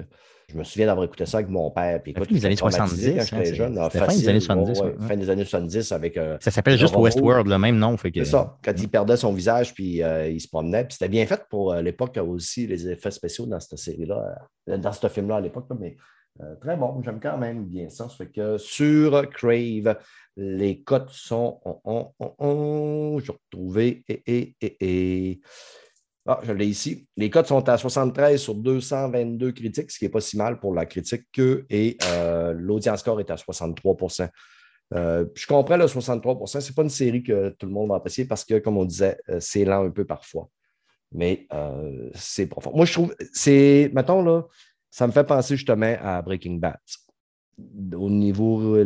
[0.49, 2.01] Je me souviens d'avoir écouté ça avec mon père.
[2.01, 3.77] Puis, écoute, Fin des années j'étais traumatisé 70, Quand hein, j'étais jeune.
[3.77, 5.07] Ah, fin des années 70, ouais, ouais.
[5.07, 6.17] Fin des années 70 avec.
[6.17, 6.95] euh, Ça s'appelle juste.
[6.95, 7.95] Westworld, le même nom.
[7.97, 8.09] Que...
[8.11, 10.85] c'est ça, quand il perdait son visage, puis euh, il se promenait.
[10.85, 14.91] Puis c'était bien fait pour euh, l'époque aussi, les effets spéciaux dans cette série-là, dans
[14.91, 15.67] ce film-là à l'époque.
[15.79, 15.95] Mais
[16.61, 18.09] très bon, j'aime quand même bien ça.
[18.09, 19.97] Ça fait que sur Crave,
[20.35, 21.59] les cotes sont.
[21.63, 24.03] On, on, on, on, je vais retrouver.
[24.07, 24.77] Et, et, et,
[25.29, 25.41] et.
[26.25, 27.05] Ah, je l'ai ici.
[27.17, 30.73] Les cotes sont à 73 sur 222 critiques, ce qui n'est pas si mal pour
[30.73, 33.95] la critique que, et euh, l'audience score est à 63
[34.93, 37.95] euh, je comprends le 63 Ce n'est pas une série que tout le monde va
[37.95, 40.49] apprécier parce que, comme on disait, euh, c'est lent un peu parfois.
[41.11, 42.71] Mais euh, c'est profond.
[42.75, 44.43] Moi, je trouve, c'est, mettons, là,
[44.89, 46.77] ça me fait penser justement à Breaking Bad.
[47.95, 48.83] Au niveau,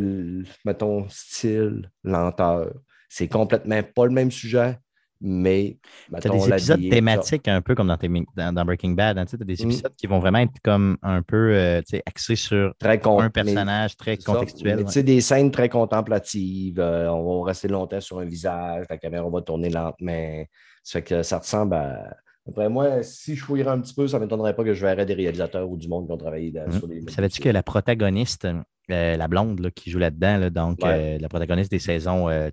[0.66, 2.74] mettons, style, lenteur.
[3.10, 4.78] C'est complètement pas le même sujet,
[5.22, 5.78] mais,
[6.22, 9.18] Tu as des épisodes thématiques un peu comme dans, tes- dans, dans Breaking Bad.
[9.18, 9.68] hein, tu as des Mm.
[9.72, 13.96] épisodes qui vont vraiment être comme un peu euh, axés sur très un mais- personnage
[13.98, 14.84] très contextuel.
[14.86, 15.04] Ouais.
[15.04, 16.80] des scènes très contemplatives.
[16.80, 20.44] euh, on va rester longtemps sur un visage, la caméra va tourner lentement.
[20.84, 22.16] Ça fait que ça ressemble à.
[22.48, 25.06] Après moi, si je fouillerais un petit peu, ça ne m'étonnerait pas que je verrais
[25.06, 26.72] des réalisateurs ou du monde qui ont travaillé dans- Mhm.
[26.78, 27.02] sur des.
[27.10, 28.48] Savais-tu que la protagoniste,
[28.90, 31.16] euh, la blonde là, qui joue là-dedans, là, donc Ouais.
[31.16, 32.50] euh, la protagoniste des saisons, euh,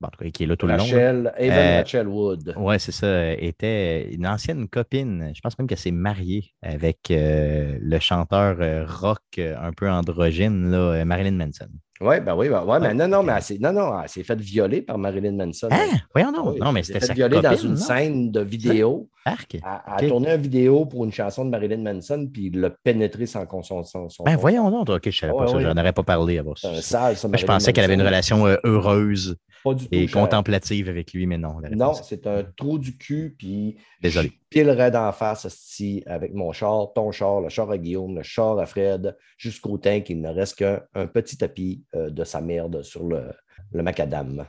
[0.00, 0.84] bon, en tout cas, qui est là tout le long.
[0.84, 2.54] Rachel, Evan Euh, Rachel Wood.
[2.56, 3.32] Oui, c'est ça.
[3.34, 5.32] était une ancienne copine.
[5.34, 10.70] Je pense même qu'elle s'est mariée avec euh, le chanteur euh, rock un peu androgyne,
[10.70, 11.68] là, Marilyn Manson.
[12.02, 12.94] Oui, ben oui, ben, ouais, mais Ouais.
[12.94, 15.68] non, non, mais elle s'est, non, non, elle s'est faite violer par Marilyn Manson.
[15.70, 15.98] Hein?
[16.14, 16.44] Voyons non.
[16.46, 17.76] Ah oui, non, mais elle s'est c'était fait sa violer dans une non?
[17.76, 19.08] scène de vidéo.
[19.26, 19.54] Arc.
[19.56, 19.60] Elle,
[19.98, 23.26] elle a tourné une vidéo pour une chanson de Marilyn Manson, puis il l'a pénétré
[23.26, 24.06] sans consentement.
[24.24, 24.88] Ben voyons donc.
[24.88, 25.56] OK, je savais pas Ouais, ça.
[25.56, 25.62] ouais.
[25.62, 26.80] J'en aurais pas parlé avant C'est un ça.
[26.80, 29.94] sale, ça, Ben, je pensais qu'elle avait une relation euh, heureuse Pas du tout.
[29.94, 30.22] et cher.
[30.22, 31.56] contemplative avec lui, mais non.
[31.70, 34.32] Non, c'est un trou du cul, puis Désolé.
[34.48, 38.58] pilerais d'en face esti, avec mon char, ton char, le char à Guillaume, le char
[38.58, 43.04] à Fred, jusqu'au temps qu'il ne reste qu'un un petit tapis de sa merde sur
[43.06, 43.32] le,
[43.72, 44.46] le macadam.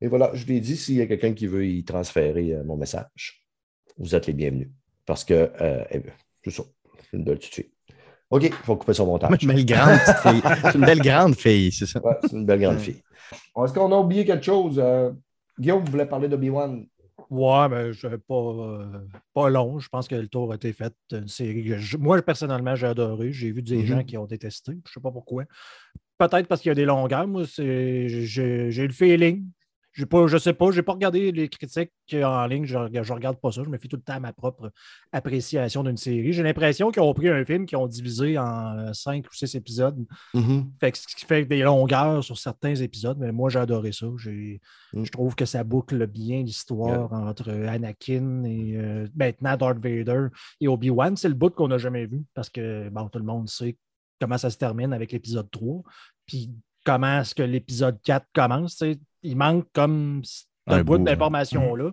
[0.00, 2.76] Et voilà, je l'ai dit, s'il y a quelqu'un qui veut y transférer euh, mon
[2.76, 3.44] message,
[3.98, 4.70] vous êtes les bienvenus.
[5.06, 6.12] Parce que euh, eh bien,
[6.44, 6.64] c'est ça,
[7.10, 7.70] c'est une belle petite fille.
[8.30, 9.30] OK, il faut couper son montage.
[9.42, 10.42] Une belle grande fille.
[10.64, 12.00] C'est une belle grande fille, c'est ça.
[12.02, 13.02] Ouais, c'est une belle grande fille.
[13.32, 14.78] Est-ce qu'on a oublié quelque chose?
[14.82, 15.12] Euh,
[15.60, 16.86] Guillaume voulait parler d'Obi-Wan?
[17.30, 19.78] Ouais, mais je pas, euh, pas long.
[19.78, 20.92] Je pense que le tour a été fait.
[21.12, 23.32] Une série que je- moi, personnellement, j'ai adoré.
[23.32, 23.86] J'ai vu des Mhm.
[23.86, 24.72] gens qui ont détesté.
[24.72, 25.44] Je ne sais pas pourquoi.
[26.28, 27.26] Peut-être parce qu'il y a des longueurs.
[27.26, 29.44] Moi, j'ai j'ai le feeling.
[30.08, 33.38] Pas, je sais pas, je n'ai pas regardé les critiques en ligne, je ne regarde
[33.38, 33.62] pas ça.
[33.62, 34.72] Je me fie tout le temps à ma propre
[35.12, 36.32] appréciation d'une série.
[36.32, 39.54] J'ai l'impression qu'ils ont pris un film qu'ils ont divisé en euh, cinq ou six
[39.54, 40.02] épisodes.
[40.80, 44.06] Fait que ce qui fait des longueurs sur certains épisodes, mais moi j'ai adoré ça.
[44.06, 45.04] Mm.
[45.04, 50.28] Je trouve que ça boucle bien l'histoire entre Anakin et euh, maintenant Darth Vader
[50.60, 51.16] et Obi-Wan.
[51.16, 53.76] C'est le bout qu'on n'a jamais vu parce que bon, tout le monde sait
[54.22, 55.82] comment ça se termine avec l'épisode 3.
[56.26, 56.52] Puis
[56.84, 58.82] comment est-ce que l'épisode 4 commence.
[59.24, 60.22] Il manque comme
[60.68, 61.90] Un bout bout, d'information-là.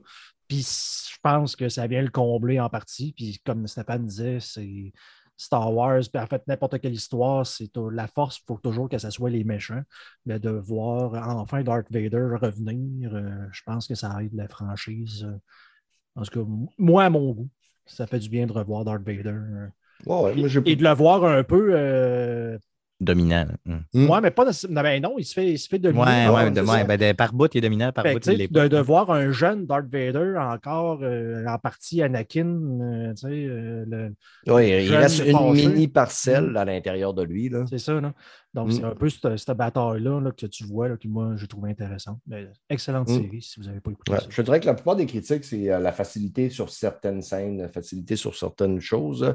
[0.48, 3.14] Puis je pense que ça vient le combler en partie.
[3.14, 4.94] Puis comme Stéphane disait, c'est
[5.38, 8.98] Star Wars, puis en fait, n'importe quelle histoire, c'est la force, il faut toujours que
[9.00, 9.82] ce soit les méchants.
[10.28, 15.24] Mais de voir enfin Darth Vader revenir, euh, je pense que ça aide la franchise.
[15.24, 16.22] euh.
[16.22, 17.50] en tout cas, moi, à mon goût,
[17.88, 19.70] ça fait du bien de revoir Darth Vader.
[20.06, 21.70] Ouais, moi, Et de le voir un peu.
[21.74, 22.58] euh,
[23.02, 23.46] Dominant.
[23.66, 23.76] Mm.
[23.94, 24.10] Hmm.
[24.10, 24.82] Ouais, mais pas nécessairement.
[24.84, 26.04] Ben non, il se fait, il se fait dominer.
[26.04, 26.74] Ouais, ouais, ouais, c'est de- ça.
[26.74, 29.32] ouais, ben, de- par bout, il est dominant, par Fait bout, il de, voir un
[29.32, 34.14] jeune Darth Vader encore euh, en partie Anakin, euh, tu sais, euh, le-
[34.54, 37.48] Oui, il reste une mini parcelle à l'intérieur de lui.
[37.48, 37.64] Là.
[37.70, 38.02] c'est ça.
[38.02, 38.12] Là.
[38.54, 38.72] Donc, Mm.
[38.72, 41.70] c'est un peu cette, cette bataille-là là, que tu vois, là, que moi, j'ai trouvé
[41.70, 42.20] intéressante.
[42.28, 43.14] Mais, excellente Mm.
[43.16, 44.26] série, si vous n'avez pas écouté Ouais, ça.
[44.30, 47.70] Je dirais que la plupart des critiques, c'est euh, la facilité sur certaines scènes, la
[47.70, 49.34] facilité sur certaines choses.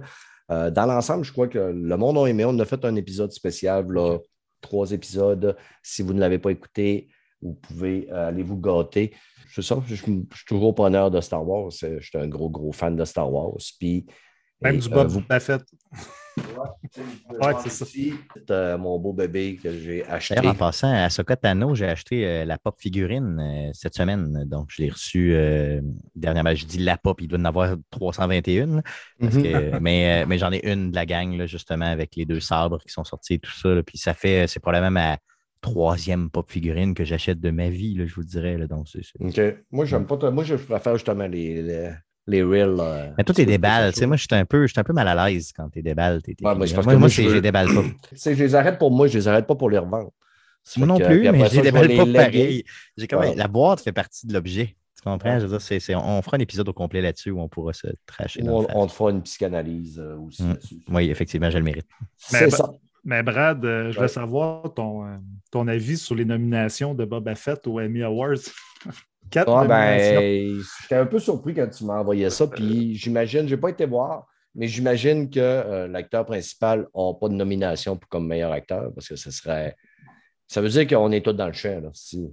[0.51, 2.45] Euh, dans l'ensemble, je crois que le monde a aimé.
[2.45, 4.19] On a fait un épisode spécial, là,
[4.61, 5.57] trois épisodes.
[5.83, 7.09] Si vous ne l'avez pas écouté,
[7.41, 9.15] vous pouvez euh, aller vous gâter.
[9.53, 11.71] C'est ça, je, je suis toujours preneur de Star Wars.
[11.71, 13.57] Je suis un gros, gros fan de Star Wars.
[13.79, 14.07] Puis,
[14.63, 15.63] Même et, du euh, Bob vous- Buffett.
[16.37, 17.85] Ouais, c'est ça.
[18.51, 20.47] euh, mon beau bébé que j'ai acheté.
[20.47, 24.45] En passant, à Soka Tano, j'ai acheté euh, la pop figurine euh, cette semaine.
[24.47, 25.81] Donc, je l'ai reçue euh,
[26.17, 26.55] dernièrement.
[26.55, 28.67] Je dis la pop, il doit en avoir 321.
[28.77, 28.83] là,
[29.21, 29.43] parce Mhm.
[29.43, 32.41] que- mais euh, mais j'en ai une de la gang, là, justement, avec les deux
[32.41, 33.69] sabres qui sont sortis et tout ça.
[33.75, 33.83] là.
[33.83, 35.19] puis ça fait, c'est probablement ma
[35.61, 38.59] troisième pop figurine que j'achète de ma vie, là, je vous dirais.
[38.59, 38.67] là.
[38.67, 39.57] donc, c'est- c'est- OK.
[39.71, 40.31] Moi, j'aime pas.
[40.31, 41.91] Moi, je préfère justement les, les,
[42.27, 42.77] les reels.
[42.79, 43.83] euh, Mais toi, t'es sur les déballe.
[43.85, 45.53] réseaux Tu sais, moi, je suis un peu, je suis un peu mal à l'aise
[45.55, 46.23] quand t'es déballe.
[46.23, 47.83] t'es- Ouais, moi, que moi, moi, je c'est- veux- j'ai déballe pas.
[48.15, 50.11] C'est- je les arrête pour moi, je les arrête pas pour les revendre.
[50.79, 52.65] Moi non que- plus, mais je les déballe les pas pareil.
[52.97, 53.35] J'ai comme Ouais.
[53.35, 54.77] la boîte fait partie de l'objet.
[54.97, 55.39] Tu comprends?
[55.39, 57.75] Je veux dire, c'est- c'est- on fera un épisode au complet là-dessus où on pourra
[57.75, 58.41] se tracher.
[58.49, 60.49] On, te fera une psychanalyse euh, aussi Mm.
[60.49, 60.77] là-dessus.
[60.91, 61.87] Oui, effectivement, je le mérite.
[62.17, 62.71] C'est ça.
[63.05, 64.03] Mais Brad, euh, je Ouais.
[64.05, 65.17] veux savoir ton, euh,
[65.51, 68.37] ton avis sur les nominations de Boba Fett aux Emmy Awards.
[69.35, 72.47] Quatre Ah, ben, j'étais un peu surpris quand tu m'as envoyé ça.
[72.47, 77.29] Puis j'imagine, je n'ai pas été voir, mais j'imagine que euh, l'acteur principal n'a pas
[77.29, 79.77] de nomination pour comme meilleur acteur parce que ce serait.
[80.47, 81.81] Ça veut dire qu'on est tous dans le champ.
[81.81, 82.33] Là, si-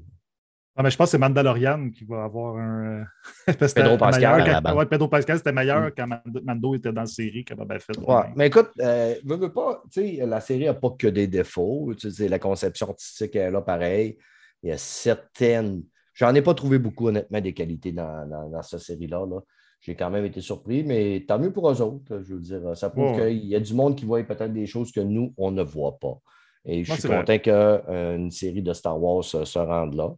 [0.76, 3.02] Ah, mais je pense que c'est Mandalorian qui va avoir un.
[3.49, 5.91] euh, Pedro Pascal, la ouais, Pedro Pascal, c'était meilleur Mm.
[5.97, 6.08] quand
[6.45, 7.97] Mando, était dans la série que Boba Fett.
[7.97, 11.26] Ouais, mais écoute, euh, veux, veux pas, tu sais, la série n'a pas que des
[11.28, 11.91] défauts.
[12.20, 14.18] La conception artistique est là pareil.
[14.64, 15.82] Il y a certaines.
[16.14, 19.26] J'en ai pas trouvé beaucoup, honnêtement, des qualités dans, dans- dans cette série-là.
[19.26, 19.39] là.
[19.80, 22.22] J'ai quand même été surpris, mais tant mieux pour eux autres.
[22.22, 23.30] Je veux dire, ça prouve Ouais.
[23.36, 25.97] qu'il y a du monde qui voit peut-être des choses que nous, on ne voit
[25.97, 26.20] pas.
[26.66, 30.14] Et je Ouais, suis content qu'une série de Star Wars euh, se rende là.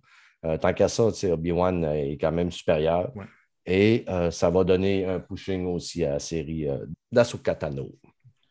[0.45, 3.15] Euh, tant qu'à ça, Obi-Wan est quand même supérieur.
[3.15, 3.23] Ouais.
[3.65, 7.89] Et euh, ça va donner un pushing aussi à la série euh, d'Ahsoka Tano.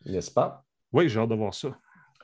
[0.06, 0.64] N'est-ce pas?
[0.90, 1.76] Oui, j'ai hâte de voir ça.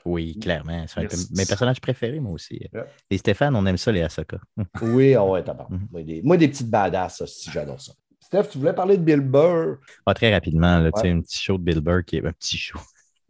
[0.04, 0.84] Oui, clairement.
[0.96, 1.30] Va être Yes.
[1.30, 2.58] mes personnages préférés, moi aussi.
[2.72, 2.86] Yeah.
[3.10, 4.38] Et Stéphane, on aime ça, les Ahsoka.
[4.82, 5.80] Oui, ah ouais, tabarnak.
[5.80, 5.88] Mhm.
[5.90, 7.92] moi, des, moi, des petites badass, si j'adore ça.
[8.20, 9.78] Steph, tu voulais parler de Bill Burr?
[10.04, 11.12] Pas très rapidement, là, tu sais, Ouais.
[11.14, 12.26] un petit show de Bill Burr qui est.
[12.26, 12.78] Un petit show.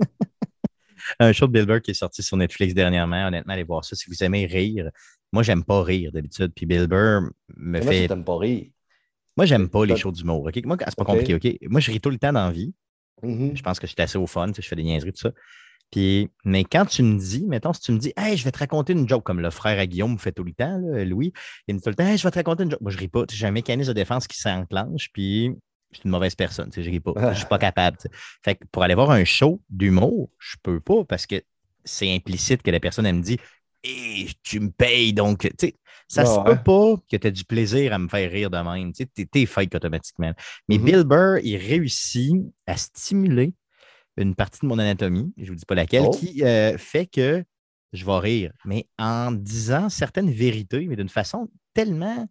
[1.20, 3.28] un show de Bill Burr qui est sorti sur Netflix dernièrement.
[3.28, 3.94] Honnêtement, allez voir ça.
[3.96, 4.90] Si vous aimez rire,
[5.32, 6.52] moi, j'aime pas rire d'habitude.
[6.54, 8.08] Puis Bill Burr me Moi, fait.
[8.08, 8.66] t'aime pas rire?
[9.36, 10.46] Moi, j'aime pas les shows d'humour.
[10.46, 10.64] OK?
[10.64, 11.34] Moi, c'est pas compliqué.
[11.34, 11.58] OK?
[11.70, 12.74] Moi, je ris tout le temps dans la vie.
[13.22, 13.56] Mhm.
[13.56, 15.32] Je pense que je suis assez au fun, je fais des niaiseries, tout ça.
[15.90, 18.58] Puis, mais quand tu me dis, mettons, si tu me dis, hey, je vais te
[18.58, 21.32] raconter une joke, comme le frère à Guillaume me fait tout le temps, là, Louis,
[21.66, 22.80] il me dit tout le temps, hey, je vais te raconter une joke.
[22.82, 23.24] Moi, je ris pas.
[23.30, 25.46] J'ai un mécanisme de défense qui s'enclenche, puis
[25.92, 26.70] je suis une mauvaise personne.
[26.74, 27.14] Je ris pas.
[27.30, 27.96] Je suis pas capable.
[28.44, 31.42] Fait que pour aller voir un show d'humour, je peux pas parce que
[31.84, 33.38] c'est implicite que la personne, elle me dit,
[33.82, 35.12] hey, tu me payes.
[35.12, 35.74] Donc, tu sais,
[36.08, 38.58] ça se Ouais, peut pas que tu aies du plaisir à me faire rire de
[38.58, 38.92] même.
[38.92, 40.32] Tu sais, fake automatiquement.
[40.68, 40.78] Mais Mhm.
[40.78, 42.34] Bill Burr, il réussit
[42.66, 43.52] à stimuler
[44.18, 46.10] une partie de mon anatomie, je ne vous dis pas laquelle, Oh.
[46.10, 47.44] qui euh, fait que
[47.92, 52.28] je vais rire, mais en disant certaines vérités, mais d'une façon tellement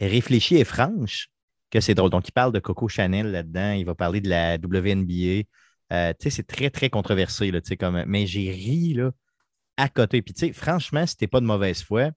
[0.00, 1.28] réfléchie et franche
[1.70, 2.10] que c'est drôle.
[2.10, 5.44] Donc, il parle de Coco Chanel là-dedans, il va parler de la WNBA.
[5.92, 9.10] Euh, tu sais, c'est très, très controversé, là, tu sais, comme, mais j'ai ri là,
[9.76, 10.22] à côté.
[10.22, 12.10] Puis, tu sais, franchement, si tu pas de mauvaise foi,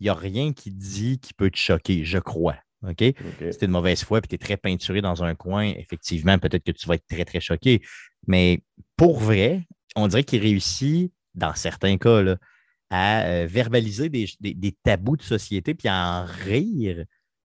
[0.00, 2.56] il n'y a rien qui dit qui peut te choquer, je crois.
[2.88, 3.02] OK?
[3.52, 6.64] Si tu de mauvaise foi et tu es très peinturé dans un coin, effectivement, peut-être
[6.64, 7.82] que tu vas être très, très choqué.
[8.26, 8.62] Mais
[8.96, 9.62] pour vrai,
[9.96, 12.36] on dirait qu'il réussit, dans certains cas, là,
[12.90, 17.04] à euh, verbaliser des, des- des tabous de société puis à en rire,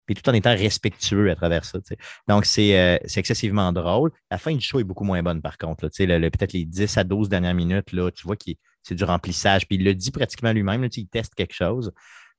[0.05, 1.79] puis tout en étant respectueux à travers ça.
[2.27, 4.11] Donc, c'est euh, c'est excessivement drôle.
[4.29, 5.89] La fin du show est beaucoup moins bonne, par contre.
[5.99, 8.51] le- le- Peut-être les 10 à 12 dernières minutes, là, tu vois que
[8.83, 9.65] c'est du remplissage.
[9.67, 11.91] Puis il le dit pratiquement lui-même, il teste quelque chose.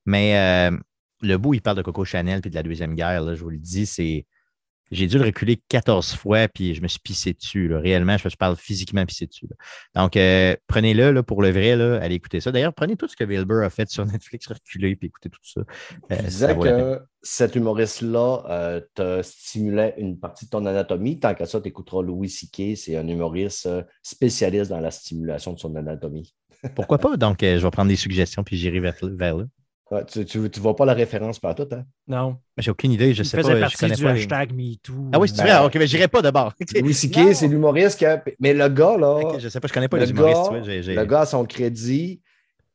[0.06, 0.36] Mais
[0.70, 0.76] euh,
[1.20, 3.50] le bout, il parle de Coco Chanel puis de la Deuxième Guerre, là, je vous
[3.50, 4.26] le dis, c'est.
[4.90, 7.68] J'ai dû le reculer 14 fois, puis je me suis pissé dessus.
[7.68, 7.80] là.
[7.80, 9.46] Réellement, je, parle physiquement pissé dessus.
[9.48, 9.56] là.
[10.02, 12.52] Donc, euh, prenez-le là, pour le vrai, allez écouter ça.
[12.52, 15.40] D'ailleurs, prenez tout ce que Bill Burr a fait sur Netflix, reculez, puis écoutez tout
[15.42, 15.62] ça.
[16.12, 21.18] Euh, Tu disais que cet humoriste-là euh, te stimulait une partie de ton anatomie.
[21.18, 22.76] Tant qu'à ça, tu écouteras Louis C.K.
[22.76, 26.34] C'est un humoriste euh, spécialiste dans la stimulation de son anatomie.
[26.74, 27.16] Pourquoi pas?
[27.16, 29.44] Donc, euh, je vais prendre des suggestions, puis j'irai vers, vers là.
[29.94, 31.84] Ouais, tu ne vois pas la référence par tout, hein?
[32.08, 32.36] Non.
[32.58, 33.56] J'ai aucune idée, je Il sais faisait pas.
[33.56, 34.94] Je partie connais du pas les- hashtag MeToo.
[35.12, 35.52] Ah oui, c'est Ben, vrai.
[35.52, 36.52] Ah, Ok, mais j'irai pas d'abord.
[36.80, 38.22] Louis C.K., c'est l'humoriste qui a...
[38.40, 40.50] Mais le gars, là, Ok, je sais pas, je connais pas le, les humoristes.
[40.50, 42.20] gars, tu vois, le gars, à son crédit,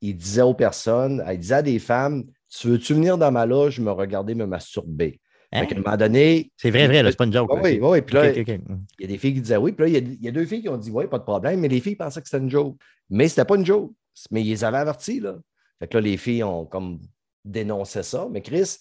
[0.01, 3.79] il disait aux personnes, il disait à des femmes, tu veux-tu venir dans ma loge
[3.79, 5.19] me regarder me masturber?
[5.51, 5.61] Hein?
[5.61, 6.51] Fait qu'à un moment donné...
[6.57, 7.49] C'est vrai, vrai, c'est pas une joke.
[7.53, 8.35] Ah oui, oui, puis là, ok.
[8.37, 8.57] il
[8.99, 10.31] y a des filles qui disaient oui, puis là, il y, a, il y a
[10.31, 12.43] deux filles qui ont dit oui, pas de problème, mais les filles pensaient que c'était
[12.43, 12.75] une joke.
[13.09, 13.91] Mais c'était pas une joke.
[14.31, 15.37] Mais ils les avaient avertis, là.
[15.79, 16.99] Fait que là, les filles ont comme
[17.45, 18.27] dénoncé ça.
[18.29, 18.77] Mais Chris,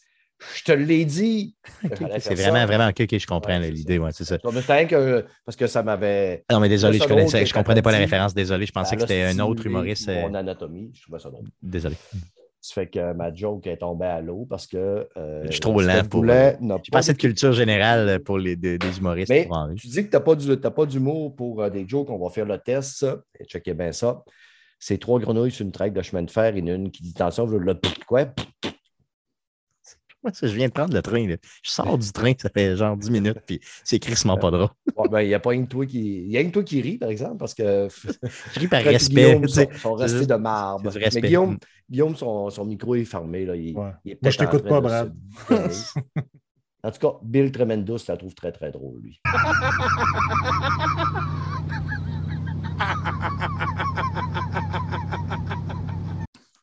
[0.56, 1.56] je te l'ai dit.
[2.20, 2.34] C'est ça.
[2.34, 4.38] vraiment, vraiment, ok, ok, je comprends Ouais, l'idée, ouais, c'est ça.
[4.38, 6.44] Ça que parce que ça m'avait.
[6.48, 8.96] Ah Non, mais désolé, je connaissais, que comprenais pas la référence, désolé, je pensais ça
[8.96, 10.08] que c'était un autre humoriste.
[10.08, 11.46] euh, Mon anatomie, je trouvais ça drôle.
[11.62, 11.96] Désolé.
[12.60, 15.08] Ça fait que ma joke est tombée à l'eau parce que.
[15.16, 18.38] euh, Je suis trop lent pour- J'ai pas pas assez de de- culture générale pour
[18.38, 21.36] les, des, des humoristes Mais tu dis que tu n'as pas du- t'as pas d'humour
[21.36, 22.10] pour euh, des jokes.
[22.10, 23.18] On va faire le test, ça.
[23.38, 23.44] Et
[23.74, 24.22] bien ça.
[24.78, 27.46] C'est trois grenouilles sur une traque de chemin de fer et une qui dit attention,
[27.46, 27.74] le, le
[28.06, 28.26] quoi?
[30.22, 31.24] Moi, ça, je viens de prendre le train.
[31.28, 31.36] là.
[31.62, 34.68] Je sors du train, ça fait genre 10 minutes, puis c'est crissement pas drôle.
[35.12, 36.24] Ben, il n'y a pas une toi qui.
[36.24, 37.86] Il y a une toi qui rit, par exemple, parce que
[38.54, 39.36] Je ris par respect.
[39.36, 40.90] Guillaume sont, restés de marbre.
[40.92, 41.20] Mais.
[41.20, 41.56] Guillaume,
[41.88, 43.46] Guillaume son, son micro est fermé.
[43.46, 43.54] Là.
[43.54, 43.92] Il, Ouais.
[44.04, 45.14] il est Moi, je t'écoute pas, Brad.
[45.48, 45.98] se.
[46.82, 49.20] En tout cas, Bill Tremendous la trouve très, très drôle, lui.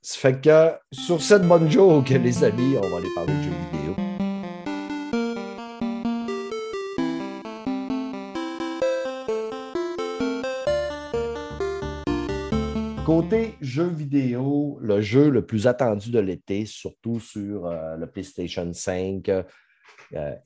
[0.08, 3.50] Ça fait que sur cette bonne joke, les amis, on va aller parler de jeux
[3.72, 3.96] vidéo.
[13.04, 18.72] Côté jeux vidéo, le jeu le plus attendu de l'été, surtout sur euh, le PlayStation
[18.72, 19.44] 5, euh,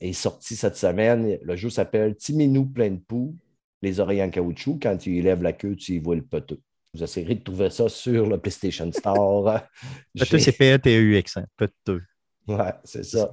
[0.00, 1.38] est sorti cette semaine.
[1.42, 3.36] Le jeu s'appelle Timinou plein de poux,
[3.82, 4.78] les oreilles en caoutchouc.
[4.80, 6.62] Quand tu y lèves la queue, tu y vois le poteux.
[6.94, 9.60] Vous essayerez de trouver ça sur le PlayStation Store.
[10.18, 11.36] Peteux, c'est P-E-T-E-U-X.
[11.36, 11.46] hein.
[11.56, 12.02] Peteux.
[12.48, 13.30] Ouais, c'est ça.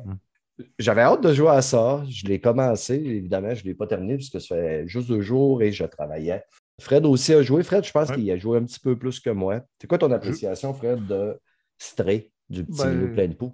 [0.79, 2.03] J'avais hâte de jouer à ça.
[2.09, 2.95] Je l'ai commencé.
[2.95, 6.43] Évidemment, je ne l'ai pas terminé puisque ça fait juste deux jours et je travaillais.
[6.79, 7.63] Fred aussi a joué.
[7.63, 8.15] Fred, je pense Ouais.
[8.15, 9.61] qu'il a joué un petit peu plus que moi.
[9.81, 11.39] C'est quoi ton appréciation, Fred, de
[11.79, 13.53] Stray, du petit Ben, loup plein de poux?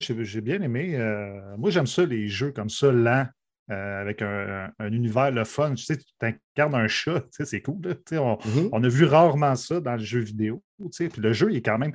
[0.00, 0.94] J'ai j'ai bien aimé.
[0.96, 3.26] euh, moi, j'aime ça, les jeux comme ça, lents,
[3.70, 5.74] euh, avec un, un univers le fun.
[5.74, 7.80] Tu sais, tu incarnes un chat, tu sais, c'est cool.
[7.84, 7.94] là.
[7.94, 8.68] Tu sais, on, Mhm.
[8.72, 10.62] on a vu rarement ça dans le jeu vidéo.
[10.80, 11.92] tu sais, Puis le jeu, il est quand même.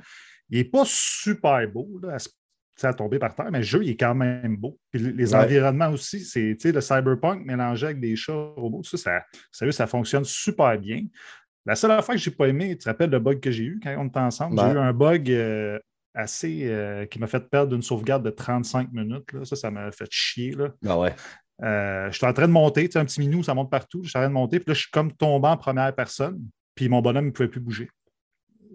[0.50, 3.90] Il n'est pas super beau là, à, à tomber par terre, mais le jeu, il
[3.90, 4.78] est quand même beau.
[4.90, 5.40] Puis les- Ouais.
[5.44, 8.82] environnements aussi, c'est tu sais, le cyberpunk mélangé avec des chats robots.
[8.82, 11.04] Ça, ça, sérieux, ça fonctionne super bien.
[11.64, 13.64] La seule affaire que je n'ai pas aimé, tu te rappelles le bug que j'ai
[13.64, 14.58] eu quand on était ensemble?
[14.58, 15.78] J'ai eu un bug euh,
[16.12, 19.32] assez euh, qui m'a fait perdre une sauvegarde de 35 minutes.
[19.32, 19.44] là.
[19.44, 20.50] Ça, ça m'a fait chier.
[20.52, 20.70] Là.
[20.86, 21.14] Ah ouais.
[21.62, 24.00] Euh, je suis en train de monter, tu sais, un petit minou, ça monte partout.
[24.02, 26.40] Je suis en train de monter, puis là, je suis comme tombé en première personne,
[26.74, 27.88] puis mon bonhomme ne pouvait plus bouger.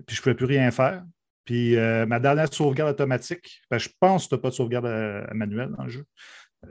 [0.05, 1.03] Puis je ne pouvais plus rien faire.
[1.43, 4.85] Puis euh, ma dernière sauvegarde automatique, ben, je pense que tu n'as pas de sauvegarde
[4.85, 6.05] euh, manuelle dans le jeu,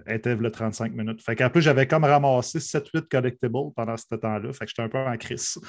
[0.07, 1.23] était le 35 minutes.
[1.23, 4.53] Fait qu'en plus, j'avais comme ramassé 7-8 collectibles pendant ce temps-là.
[4.53, 5.59] Fait que j'étais un peu en crise.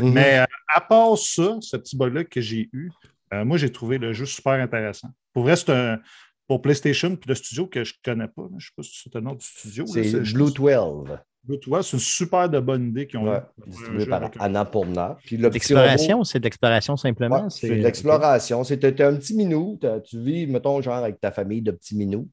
[0.00, 0.12] Mhm.
[0.12, 0.44] Mais euh,
[0.74, 2.90] à part ça, ce petit bug-là que j'ai eu,
[3.32, 5.08] moi, j'ai trouvé le jeu super intéressant.
[5.32, 5.98] Pour vrai, c'est un.
[6.46, 9.00] Pour PlayStation, puis le studio que je ne connais pas, je ne sais pas si
[9.02, 9.86] c'est le nom du studio.
[9.86, 11.08] C'est Blue 12.
[11.42, 13.70] Blue 12, c'est une super de bonne idée qu'ils ont Ouais, eue.
[13.70, 15.16] distribué Un jeu par avec un- Annapurna.
[15.24, 17.44] Puis le petit L'exploration, c'est de l'exploration simplement.
[17.44, 18.62] Ouais, c'est de l'exploration.
[18.64, 19.78] C'était un petit minou.
[19.80, 22.28] T'as- Tu vis, mettons, genre avec ta famille de petits minous.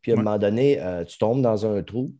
[0.00, 0.24] Puis à un Ouais.
[0.24, 2.12] moment donné, euh, tu tombes dans un trou.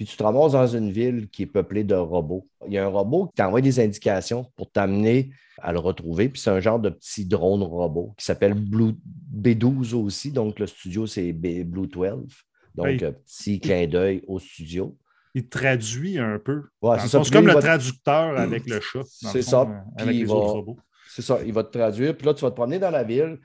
[0.00, 2.48] Puis tu te ramasses dans une ville qui est peuplée de robots.
[2.66, 5.28] Il y a un robot qui t'envoie des indications pour t'amener
[5.58, 6.30] à le retrouver.
[6.30, 8.94] Puis c'est un genre de petit drone robot qui s'appelle Blue
[9.30, 10.30] B12 aussi.
[10.30, 12.14] Donc le studio, c'est Blue 12.
[12.74, 12.98] Donc, Oui.
[13.02, 14.96] euh, petit clin d'œil au studio.
[15.34, 16.62] Il traduit un peu.
[16.80, 19.02] Ouais, c'est comme le va- traducteur avec le chat.
[19.04, 19.60] C'est ça.
[19.60, 19.64] euh,
[19.98, 20.78] Puis Avec les va- autres robots.
[21.10, 22.16] C'est ça, il va te traduire.
[22.16, 23.38] Puis là, tu vas te promener dans la ville,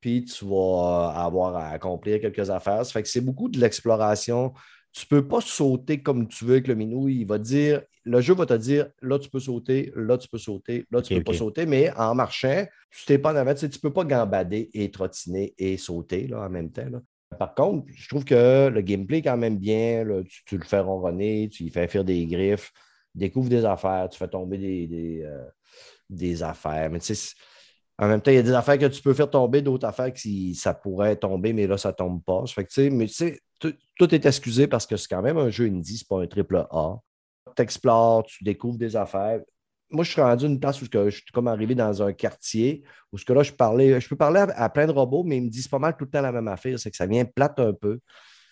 [0.00, 2.84] puis tu vas avoir à accomplir quelques affaires.
[2.84, 4.52] Ça fait que c'est beaucoup de l'exploration.
[4.92, 7.08] Tu ne peux pas sauter comme tu veux avec le minou.
[7.08, 10.38] Il va dire, le jeu va te dire, là, tu peux sauter, là, tu peux
[10.38, 11.66] sauter, là, tu ne peux pas sauter.
[11.66, 13.54] Mais en marchant, tu t'es pas en avant.
[13.54, 16.88] Tu ne peux pas gambader et trottiner et sauter là, en même temps.
[16.90, 17.00] là.
[17.38, 20.02] Par contre, je trouve que le gameplay est quand même bien.
[20.04, 20.22] là.
[20.24, 22.72] Tu, tu le fais ronronner, tu lui fais faire des griffes,
[23.14, 25.46] découvre des affaires, tu fais tomber des, des, euh,
[26.08, 26.90] des affaires.
[26.90, 27.34] Mais tu sais,
[28.00, 30.10] en même temps, il y a des affaires que tu peux faire tomber, d'autres affaires
[30.10, 32.42] qui ça pourrait tomber, mais là, ça ne tombe pas.
[32.46, 35.66] Fait que, mais tu sais, tout, est excusé parce que c'est quand même un jeu
[35.66, 36.96] indie, c'est pas un triple A.
[37.54, 39.40] Tu explores, tu découvres des affaires.
[39.90, 42.82] Moi, je suis rendu une place où que je suis comme arrivé dans un quartier
[43.12, 45.36] où ce que là, je parlais, je peux parler à, à plein de robots, mais
[45.36, 46.78] ils me disent pas mal tout le temps la même affaire.
[46.78, 48.00] C'est que ça vient plate un peu.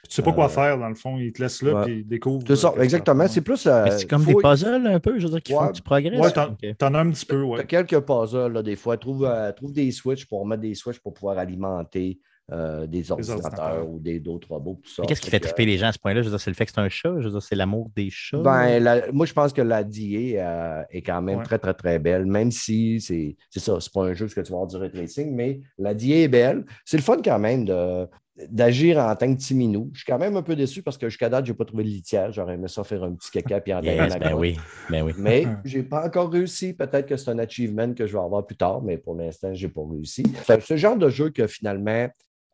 [0.08, 1.18] Tu sais pas quoi Euh, faire, dans le fond.
[1.18, 1.84] Il te laisse là, ouais.
[1.84, 2.42] puis il découvre.
[2.46, 3.24] C'est ça, euh, exactement.
[3.24, 3.66] que C'est plus.
[3.66, 6.32] euh, c'est comme faut- des puzzles un peu, je veux dire, qui font que progresses.
[6.32, 6.38] fait.
[6.66, 7.64] Ouais, t'en as un petit peu, ouais.
[7.66, 8.96] quelques puzzles, là, des fois.
[8.96, 12.18] Trouve, euh, trouve des switches pour mettre des switches pour pouvoir alimenter
[12.50, 13.88] euh, des ordinateurs, ordinateurs.
[13.90, 14.80] ou des- d'autres robots.
[14.82, 15.02] tout ça.
[15.02, 16.22] Mais Qu'est-ce qui Fait que, triper les gens à ce point-là?
[16.22, 17.12] Je veux dire, c'est le fait que c'est un chat?
[17.18, 18.38] Je veux dire, c'est l'amour des chats?
[18.38, 21.44] Ben, la- moi, je pense que la DA euh, est quand même Ouais.
[21.44, 24.34] très, très, très belle, même si c'est c'est ça, c'est pas un jeu où tu
[24.40, 26.64] vas avoir du ray tracing, mais la DA est belle.
[26.86, 28.08] C'est le fun quand même de-
[28.48, 29.90] d'agir en tant que petit minou.
[29.92, 31.84] Je suis quand même un peu déçu parce que jusqu'à date, je n'ai pas trouvé
[31.84, 32.32] de litière.
[32.32, 34.56] J'aurais aimé ça faire un petit caca puis en Yes, ben oui,
[34.90, 35.12] ben oui.
[35.18, 36.72] Mais je n'ai pas encore réussi.
[36.72, 39.66] Peut-être que c'est un achievement que je vais avoir plus tard, mais pour l'instant, je
[39.66, 40.22] n'ai pas réussi.
[40.44, 42.08] C'est ce genre de jeu que finalement,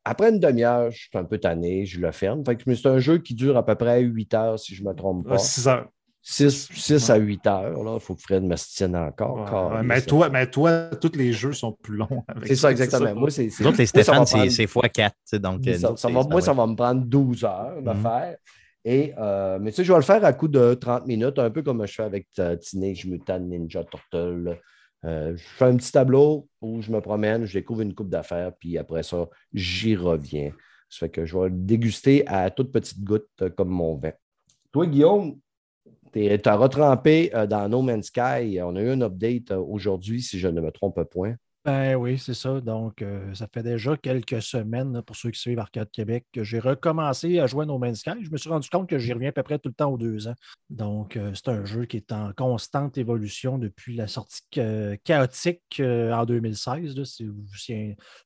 [0.04, 2.44] après une demi-heure, je suis un peu tanné, je le ferme.
[2.44, 4.82] Fait que, mais c'est un jeu qui dure à peu près 8 heures, si je
[4.84, 5.38] ne me trompe pas.
[5.38, 5.88] 6 heures.
[6.26, 7.94] 6, à 8 heures.
[7.94, 9.36] Il faut que Fred me tienne encore.
[9.40, 9.72] Ouais, Caliste.
[9.76, 12.24] ouais, mais, toi, mais toi, tous les jeux sont plus longs.
[12.28, 13.14] avec C'est ça, exactement.
[13.14, 15.10] Moi, c'est, c'est- Les autres, les moi, ça va Stéphane, c'est prendre- c'est x4.
[15.10, 17.44] tu sais, Donc, ça, nous, ça c'est- va, ça moi, ça va me prendre 12
[17.44, 18.02] heures de Mhm.
[18.02, 18.36] faire.
[18.86, 21.50] Et, euh, mais tu sais, je vais le faire à coup de 30 minutes, un
[21.50, 24.58] peu comme je fais avec euh, Teenage Mutant Ninja Turtle.
[25.04, 28.52] Euh, je fais un petit tableau où je me promène, je découvre une coupe d'affaires,
[28.58, 30.52] puis après ça, j'y reviens.
[30.88, 34.12] Ça fait que je vais le déguster à toute petite goutte comme mon vin.
[34.72, 35.36] Toi, Guillaume,
[36.14, 38.60] tu as retrempé euh, dans No Man's Sky.
[38.62, 41.34] On a eu un update euh, aujourd'hui, si je ne me trompe point.
[41.64, 42.60] Ben oui, c'est ça.
[42.60, 46.58] Donc, euh, ça fait déjà quelques semaines, pour ceux qui suivent Arcade Québec, que j'ai
[46.58, 48.22] recommencé à jouer à No Man's Sky.
[48.22, 49.96] Je me suis rendu compte que j'y reviens à peu près tout le temps aux
[49.96, 50.34] deux ans.
[50.68, 55.62] Donc, euh, c'est un jeu qui est en constante évolution depuis la sortie euh, chaotique
[55.80, 56.98] euh, en 2016.
[56.98, 57.04] là.
[57.06, 57.74] si vous vous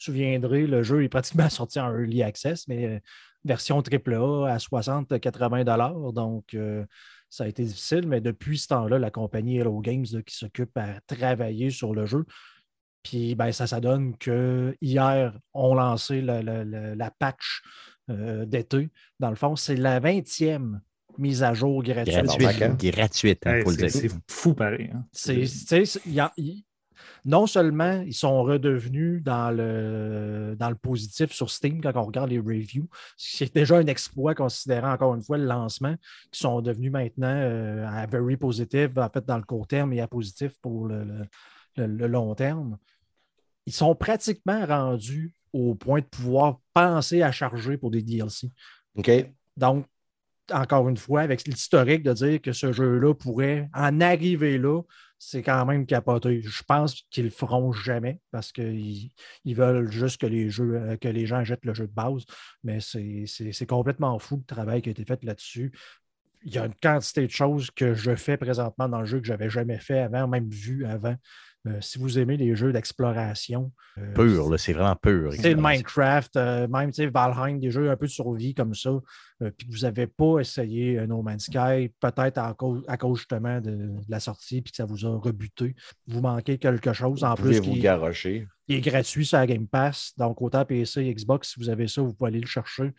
[0.00, 2.98] souviendrez, le jeu est pratiquement sorti en Early Access, mais euh,
[3.44, 6.84] version AAA à 60-80 Donc, euh,
[7.30, 10.76] ça a été difficile, mais depuis ce temps-là, la compagnie Hello Games là, qui s'occupe
[10.76, 12.24] à travailler sur le jeu.
[13.02, 17.62] Puis ben, ça, ça donne que hier, on lancé la, la- la- la patch
[18.10, 18.90] euh, d'été.
[19.20, 20.80] Dans le fond, c'est la 20e
[21.16, 22.14] mise à jour gratuite.
[22.24, 22.40] Gratuite.
[22.40, 22.62] Gratuite.
[22.62, 22.76] hein?
[22.90, 23.90] Gratuite, hein, Hey, le c'est dire.
[23.90, 24.90] c'est fou pareil.
[24.94, 25.04] hein.
[25.12, 26.64] C'est, tu sais, c'est- il y a- il-
[27.24, 32.30] non seulement ils sont redevenus dans le, dans le positif sur Steam quand on regarde
[32.30, 35.94] les reviews, c'est déjà un exploit considérant encore une fois le lancement,
[36.30, 40.00] qui sont devenus maintenant euh, à very positive, en fait dans le court terme et
[40.00, 41.26] à positif pour le, le-
[41.76, 42.76] le- le long terme.
[43.66, 48.50] Ils sont pratiquement rendus au point de pouvoir penser à charger pour des DLC.
[48.96, 49.10] OK.
[49.56, 49.86] Donc,
[50.52, 54.80] encore une fois, avec l'historique de dire que ce jeu-là pourrait en arriver là,
[55.18, 56.40] c'est quand même capoté.
[56.42, 59.10] Je pense qu'ils le feront jamais parce qu'ils
[59.44, 62.24] ils veulent juste que les, jeux, euh, que les gens jettent le jeu de base.
[62.62, 65.72] Mais c'est- complètement fou le travail qui a été fait là-dessus.
[66.44, 69.26] Il y a une quantité de choses que je fais présentement dans le jeu que
[69.26, 71.16] je n'avais jamais fait avant, même vu avant.
[71.66, 75.32] Euh, si vous aimez les jeux d'exploration, euh, Pur, c'est vraiment pur.
[75.32, 78.90] c'est Minecraft, euh, même Valheim, des jeux un peu de survie comme ça,
[79.42, 83.18] euh, puis que vous n'avez pas essayé No Man's Sky, peut-être à cause, à cause
[83.18, 85.74] justement de, de la sortie, puis que ça vous a rebuté.
[86.06, 87.24] Vous manquez quelque chose.
[87.24, 88.46] En Vous plus, vous qui, garrocher.
[88.68, 90.12] qui est gratuit sur la Game Pass.
[90.16, 92.92] Donc, autant PC et Xbox, si vous avez ça, vous pouvez aller le chercher.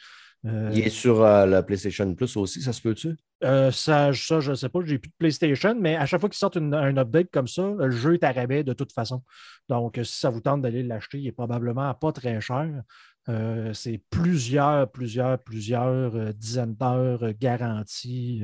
[0.43, 3.16] Il est sur le PlayStation Plus aussi, ça se peut-tu?
[3.43, 6.29] Euh, ça, ça, je ne sais pas, j'ai plus de PlayStation, mais à chaque fois
[6.29, 9.23] qu'ils sortent un update comme ça, le jeu est à rabais de toute façon.
[9.69, 12.69] Donc, euh, si ça vous tente d'aller l'acheter, il est probablement pas très cher.
[13.29, 18.43] Euh, c'est plusieurs, plusieurs, plusieurs dizaines d'heures garanties.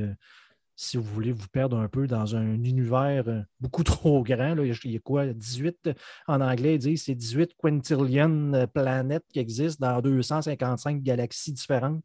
[0.77, 4.95] si vous voulez vous perdre un peu dans un univers beaucoup trop grand, il y
[4.97, 5.89] a- quoi, 18
[6.27, 12.03] en anglais, ils disent c'est 18 quintillion planètes qui existent dans 255 galaxies différentes.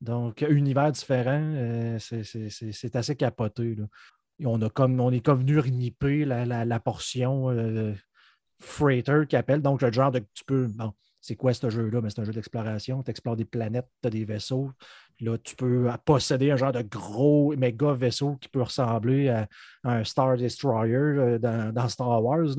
[0.00, 3.76] Donc, univers différent, euh, c'est- assez capoté.
[4.38, 7.94] Et on, a comme, on est comme venu reniper la, portion euh,
[8.60, 9.62] freighter qui appelle.
[9.62, 10.66] Donc, le genre de tu peux.
[10.68, 12.00] Bon, c'est quoi ce jeu-là?
[12.00, 13.02] Mais c'est un jeu d'exploration.
[13.02, 14.70] Tu explores des planètes, tu as des vaisseaux.
[15.20, 19.48] Là, tu peux posséder un genre de gros méga vaisseau qui peut ressembler à,
[19.82, 22.56] un Star Destroyer euh, dans, Star Wars.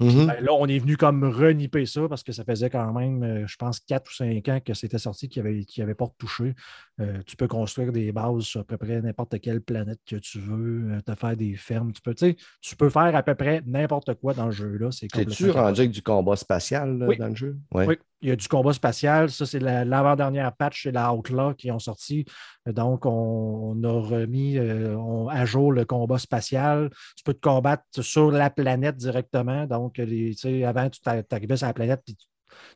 [0.00, 0.26] Mhm.
[0.26, 3.46] Ben, là, on est venu comme reniper ça parce que ça faisait quand même, euh,
[3.48, 6.54] je pense, 4 ou 5 ans que c'était sorti qui n'avait avait pas retouché.
[7.00, 10.38] Euh, tu peux construire des bases sur à peu près n'importe quelle planète que tu
[10.38, 11.92] veux, euh, te faire des fermes.
[11.92, 14.92] Tu peux, tu tu peux faire à peu près n'importe quoi dans le jeu-là.
[14.92, 17.16] C'est C'est-tu complètement rendu avec du combat spatial là, Oui.
[17.16, 17.56] dans le jeu?
[17.74, 17.86] Ouais.
[17.88, 19.30] oui, il y a du combat spatial.
[19.30, 22.24] Ça, c'est la- l'avant-dernière patch et la Outlaw qui ont sorti.
[22.66, 26.90] Donc, on, a remis euh, on- à jour le combat spatial.
[27.16, 29.66] Tu peux te combattre sur la planète directement.
[29.66, 32.26] Donc, les, avant, tu t'arrivais sur la planète puis tu,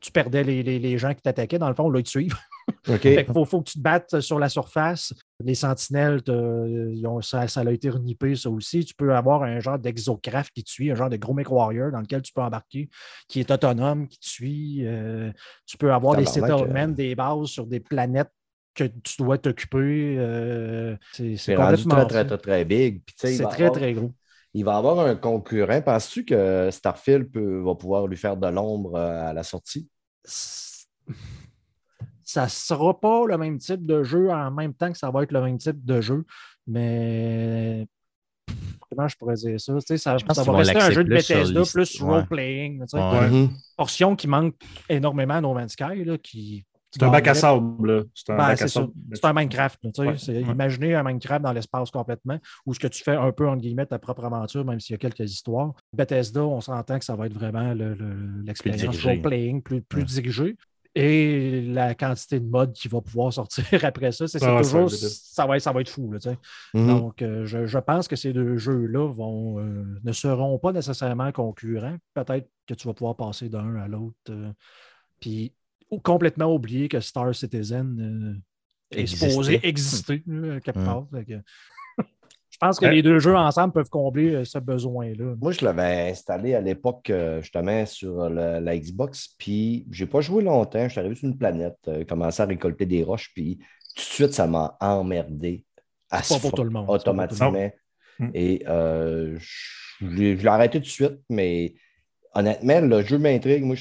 [0.00, 1.58] tu perdais les, les- les gens qui t'attaquaient.
[1.58, 2.36] Dans le fond, là, ils te suivent.
[3.14, 5.12] Fait qu'il faut, faut que tu te battes sur la surface.
[5.44, 6.32] Les sentinelles, t'as-
[6.66, 8.84] ils ont- ça, ça a été renippé, ça aussi.
[8.84, 11.90] Tu peux avoir un genre d'exocraft qui te suit, un genre de gros mech warrior
[11.90, 12.88] dans lequel tu peux embarquer,
[13.28, 14.86] qui est autonome, qui te suit.
[14.86, 15.30] Euh,
[15.66, 16.92] tu peux avoir des settlements, euh.
[16.92, 18.30] des bases sur des planètes
[18.74, 20.16] que tu dois t'occuper.
[20.18, 23.02] Euh, c'est C'est rendu complètement très, très, très, très big.
[23.06, 24.10] Il C'est très, avoir- très gros.
[24.54, 25.80] Il va avoir un concurrent.
[25.82, 29.88] Penses-tu que Starfield peut, va pouvoir lui faire de l'ombre euh, à la sortie?
[32.32, 35.22] Ça ne sera pas le même type de jeu en même temps que ça va
[35.22, 36.24] être le même type de jeu,
[36.66, 37.86] mais
[38.90, 39.74] comment je pourrais dire ça?
[39.74, 42.08] Tu sais, ça, Je pense ça va rester un jeu de Bethesda plus ouais.
[42.08, 42.82] role-playing.
[42.92, 43.48] Ouais.
[43.76, 44.54] Portion qui manque
[44.88, 47.90] énormément à No Man's Sky, là, qui C'est un bac à sable.
[47.90, 48.02] là.
[48.14, 48.80] C'est un Ben, bac c'est à ça.
[48.80, 48.92] sable.
[49.14, 49.78] C'est un Minecraft.
[49.84, 49.90] là.
[50.04, 50.16] Ouais.
[50.42, 53.86] Imaginez un Minecraft dans l'espace complètement, où ce que tu fais un peu, entre guillemets,
[53.86, 55.72] ta propre aventure, même s'il y a quelques histoires.
[55.96, 59.08] Bethesda, on s'entend que ça va être vraiment le- le- l'expérience dirigé.
[59.10, 60.06] role-playing, plus, plus Ouais.
[60.06, 60.56] dirigée.
[60.94, 64.62] Et la quantité de modes qui va pouvoir sortir après ça, c'est c'est Ah ouais,
[64.62, 66.12] ça va toujours, ça va, être, ça va être fou.
[66.12, 66.38] là, tu sais.
[66.74, 66.86] Mhm.
[66.86, 71.32] Donc, euh, je, je pense que ces deux jeux-là vont, euh, ne seront pas nécessairement
[71.32, 71.96] concurrents.
[72.12, 74.16] Peut-être que tu vas pouvoir passer d'un à l'autre.
[74.30, 74.52] euh,
[75.18, 75.54] puis
[75.90, 78.40] ou complètement oublier que Star Citizen
[78.92, 79.28] euh, est Existait.
[79.30, 80.84] supposé exister là, quelque Hmm.
[80.84, 81.06] part.
[82.52, 82.92] Je pense que Ouais.
[82.94, 85.34] les deux jeux ensemble peuvent combler euh, ce besoin-là.
[85.40, 90.20] Moi, je l'avais installé à l'époque, euh, justement, sur le- la Xbox, puis j'ai pas
[90.20, 90.84] joué longtemps.
[90.84, 93.56] Je suis arrivé sur une planète, euh, commencé à récolter des roches, puis
[93.96, 95.64] tout de suite, ça m'a emmerdé.
[96.10, 96.84] à C'est pas ce pour fond, tout le monde.
[96.84, 97.26] c'est pas pour tout le monde.
[97.30, 97.70] Automatiquement.
[98.18, 98.30] Mm.
[98.34, 101.74] Et euh, je l'ai je l'ai arrêté tout de suite, mais
[102.34, 103.64] honnêtement, le jeu m'intrigue.
[103.64, 103.76] Moi,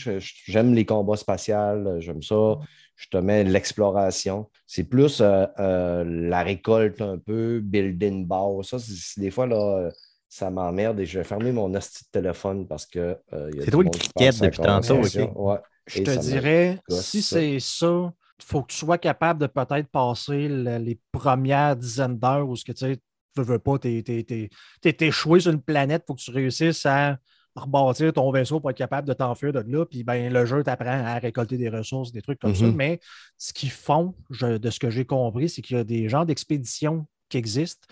[0.47, 2.57] j'aime les combats spatials, j'aime ça.
[3.01, 4.49] Je te mets l'exploration.
[4.67, 8.67] C'est plus euh, euh, la récolte un peu, building base.
[8.67, 9.55] Ça, c'est- des fois, là,
[9.87, 9.91] euh,
[10.29, 13.17] ça m'emmerde et je vais fermer mon hostie de téléphone parce que.
[13.33, 13.99] euh, C'est toi qui
[14.41, 15.33] la depuis tantôt, conversation.
[15.35, 15.59] Ouais.
[15.87, 19.87] Je Et te dirais, si c'est ça, il faut que tu sois capable de peut-être
[19.89, 22.99] passer le- les premières dizaines d'heures où ce que, tu sais,
[23.35, 24.49] veux, veux pas, t'es t'es- t'es-
[24.93, 27.17] t'es échoué sur une planète, il faut que tu réussisses à
[27.55, 29.85] rebâtir ton vaisseau pour être capable de t'enfuir de là.
[29.85, 32.65] Puis ben, le jeu t'apprend à récolter des ressources, des trucs comme ça.
[32.65, 32.75] Mhm.
[32.75, 32.99] Mais
[33.37, 36.25] ce qu'ils font, je- de ce que j'ai compris, c'est qu'il y a des genres
[36.25, 37.87] d'expéditions qui existent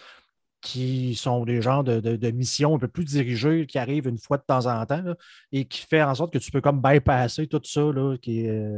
[0.62, 4.18] qui sont des genres de, de- de missions un peu plus dirigées qui arrivent une
[4.18, 5.03] fois de temps en temps
[5.51, 7.82] et qui fait en sorte que tu peux comme bypasser tout ça.
[7.82, 8.78] Là, qui euh,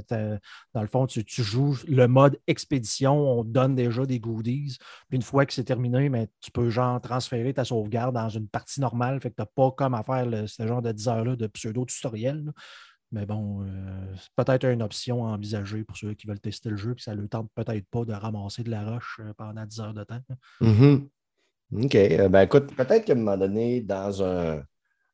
[0.73, 4.77] dans le fond, tu, joues le mode expédition, on te donne déjà des goodies.
[5.09, 8.47] Puis une fois que c'est terminé, mais tu peux genre transférer ta sauvegarde dans une
[8.47, 9.19] partie normale.
[9.19, 12.51] Fait que tu n'as pas comme à faire ce genre de 10 heures-là de pseudo-tutoriel.
[13.13, 16.77] Mais bon, euh, c'est peut-être une option à envisager pour ceux qui veulent tester le
[16.77, 19.65] jeu, puis ça ne le tente peut-être pas de ramasser de la roche euh, pendant
[19.65, 20.21] 10 heures de temps.
[21.73, 21.95] OK.
[21.95, 24.61] Euh, ben écoute, peut-être qu'à un moment donné, dans un,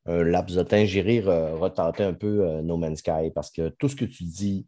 [0.07, 3.69] un laps de temps, j'irai re- retenter un peu euh, No Man's Sky parce que
[3.69, 4.67] tout ce que tu dis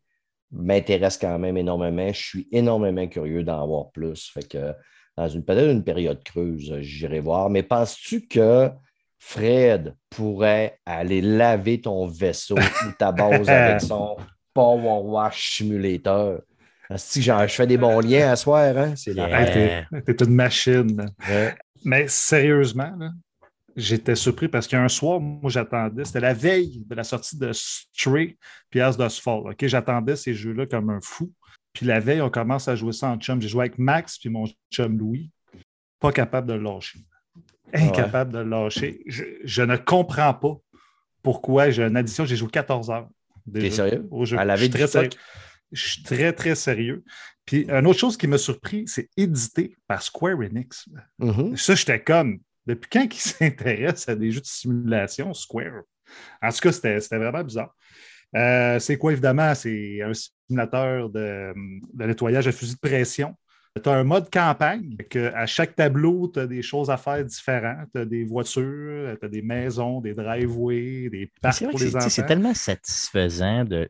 [0.51, 2.11] m'intéresse quand même énormément.
[2.11, 4.29] Je suis énormément curieux d'en voir plus.
[4.33, 4.73] Fait que
[5.17, 7.49] dans une peut-être une période creuse, euh, j'irai voir.
[7.49, 8.69] Mais penses-tu que
[9.17, 14.15] Fred pourrait aller laver ton vaisseau ou ta base avec son
[14.53, 16.39] Power Wash Simulator?
[17.15, 18.95] Genre, je fais des bons liens à soir, hein?
[18.95, 19.27] C'est la.
[19.43, 21.05] Hey, T'es une machine.
[21.29, 21.53] Ouais.
[21.83, 23.11] Mais sérieusement, là,
[23.75, 26.05] j'étais surpris parce qu'un soir, moi, j'attendais.
[26.05, 28.37] C'était la veille de la sortie de Stray
[28.69, 29.55] puis As Does Fall.
[29.61, 31.31] J'attendais ces jeux-là comme un fou.
[31.73, 33.41] Puis la veille, on commence à jouer ça en chum.
[33.41, 35.31] J'ai joué avec Max puis mon chum Louis.
[35.99, 36.99] Pas capable de le lâcher.
[37.73, 39.01] Incapable de le lâcher.
[39.05, 40.57] Je, je ne comprends pas
[41.21, 42.25] pourquoi j'ai une addition.
[42.25, 43.07] J'ai joué 14 heures.
[43.53, 44.07] T'es sérieux?
[44.11, 44.37] au jeu.
[44.37, 45.09] À suis du très sérieux.
[45.71, 47.03] Je suis très, très sérieux.
[47.45, 50.87] Puis, une autre chose qui m'a surpris, c'est édité par Square Enix.
[51.19, 51.57] Mhm.
[51.57, 55.83] Ça, j'étais comme, depuis quand ils s'intéressent à des jeux de simulation, Square?
[56.41, 57.75] En tout cas, c'était vraiment bizarre.
[58.35, 59.53] Euh, c'est quoi, évidemment?
[59.55, 61.53] C'est un simulateur de,
[61.93, 63.35] de nettoyage à fusil de pression.
[63.81, 67.23] Tu as un mode campagne, que à chaque tableau, tu as des choses à faire
[67.23, 67.87] différentes.
[67.93, 72.23] Tu as des voitures, tu as des maisons, des driveways, des parcs pour les c'est-
[72.25, 73.89] tellement satisfaisant de.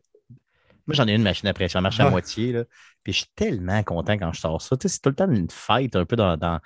[0.90, 2.10] Moi, j'en ai une machine à pression, elle marche à Ouais.
[2.10, 2.52] moitié.
[2.52, 2.64] Là.
[3.02, 4.76] Puis je suis tellement content quand je sors ça.
[4.76, 6.36] Tu sais, c'est tout le temps une fight un peu dans.
[6.36, 6.58] dans-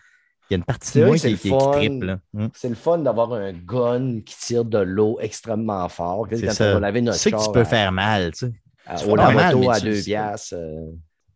[0.50, 2.18] Il y a une partie de moi qui, le qui, là.
[2.34, 2.50] Hum.
[2.54, 6.26] C'est le fun d'avoir un gun qui tire de l'eau extrêmement fort.
[6.30, 6.78] C'est ça.
[6.80, 8.32] Tu sais que tu peux à- faire mal.
[8.32, 8.52] Tu sais.
[8.86, 10.54] à- tu au fais pas mal, lavoto mais à tu- deux piastres.
[10.58, 10.90] euh,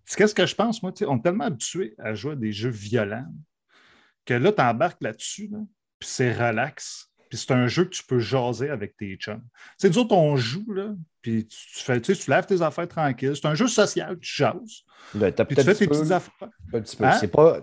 [0.05, 0.93] C'est Qu'est-ce que je pense, moi?
[1.07, 3.27] On est tellement habitué à jouer à des jeux violents
[4.27, 5.59] que là, tu embarques là-dessus, là,
[5.99, 7.08] puis c'est relax.
[7.29, 9.41] Puis c'est un jeu que tu peux jaser avec tes chums.
[9.43, 12.47] Tu sais, nous autres, on joue, là, puis tu, tu fais, tu sais, tu laves
[12.47, 13.35] tes affaires tranquilles.
[13.37, 14.85] C'est un jeu social, tu jases.
[15.15, 16.49] ben, Puis tu fais tes peu- petites affaires.
[16.73, 17.05] un petit peu.
[17.05, 17.13] Hein?
[17.21, 17.61] C'est pas.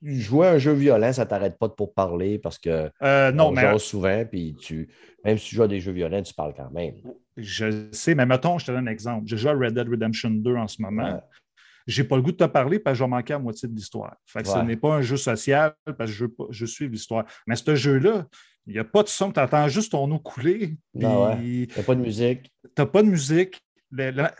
[0.00, 3.48] Jouer à un jeu violent, ça t'arrête pas de pour parler parce que Euh, non,
[3.48, 4.88] on mais jase souvent, puis tu.
[5.24, 6.94] Même si tu joues à des jeux violents, tu parles quand même.
[7.36, 9.24] je sais, mais mettons, je te donne un exemple.
[9.26, 11.14] Je joue à Red Dead Redemption 2 en ce moment.
[11.14, 11.20] Ouais.
[11.88, 13.74] J'ai pas le goût de te parler parce que je vais manquer à moitié de
[13.74, 14.14] l'histoire.
[14.26, 14.62] Fait que ce Ouais.
[14.62, 17.24] n'est pas un jeu social parce que je, veux pas- je suis l'histoire.
[17.46, 18.26] Mais ce jeu-là,
[18.66, 20.76] il n'y a pas de son, tu entends juste ton eau couler.
[21.02, 22.52] Ah Puis T'as pas de musique.
[22.62, 23.58] tu n'as pas de musique.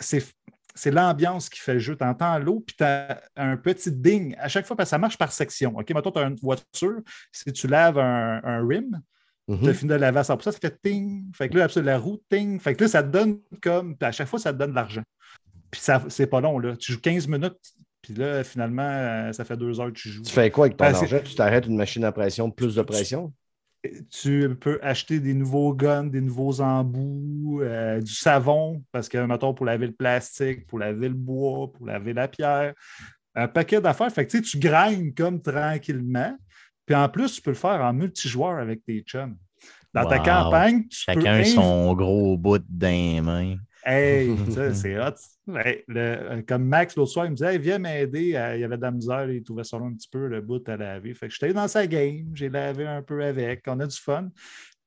[0.01, 1.96] C'est, l'ambiance qui fait le jeu.
[1.96, 4.36] Tu entends l'eau, puis tu as un petit ding.
[4.38, 5.74] À chaque fois, parce que ça marche par section.
[5.76, 7.01] OK, maintenant, tu as une voiture.
[7.32, 9.01] Si tu laves un, un rim,
[9.49, 9.61] Mhm.
[9.62, 11.24] tu as fini de laver à 100 ça fait ting.
[11.34, 12.61] Fait que là, la roue, ting.
[12.61, 13.96] Fait que là, ça te donne comme.
[13.96, 15.03] Puis à chaque fois, ça te donne de l'argent.
[15.71, 16.77] Puis ça, c'est pas long, là.
[16.77, 17.59] Tu joues 15 minutes,
[18.03, 20.23] puis là, finalement, euh, ça fait deux heures que tu joues.
[20.23, 21.21] Tu fais quoi avec ton c'est- argent?
[21.25, 23.33] Tu t'arrêtes une machine à pression, plus de pression?
[24.11, 29.55] Tu peux acheter des nouveaux guns, des nouveaux embouts, euh, du savon, parce que, mettons,
[29.55, 32.75] pour laver le plastique, pour laver le bois, pour laver la pierre,
[33.37, 34.11] un paquet d'affaires.
[34.11, 36.37] Fait que tu sais, tu grindes comme tranquillement.
[36.87, 39.37] Puis en plus, tu peux le faire en multijoueur avec tes chums.
[39.95, 43.57] Dans ta campagne, tu peux Chacun son gros bout d'un main.
[43.85, 45.14] Hey, ça, c'est hot.
[45.57, 48.35] Hey, le- euh, comme Max, l'autre soir, il me disait hey, Viens m'aider.
[48.35, 50.41] Euh, Il y avait de la misère, il trouvait ça long un petit peu, le
[50.41, 51.14] bout à laver.
[51.14, 54.29] Fait que j'étais dans sa game, j'ai lavé un peu avec, on a du fun.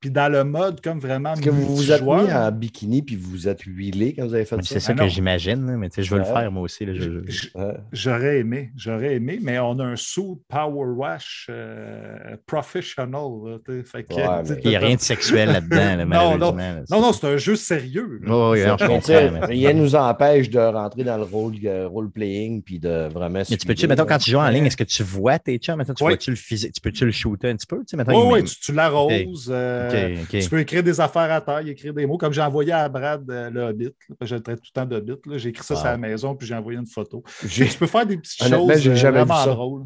[0.01, 1.33] Puis dans le mode comme vraiment.
[1.33, 4.33] Est-ce que vous vous êtes mis en bikini puis vous vous êtes huilé quand vous
[4.33, 4.73] avez fait Mais ça?
[4.73, 5.07] C'est ça Ah que non.
[5.07, 6.87] j'imagine, là, mais tu sais, je veux le faire moi aussi.
[6.87, 7.75] là, je- je- j- Ouais.
[7.91, 13.11] J'aurais aimé, j'aurais aimé, mais on a un sous Power Wash euh, professional.
[13.45, 16.05] là, fait que, Ouais, t'sais, mais- Il n'y a rien de sexuel là-dedans, là, Non,
[16.37, 16.51] malheureusement.
[16.55, 16.83] non.
[16.97, 18.19] Non, non, c'est un jeu sérieux.
[18.23, 18.49] là.
[18.51, 23.07] Oui, je rien ne nous empêche de rentrer dans le rôle, euh, role-playing puis de
[23.13, 23.43] vraiment.
[23.47, 24.53] Mais tu peux-tu, mettons, quand tu joues en Ouais.
[24.53, 25.77] ligne, est-ce que tu vois tes chums?
[25.77, 26.73] Mettons, tu vois-tu le physique?
[26.73, 27.77] Tu peux-tu le shooter un petit peu?
[27.79, 29.53] Tu sais, mettons, Oui, oui, tu, tu l'arroses.
[29.95, 30.39] Euh.
[30.41, 33.29] Tu peux écrire des affaires à terre, écrire des mots, comme j'ai envoyé à Brad
[33.29, 33.85] euh, le Hobbit.
[34.09, 35.19] là, je le traite tout le temps d'Hobbit.
[35.25, 35.37] là.
[35.37, 35.79] J'ai écrit ça Wow.
[35.79, 37.23] sur la maison, puis j'ai envoyé une photo.
[37.49, 39.49] Tu peux faire des petites choses j'ai euh, jamais vu vraiment ça.
[39.51, 39.85] drôles.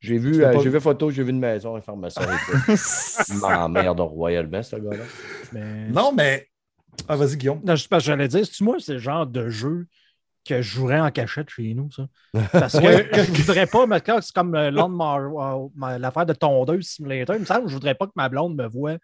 [0.00, 2.22] J'ai vu, euh, pas- j'ai vu photo, j'ai vu une maison, un pharmacien.
[3.28, 5.04] Il m'emmerde royalement, ce gars-là.
[5.52, 6.46] Mais- Non, mais.
[7.08, 7.60] Ah, vas-y, Guillaume.
[7.64, 9.86] Non, je, parce que j'allais dire, c'est moi, c'est le genre de jeu
[10.48, 12.08] que je jouerais en cachette chez nous, ça?
[12.50, 12.80] Parce que
[13.12, 17.74] je voudrais pas, mais c'est comme l'affaire de tondeuse simulator, il me semble que je
[17.74, 18.96] voudrais pas que ma blonde me voie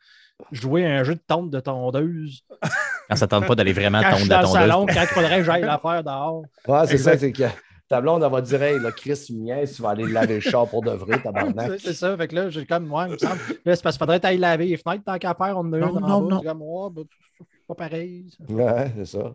[0.52, 2.42] jouer à un jeu de tonde de tondeuse.
[3.08, 4.94] Quand ça tente pas d'aller vraiment Quand je tondre suis la dans le salon, tondeuse.
[4.96, 6.42] quand il faudrait que j'aille la faire dehors.
[6.68, 7.44] Ouais, c'est ça, c'est que
[7.88, 10.40] ta blonde, elle va dire Hey, là, Chris, tu niaises, tu vas aller laver le
[10.40, 11.70] char pour de vrai, tabarnak.
[11.72, 13.38] C'est- C'est ça, fait que là, j'ai comme, moi, il me semble.
[13.64, 15.78] Là, c'est parce qu'il faudrait aller laver les fenêtres tant qu'à faire, on en a
[15.78, 16.34] Non, une en non, bas.
[16.36, 16.42] non.
[16.42, 17.04] Comme, ouais, ben,
[17.38, 18.26] c'est pas pareil.
[18.36, 18.52] ça.
[18.52, 19.34] Ouais, c'est ça.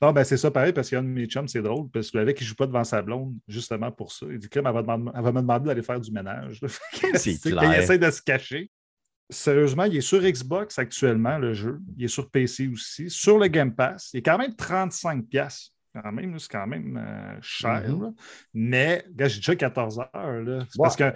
[0.00, 1.88] Non, ben c'est ça pareil, parce qu'il y a un de mes chums, c'est drôle,
[1.92, 4.26] parce que le mec, il ne joue pas devant sa blonde, justement pour ça.
[4.30, 6.60] Il dit Crème, elle va, demander- elle va me demander d'aller faire du ménage.
[7.16, 7.60] C'est clair.
[7.60, 8.70] qu'il essaie de se cacher.
[9.30, 11.80] Sérieusement, il est sur Xbox actuellement, le jeu.
[11.96, 13.10] Il est sur PC aussi.
[13.10, 15.22] Sur le Game Pass, il est quand même 35$.
[15.22, 15.72] piastres.
[15.94, 17.82] Quand même, c'est quand même euh, cher.
[17.88, 18.14] Mhm.
[18.54, 20.42] Mais, j'ai déjà 14 heures.
[20.42, 20.58] là.
[20.76, 21.10] Parce que,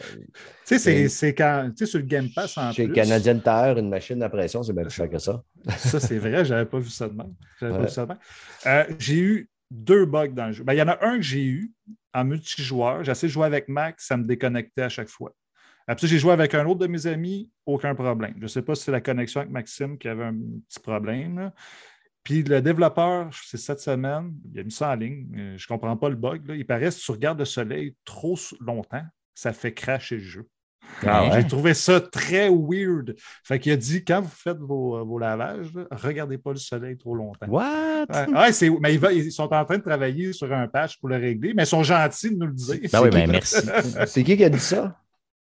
[0.67, 2.95] tu sais, c'est- quand, tu sais, sur le Game Pass en Chez plus.
[2.95, 5.43] Canadian Tire, une machine à pression, c'est bien plus cher que ça.
[5.77, 7.35] Ça, c'est vrai, j'avais pas vu ça de même.
[7.61, 8.19] J'avais pas vu ça de même.
[8.67, 10.65] Euh, j'ai eu deux bugs dans le jeu.
[10.65, 11.71] Ben, Il y en a un que j'ai eu
[12.13, 13.05] en multijoueur.
[13.05, 15.33] J'ai essayé de jouer avec Max, ça me déconnectait à chaque fois.
[15.87, 18.35] Après, ça, j'ai joué avec un autre de mes amis, aucun problème.
[18.39, 20.35] Je ne sais pas si c'est la connexion avec Maxime qui avait un
[20.69, 21.39] petit problème.
[21.39, 21.53] là.
[22.25, 25.27] Puis le développeur, c'est cette semaine, il a mis ça en ligne.
[25.57, 26.47] Je ne comprends pas le bug.
[26.47, 26.55] là.
[26.55, 29.03] Il paraît que si tu regardes le soleil trop longtemps,
[29.35, 30.49] ça fait crasher le jeu.
[31.05, 31.31] Ah ouais?
[31.43, 33.15] J'ai trouvé ça très weird.
[33.45, 36.97] Fait qu'il a dit quand vous faites vos, vos lavages, là, regardez pas le soleil
[36.97, 37.47] trop longtemps.
[37.49, 38.07] What?
[38.09, 40.99] Ouais, ouais, c'est- mais ils, va- ils sont en train de travailler sur un patch
[40.99, 42.81] pour le régler, mais ils sont gentils de nous le dire.
[42.93, 43.57] Ben oui, qui- ben merci.
[44.07, 44.97] C'est qui qui a dit ça?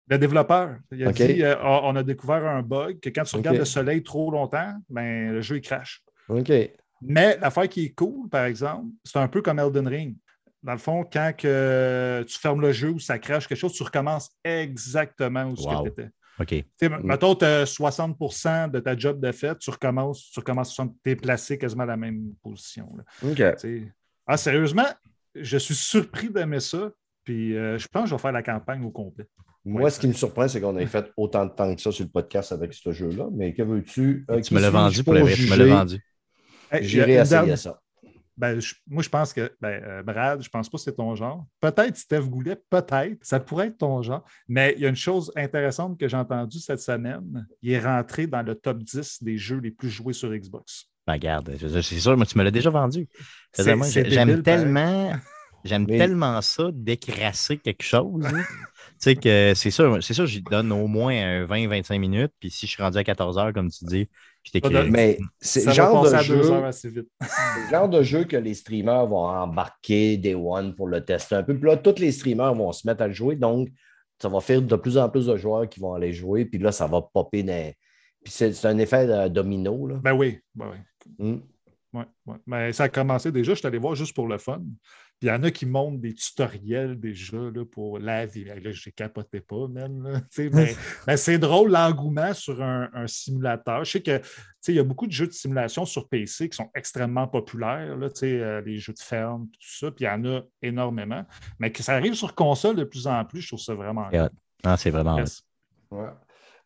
[0.09, 3.57] Le développeur, il a dit euh, on a découvert un bug que quand tu regardes
[3.59, 6.03] le soleil trop longtemps, ben, le jeu il crache.
[6.29, 6.53] OK.
[7.03, 10.17] Mais l'affaire qui est cool, par exemple, c'est un peu comme Elden Ring.
[10.63, 13.83] Dans le fond, quand que tu fermes le jeu ou ça crache quelque chose, tu
[13.83, 15.83] recommences exactement où Wow.
[15.83, 16.09] tu étais.
[16.39, 16.47] OK.
[16.49, 20.75] Tu sais, Mettons, tu as 60% de ta job de fait, tu recommences, tu recommences,
[21.05, 22.93] tu es placé quasiment à la même position.
[22.97, 23.31] là.
[23.31, 23.43] OK.
[24.27, 24.87] Ah, sérieusement,
[25.35, 26.91] je suis surpris d'aimer ça.
[27.25, 29.27] Puis euh, je pense que je vais faire la campagne au complet.
[29.69, 32.05] Moi, ce qui me surprend, c'est qu'on ait fait autant de temps que ça sur
[32.05, 33.27] le podcast avec ce jeu-là.
[33.33, 34.25] Mais que veux-tu?
[34.31, 35.35] Euh, Tu me l'as vendu pour le vrai.
[35.35, 36.01] Tu me l'as vendu.
[36.71, 37.81] Hey, J'irai essayer dernière- ça.
[38.39, 41.15] Ben, je- moi, je pense que ben, euh, Brad, je pense pas que c'est ton
[41.17, 41.47] genre.
[41.61, 43.17] Peut-être Steph Goulet, peut-être.
[43.23, 44.25] Ça pourrait être ton genre.
[44.47, 47.47] Mais il y a une chose intéressante que j'ai entendue cette semaine.
[47.63, 50.85] Il est rentré dans le top 10 des jeux les plus joués sur Xbox.
[51.07, 53.09] Ben, regarde, c'est sûr, moi, tu me l'as déjà vendu.
[53.59, 55.13] J'aime tellement,
[55.65, 58.23] j'aime Mais- tellement ça d'écrasser quelque chose.
[58.99, 62.33] tu sais que c'est sûr, c'est sûr, j'y donne au moins un 20-25 minutes.
[62.41, 64.09] Puis si je suis rendu à 14 heures, comme tu dis,
[64.43, 64.91] je de- t'écris.
[64.91, 66.37] Mais c'est le genre de jeu.
[67.21, 71.43] le genre de jeu que les streamers vont embarquer Day One pour le tester un
[71.43, 71.55] peu.
[71.55, 73.37] Puis là, tous les streamers vont se mettre à le jouer.
[73.37, 73.69] Donc,
[74.21, 76.45] ça va faire de plus en plus de joueurs qui vont aller jouer.
[76.45, 77.73] Puis là, ça va popper dans.
[78.25, 79.87] Puis c'est c'est un effet euh, domino.
[79.87, 79.97] Là.
[80.03, 80.79] Ben oui, ben oui.
[81.19, 81.41] Hmm.
[81.93, 82.37] Ouais, ouais.
[82.47, 84.63] Mais ça a commencé déjà, je suis allé voir juste pour le fun.
[85.19, 88.45] Puis il y en a qui montrent des tutoriels déjà là, pour la vie.
[88.45, 90.23] Là, je capotais pas, même.
[90.39, 90.75] Mais,
[91.07, 93.85] mais c'est drôle l'engouement sur un, un simulateur.
[93.85, 94.25] Je sais que tu
[94.61, 97.97] sais, il y a beaucoup de jeux de simulation sur PC qui sont extrêmement populaires,
[97.97, 100.43] là, tu sais, euh, les jeux de ferme, tout ça, puis il y en a
[100.61, 101.25] énormément.
[101.59, 104.09] Mais que ça arrive sur console de plus en plus, je trouve ça vraiment
[104.65, 105.23] Non, c'est vraiment.
[105.91, 106.09] Ouais.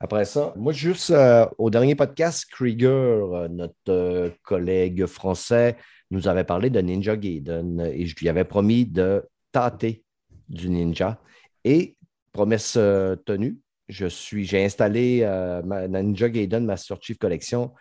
[0.02, 5.76] Après ça, moi, juste euh, au dernier podcast, Krieger, euh, notre euh, collègue français,
[6.10, 10.04] nous avait parlé de Ninja Gaiden et je lui avais promis de tâter
[10.48, 11.20] du Ninja.
[11.64, 11.96] Et
[12.32, 13.58] promesse euh, tenue,
[13.88, 17.72] je suis, j'ai installé euh, ma, Ninja Gaiden Master Chief Collection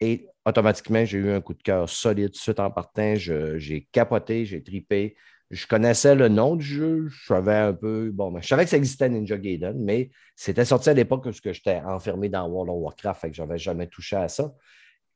[0.00, 3.14] et automatiquement, j'ai eu un coup de cœur solide suite en partant.
[3.16, 5.16] J'ai capoté, j'ai tripé.
[5.50, 8.10] Je connaissais le nom du jeu, je savais un peu.
[8.12, 11.32] Bon, ben, je savais que ça existait Ninja Gaiden, mais c'était sorti à l'époque où
[11.32, 14.52] j'étais enfermé dans World of Warcraft, fait que je n'avais jamais touché à ça.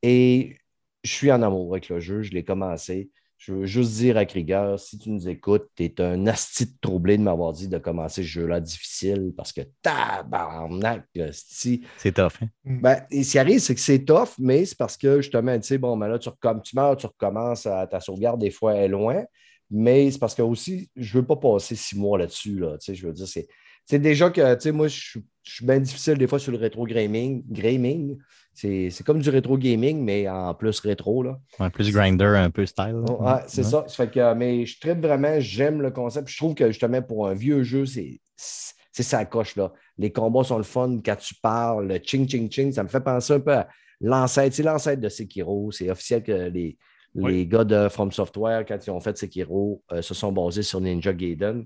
[0.01, 0.57] Et
[1.03, 3.09] je suis en amour avec le jeu, je l'ai commencé.
[3.37, 6.73] Je veux juste dire à Krieger, si tu nous écoutes, tu es un asti de
[6.81, 11.85] troublé de m'avoir dit de commencer ce jeu-là difficile parce que tabarnak, si.
[11.97, 12.33] C'est tough.
[12.41, 12.49] hein?
[12.65, 15.65] Ben, et ce qui arrive, c'est que c'est tough, mais c'est parce que justement, tu
[15.67, 16.29] sais, bon, ben là, tu,
[16.63, 19.23] tu meurs, tu recommences à ta sauvegarde, des fois, elle est loin.
[19.71, 22.59] Mais c'est parce que aussi, je ne veux pas passer six mois là-dessus.
[22.59, 23.47] Là, tu sais, je veux dire, c'est.
[23.89, 24.99] C'est déjà que, tu sais, moi, je
[25.43, 27.43] suis- bien difficile des fois sur le rétro gaming.
[27.49, 28.17] gaming.
[28.53, 31.23] C'est comme du rétro gaming, mais en plus rétro.
[31.23, 31.39] Là.
[31.59, 33.01] Un plus grinder, un peu style.
[33.09, 33.85] Oh, ouais, c'est ça.
[33.87, 36.27] Ça fait que, mais je traite vraiment, j'aime le concept.
[36.27, 39.55] Je trouve que justement, pour un vieux jeu, c'est ça coche.
[39.55, 39.73] Là.
[39.97, 42.99] Les combats sont le fun quand tu parles, le ching ching ching, ça me fait
[42.99, 43.67] penser un peu à
[44.01, 44.55] l'ancêtre.
[44.55, 45.71] C'est l'ancêtre de Sekiro.
[45.71, 46.77] C'est officiel que les,
[47.15, 47.31] Oui.
[47.33, 50.79] les gars de From Software, quand ils ont fait Sekiro, euh, se sont basés sur
[50.81, 51.65] Ninja Gaiden.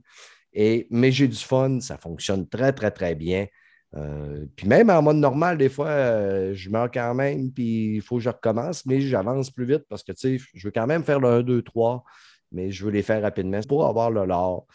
[0.53, 3.47] Et, mais j'ai du fun, ça fonctionne très, très, très bien.
[3.95, 8.01] Euh, puis même en mode normal, des fois, euh, je meurs quand même, puis il
[8.01, 11.19] faut que je recommence, mais j'avance plus vite parce que, je veux quand même faire
[11.19, 12.03] le 1, 2, 3.
[12.51, 14.67] mais je veux les faire rapidement pour avoir le lore,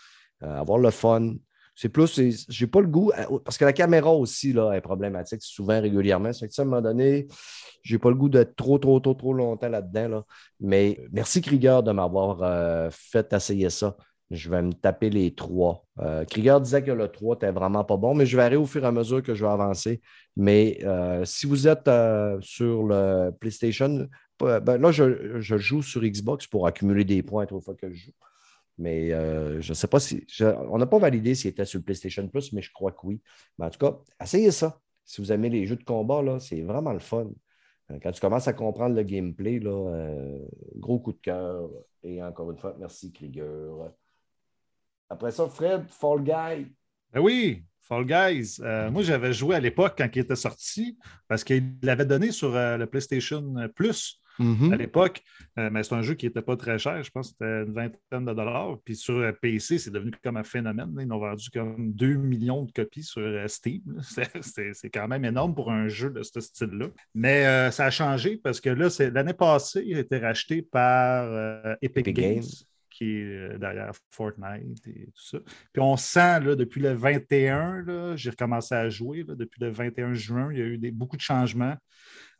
[0.42, 1.34] euh, avoir le fun.
[1.76, 4.80] C'est plus, c'est- j'ai pas le goût, euh, parce que la caméra aussi là, est
[4.80, 6.32] problématique souvent, régulièrement.
[6.32, 7.28] Fait que à un moment donné,
[7.82, 10.08] j'ai pas le goût d'être trop, trop, trop, trop longtemps là-dedans.
[10.08, 10.24] Là.
[10.60, 13.96] Mais merci Krieger de m'avoir fait essayer ça.
[14.30, 15.86] Je vais me taper les trois.
[16.00, 18.84] Euh, Krieger disait que le 3 n'était vraiment pas bon, mais je verrai au fur
[18.84, 20.02] et à mesure que je vais avancer.
[20.36, 24.06] Mais euh, si vous êtes euh, sur le PlayStation,
[24.38, 28.06] ben là, je, je joue sur Xbox pour accumuler des points trois fois que je
[28.06, 28.12] joue.
[28.76, 30.24] Mais je ne sais pas si.
[30.70, 33.20] on n'a pas validé s'il était sur le PlayStation Plus, mais je crois que oui.
[33.58, 34.80] Mais en tout cas, essayez ça.
[35.04, 37.26] Si vous aimez les jeux de combat, c'est vraiment le fun.
[38.02, 40.12] Quand tu commences à comprendre le gameplay, là,
[40.76, 41.68] gros coup de cœur.
[42.04, 43.90] Et encore une fois, merci Krieger.
[45.10, 46.66] Après ça, Fred, Fall Guy.
[47.12, 48.58] Ben oui, Fall Guys.
[48.60, 52.54] Euh, moi, j'avais joué à l'époque quand il était sorti parce qu'il l'avait donné sur
[52.54, 54.20] euh, le PlayStation Plus
[54.72, 55.20] à l'époque.
[55.58, 57.02] Euh, mais c'est un jeu qui n'était pas très cher.
[57.02, 58.76] Je pense que c'était une vingtaine de dollars.
[58.84, 60.94] Puis sur euh, PC, c'est devenu comme un phénomène.
[60.94, 61.02] là.
[61.02, 63.82] Ils ont vendu comme 2 millions de copies sur euh, Steam.
[64.42, 66.86] C'est- quand même énorme pour un jeu de ce style-là.
[67.16, 70.62] Mais euh, ça a changé parce que là, c'est- l'année passée, il a été racheté
[70.62, 72.34] par euh, Epic, Epic Games.
[72.34, 72.44] Games.
[72.98, 75.38] Qui est euh, derrière Fortnite et tout ça.
[75.72, 79.70] Puis on sent, là, depuis le 21, là, j'ai recommencé à jouer, là, depuis le
[79.70, 81.76] 21 juin, il y a eu beaucoup de changements.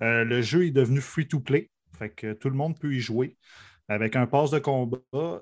[0.03, 3.37] Euh, le jeu est devenu free-to-play, fait que tout le monde peut y jouer
[3.87, 4.99] avec un pass de combat.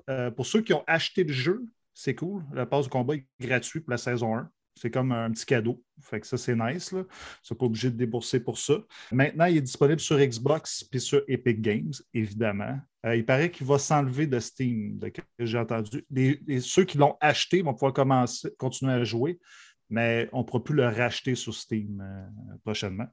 [0.09, 2.43] Euh, pour ceux qui ont acheté le jeu, c'est cool.
[2.53, 4.49] Le pass de combat est gratuit pour la saison 1.
[4.79, 5.81] C'est comme un petit cadeau.
[6.01, 6.91] Fait que ça, c'est nice.
[6.91, 6.99] Là.
[7.01, 8.75] N'es pas obligé de débourser pour ça.
[9.11, 12.79] Maintenant, il est disponible sur Xbox puis sur Epic Games, évidemment.
[13.05, 16.05] Euh, il paraît qu'il va s'enlever de Steam, de que j'ai entendu.
[16.11, 17.93] Les- ceux qui l'ont acheté vont pouvoir
[18.57, 19.39] continuer à jouer,
[19.89, 23.07] mais on ne pourra plus le racheter sur Steam euh, prochainement.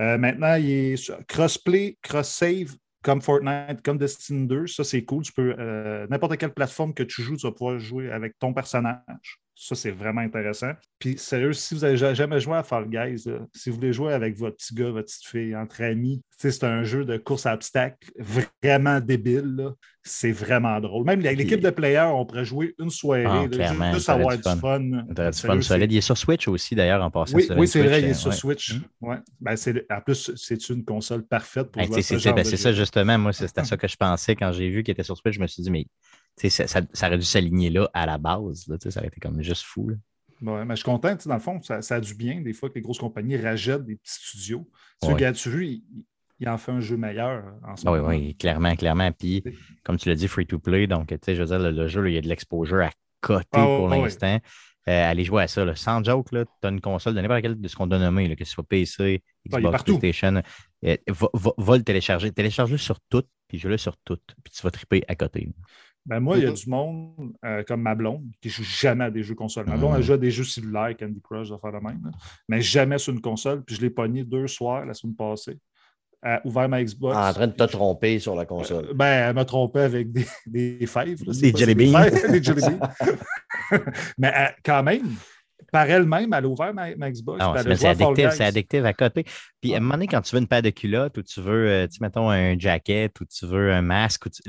[0.00, 4.66] Euh, maintenant, il est sur crossplay, cross-save, comme Fortnite, comme Destiny 2.
[4.66, 5.22] Ça, c'est cool.
[5.22, 5.54] Tu peux,
[6.10, 9.40] n'importe quelle plateforme que tu joues, tu vas pouvoir jouer avec ton personnage.
[9.60, 10.70] Ça, c'est vraiment intéressant.
[11.00, 14.12] Puis, sérieux, si vous n'avez jamais joué à Fall Guys, là, si vous voulez jouer
[14.12, 17.54] avec votre petit gars, votre petite fille, entre amis, c'est un jeu de course à
[17.54, 18.08] obstacles
[18.62, 19.70] vraiment débile.
[20.04, 21.04] C'est vraiment drôle.
[21.04, 24.42] Même l'équipe de players, on pourrait jouer une soirée, Ah, là, clairement, juste avoir du
[24.44, 24.56] fun.
[24.56, 24.78] fun.
[24.80, 25.92] Du fun solide.
[25.92, 27.36] Il est sur Switch aussi, d'ailleurs, en passant.
[27.36, 28.36] oui, oui c'est vrai, il est euh, sur ouais.
[28.36, 28.76] Switch.
[29.00, 29.16] Ouais.
[29.40, 29.56] Ben,
[29.90, 32.56] en plus, c'est une console parfaite pour Hey, jouer à ce c'est genre ben, c'est
[32.56, 33.18] ça, justement.
[33.18, 35.34] Moi, c'est- c'était ça que je pensais quand j'ai vu qu'il était sur Switch.
[35.34, 35.86] Je me suis dit, mais
[36.36, 38.66] ça, ça- ça aurait dû s'aligner là à la base.
[38.68, 39.88] Là, ça aurait été comme juste fou.
[39.88, 39.96] là.
[40.40, 42.68] Ouais, mais je suis content, dans le fond, ça, ça a du bien des fois
[42.68, 44.70] que les grosses compagnies rachètent des petits studios.
[45.02, 45.14] Tu Ouais.
[45.14, 45.82] regardes, tu vu, il,
[46.38, 48.08] il en fait un jeu meilleur en ce Ah oui, moment.
[48.10, 49.10] oui, clairement, clairement.
[49.10, 49.42] Puis,
[49.82, 50.86] comme tu l'as dit, free-to-play.
[50.86, 52.82] Donc, tu sais, je veux dire, le, le jeu, là, il y a de l'exposure
[52.82, 52.90] à
[53.20, 54.38] côté Ah, pour ouais, l'instant.
[54.88, 55.64] Euh, allez jouer à ça.
[55.64, 55.74] là.
[55.74, 58.36] Sans joke, tu as une console de n'importe quel de ce qu'on a nommé, là,
[58.36, 59.22] que ce soit PC,
[59.52, 59.82] Ah, Xbox.
[59.82, 60.40] PlayStation.
[60.84, 62.30] euh, va, va- va le télécharger.
[62.30, 64.18] Télécharge-le sur tout, puis joue-le sur tout.
[64.44, 65.48] Puis tu vas triper à côté.
[66.06, 66.54] Ben moi, il y a Mhm.
[66.56, 69.66] du monde euh, comme ma blonde qui joue jamais à des jeux consoles.
[69.66, 69.96] Ma blonde, Mhm.
[69.98, 72.00] elle joue à des jeux cellulaires, Candy Crush, faire de même.
[72.04, 72.10] là.
[72.48, 73.62] Mais jamais sur une console.
[73.64, 75.58] Puis je l'ai pogné deux soirs la semaine passée.
[76.22, 77.14] Elle a ouvert ma Xbox.
[77.16, 78.86] En train de te tromper sur la console.
[78.86, 81.22] Euh, Ben, elle m'a trompé avec des, des fèves.
[81.26, 81.32] là.
[81.40, 81.92] Des jelly beans.
[82.32, 82.80] des jelly beans.
[84.18, 85.08] Mais elle- quand même,
[85.72, 87.38] par elle-même, elle a ouvert ma, ma Xbox.
[87.40, 89.24] Ah c'est addictif, c'est addictif à côté.
[89.60, 91.68] Puis à un moment donné, quand tu veux une paire de culottes ou tu veux,
[91.68, 94.42] euh, tu mettons, un jacket ou tu veux un masque, ou tu-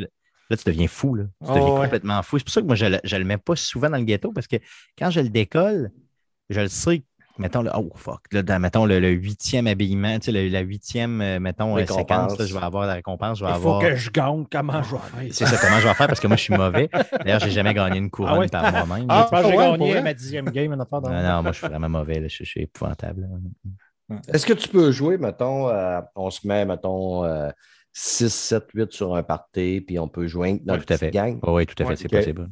[0.50, 1.16] là, tu deviens fou.
[1.16, 1.26] Là.
[1.46, 1.86] Tu Oh, deviens ouais.
[1.86, 2.38] complètement fou.
[2.38, 4.04] C'est pour ça que moi, je ne le, je le mets pas souvent dans le
[4.04, 4.58] ghetto parce que
[4.98, 5.92] quand je le décolle,
[6.50, 7.04] je le sais.
[7.38, 10.60] Mettons, le, oh fuck, là, dans, mettons le, le huitième habillement, tu sais, le- la
[10.60, 12.32] huitième, euh, mettons, euh, Récompense.
[12.34, 13.82] séquence, là, je vais avoir la récompense, je vais Il avoir.
[13.82, 14.46] faut que je gagne.
[14.52, 15.34] Comment je vais faire?
[15.34, 16.90] C'est ça, comment je vais faire parce que moi, je suis mauvais.
[17.24, 18.48] D'ailleurs, j'ai jamais gagné une couronne Ah ouais?
[18.50, 19.06] par moi-même.
[19.10, 21.68] Ah, que j'ai gagné ma dixième game, une affaire dans non, non, moi, je suis
[21.68, 22.20] vraiment mauvais.
[22.20, 23.26] là, je, je suis épouvantable.
[24.28, 27.50] Est-ce que tu peux jouer, mettons, euh, on se met, mettons, euh,
[28.02, 30.98] 6, 7, 8 sur un party, puis on peut jouer dans Oui, une tout à
[30.98, 31.12] petite fait.
[31.12, 31.40] gang?
[31.46, 32.50] Oui, tout à fait, Ouais, c'est possible.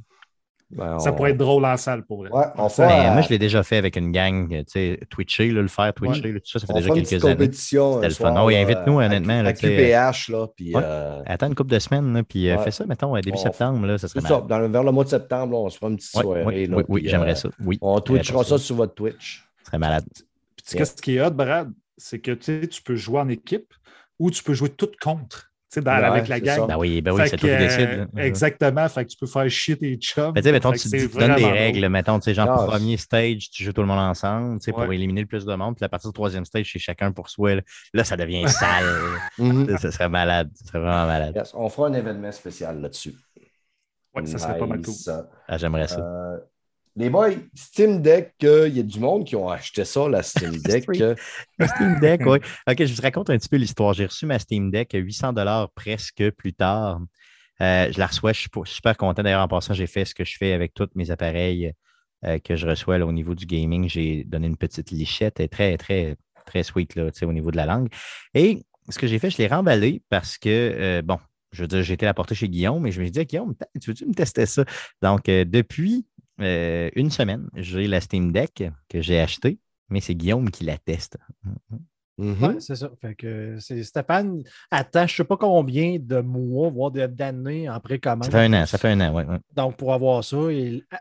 [0.70, 2.30] Ben, Ça on- pourrait être drôle en salle pour vrai.
[2.30, 5.50] Ouais, on fait, euh, moi, je l'ai déjà fait avec une gang, tu sais, Twitcher,
[5.52, 7.26] là, le faire Twitcher, là, tout ça, ça fait on déjà fera une petite quelques
[7.26, 7.36] années.
[7.36, 7.94] compétition.
[7.94, 8.34] C'était le fun.
[8.34, 9.78] là, invite-nous, à- honnêtement, là, À tu sais.
[9.78, 10.82] QPH, là, puis Ouais.
[10.84, 12.64] euh, Attends une couple de semaines, là, puis euh, Ouais.
[12.66, 14.92] fais ça, mettons, euh, début On- septembre, là, ça serait ça, dans le- vers le
[14.92, 16.44] mois de septembre, là, on se fera une petite soirée.
[16.46, 17.50] oui, là, oui, j'aimerais euh, ça.
[17.64, 17.78] Oui.
[17.82, 19.48] On twitchera ça sur votre Twitch.
[19.60, 20.04] Ce serait malade.
[20.14, 23.74] Puis ce qui est hot, Brad, c'est que tu sais, tu peux jouer en équipe
[24.20, 26.68] ou tu peux jouer tout contre, tu sais, dans- Ouais, avec la gang.
[26.68, 27.80] Ben oui, ben oui, c'est toi qui décides.
[27.88, 28.88] euh, exactement.
[28.90, 30.34] Fait que tu peux faire chier tes chums.
[30.34, 31.90] Ben, mettons, tu tu donnes des règles, drôle.
[31.92, 34.72] mettons, tu sais, genre, Ah, premier stage, tu joues tout le monde ensemble, tu sais,
[34.72, 37.30] pour éliminer le plus de monde, puis à partir du troisième stage, c'est chacun pour
[37.30, 37.56] soi.
[37.56, 37.62] Là,
[37.94, 38.86] Là, ça devient sale.
[39.38, 39.78] Mhm.
[39.78, 40.50] Ça, serait malade.
[40.56, 41.36] Ça serait vraiment malade.
[41.36, 43.16] Yes, on fera un événement spécial là-dessus.
[44.16, 44.94] Ouais, ça serait pas mal cool.
[45.48, 46.00] Ah, J'aimerais ça.
[46.00, 46.38] Euh,
[46.98, 50.24] les boys, Steam Deck, euh, il y a du monde qui ont acheté ça, la
[50.24, 50.90] Steam Deck.
[51.00, 51.16] Euh,
[51.62, 52.40] Steam Deck, oui.
[52.68, 53.94] OK, je vous raconte un petit peu l'histoire.
[53.94, 55.34] J'ai reçu ma Steam Deck 800
[55.76, 57.00] presque plus tard.
[57.62, 59.22] Euh, je la reçois, je suis super content.
[59.22, 61.72] D'ailleurs, en passant, j'ai fait ce que je fais avec tous mes appareils
[62.26, 63.88] euh, que je reçois au niveau du gaming.
[63.88, 66.16] J'ai donné une petite lichette très, très,
[66.48, 67.90] très sweet là, au niveau de la langue.
[68.34, 71.20] Et ce que j'ai fait, je l'ai remballé parce que, bon,
[71.52, 73.54] je veux dire, j'ai été la porter chez Guillaume, mais je me suis dit, Guillaume,
[73.80, 74.66] tu veux-tu me tester ça?
[75.02, 76.06] Donc, depuis
[76.40, 79.60] une semaine, j'ai la Steam Deck que j'ai achetée,
[79.90, 81.18] mais c'est Guillaume qui la teste.
[82.20, 82.60] Mm-hmm.
[82.60, 82.90] c'est ça.
[83.00, 84.42] Fait que Stéphane
[84.72, 88.26] attend je ne sais pas combien de mois, voire d'années en précommande.
[88.26, 89.24] Ça fait un an, ça fait un an, oui.
[89.56, 90.38] Donc, pour avoir ça,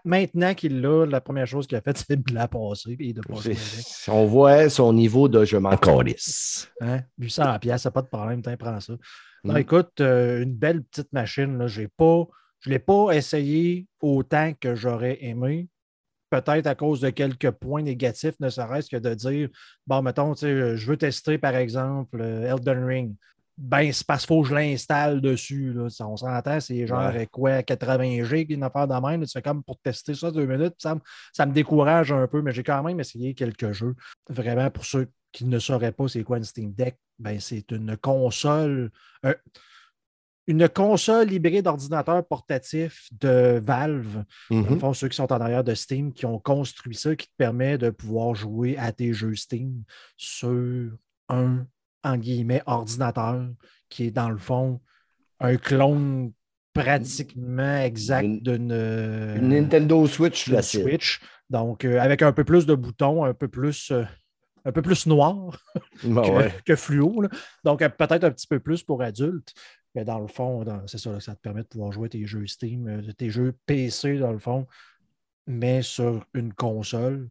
[0.04, 3.22] maintenant qu'il l'a, la première chose qu'il a faite, c'est de la passer et de
[3.22, 3.56] passer
[4.08, 5.70] On voit son niveau de je m'en
[6.82, 7.00] Hein?
[7.18, 8.92] 800 pièces, ça pas de problème, tu prends ça.
[9.44, 9.56] Mm.
[9.56, 12.24] écoute, euh, une belle petite machine, là, j'ai pas,
[12.66, 15.68] je ne l'ai pas essayé autant que j'aurais aimé
[16.30, 19.48] peut-être à cause de quelques points négatifs, ne serait-ce que de dire,
[19.86, 23.14] bon, mettons, je veux tester, par exemple, euh, Elden Ring.
[23.56, 25.72] Ben, c'est parce qu'il faut que je l'installe dessus.
[25.74, 25.86] Là.
[26.00, 29.24] On s'entend, c'est genre quoi, 80 G, une affaire de même.
[29.24, 30.96] Tu fais comme pour tester ça deux minutes, ça,
[31.46, 33.94] me, décourage un peu, mais j'ai quand même essayé quelques jeux.
[34.28, 37.96] Vraiment, pour ceux qui ne sauraient pas c'est quoi une Steam Deck, ben, c'est une
[37.96, 38.90] console
[40.46, 44.24] une console hybride d'ordinateur portatif de Valve.
[44.50, 47.78] Mm ceux qui sont en arrière de Steam, qui ont construit ça, qui te permet
[47.78, 49.82] de pouvoir jouer à tes jeux Steam
[50.16, 50.90] sur
[51.28, 51.66] un,
[52.04, 53.48] en guillemets, ordinateur
[53.88, 54.80] qui est dans le fond
[55.40, 56.32] un clone
[56.72, 60.48] pratiquement exact d'une Nintendo Switch.
[60.48, 61.20] La Switch.
[61.48, 63.90] Donc, euh, avec un peu plus de boutons, un peu plus.
[63.90, 64.04] Euh,
[64.64, 65.56] un peu plus noir
[66.02, 67.22] bah que, fluo.
[67.62, 69.54] Donc, euh, peut-être un petit peu plus pour adultes.
[69.96, 72.86] Mais dans le fond, c'est ça, ça te permet de pouvoir jouer tes jeux Steam,
[72.86, 74.66] euh, tes jeux PC, dans le fond,
[75.46, 77.30] mais sur une console.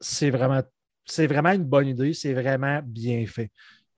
[0.00, 0.60] C'est vraiment,
[1.04, 3.52] c'est vraiment une bonne idée, c'est vraiment bien fait.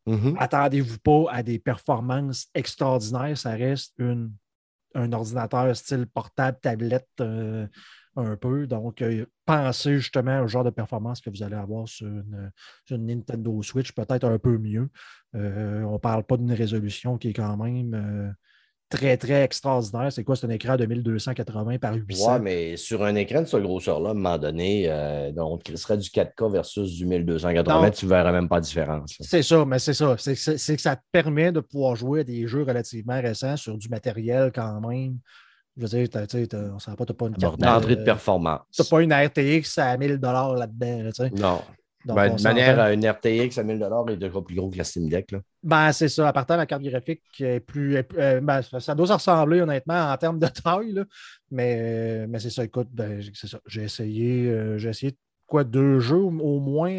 [0.07, 0.37] Mm-hmm.
[0.39, 4.31] Attendez-vous pas à des performances extraordinaires, ça reste une,
[4.95, 7.67] un ordinateur style portable, tablette, euh,
[8.19, 8.67] un peu.
[8.67, 12.51] Donc, euh, pensez justement au genre de performance que vous allez avoir sur une,
[12.91, 14.89] Nintendo Switch, peut-être un peu mieux.
[15.35, 18.31] Euh, on ne parle pas d'une résolution qui est quand même euh,
[18.89, 20.13] très, très extraordinaire.
[20.13, 20.37] C'est quoi?
[20.37, 22.35] C'est un écran de 1280 par 800.
[22.35, 24.91] Oui, mais sur un écran de ce grosseur-là, à un moment donné,
[25.37, 29.17] on serait du 4K versus du 1280, tu ne verrais même pas la différence.
[29.21, 30.17] C'est ça, mais c'est ça.
[30.19, 33.89] C'est que ça te permet de pouvoir jouer à des jeux relativement récents sur du
[33.89, 35.19] matériel quand même
[35.79, 38.63] je veux dire, on ne sait pas, tu pas une carte d'entrée de performance.
[38.73, 41.31] Tu n'as pas une RTX à 1000 là-dedans.
[41.37, 41.63] non.
[42.05, 45.33] Ben, de manière, une RTX à 1000 est déjà plus gros que la Steam Deck.
[45.33, 45.41] Là.
[45.63, 46.29] Ben, c'est ça.
[46.29, 47.97] À partir de la carte graphique est plus.
[48.17, 50.93] Euh, ben, ça doit se ressembler, honnêtement, en termes de taille.
[50.93, 51.05] Là.
[51.51, 52.65] Mais, euh, mais c'est ça.
[52.65, 53.59] Écoute, ben, c'est ça.
[53.67, 56.97] J'ai essayé, euh, j'ai essayé quoi, deux jeux au moins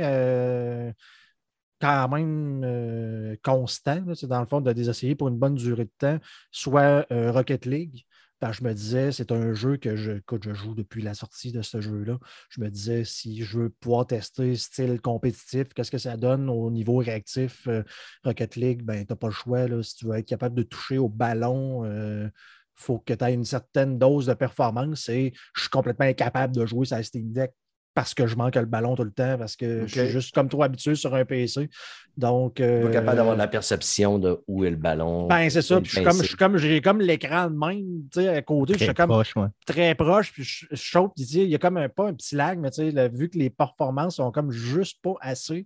[1.81, 4.03] quand même constants.
[4.23, 6.19] dans le fond, de les essayer pour une bonne durée de temps,
[6.51, 8.03] soit Rocket League,
[8.41, 11.81] je me disais, c'est un jeu que je, je joue depuis la sortie de ce
[11.81, 12.17] jeu-là.
[12.49, 16.71] Je me disais, si je veux pouvoir tester style compétitif, qu'est-ce que ça donne au
[16.71, 17.83] niveau réactif euh,
[18.23, 19.67] Rocket League, ben, tu n'as pas le choix.
[19.67, 22.29] Là, si tu veux être capable de toucher au ballon, il euh,
[22.75, 26.65] faut que tu aies une certaine dose de performance et je suis complètement incapable de
[26.65, 27.51] jouer sur Steam Deck
[27.99, 30.47] parce que je manque le ballon tout le temps, parce que je suis juste comme
[30.47, 31.69] trop habitué sur un PC.
[32.15, 32.61] Donc.
[32.61, 35.27] Euh, pas capable d'avoir la perception de où est le ballon.
[35.27, 35.81] Ben, c'est ça.
[35.83, 38.75] je suis comme, j'ai comme l'écran de même, tu sais, à côté.
[38.77, 39.33] je suis comme proche,
[39.65, 42.71] très proche, puis je, je il y a comme un, pas un petit lag, mais
[42.71, 45.65] tu sais, vu que les performances sont comme juste pas assez,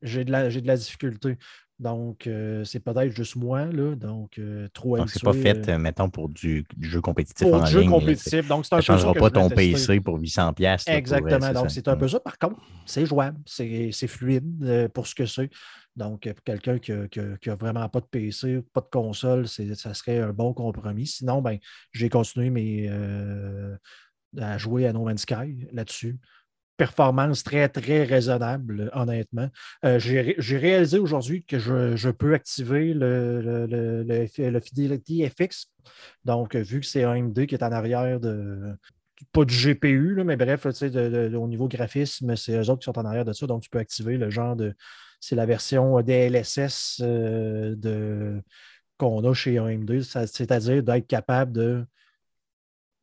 [0.00, 1.36] j'ai de, la, de la difficulté.
[1.78, 3.94] Donc, euh, c'est peut-être juste moi, là.
[3.96, 7.64] Donc, euh, trop Donc, c'est pas fait, euh, mettons, pour du, jeu compétitif pour en
[7.64, 8.48] du jeu compétitif.
[8.48, 10.84] Donc, c'est un ça ne changera pas ton PC pour 800 pièces.
[10.88, 11.52] Exactement.
[11.52, 12.18] donc, c'est un peu ça.
[12.20, 13.38] Par contre, c'est jouable.
[13.44, 15.50] C'est fluide pour ce que c'est.
[15.94, 20.32] Donc, pour quelqu'un qui n'a vraiment pas de PC, pas de console, ça serait un
[20.32, 21.06] bon compromis.
[21.06, 21.58] Sinon, ben,
[21.92, 22.90] j'ai continué mes,
[24.38, 26.18] à jouer à No Man's Sky là-dessus
[26.76, 29.48] performance très, très raisonnable, honnêtement.
[29.84, 35.66] Euh, j'ai réalisé aujourd'hui que je, peux activer le, le, Fidelity FX.
[36.24, 38.74] Donc, vu que c'est AMD qui est en arrière de.
[39.32, 43.24] Pas du GPU, mais bref, au niveau graphisme, c'est eux autres qui sont en arrière
[43.24, 43.46] de ça.
[43.46, 44.74] Donc, tu peux activer le genre de.
[45.20, 48.42] C'est la version DLSS euh, de,
[48.98, 51.86] qu'on a chez AMD, c'est-à-dire d'être capable de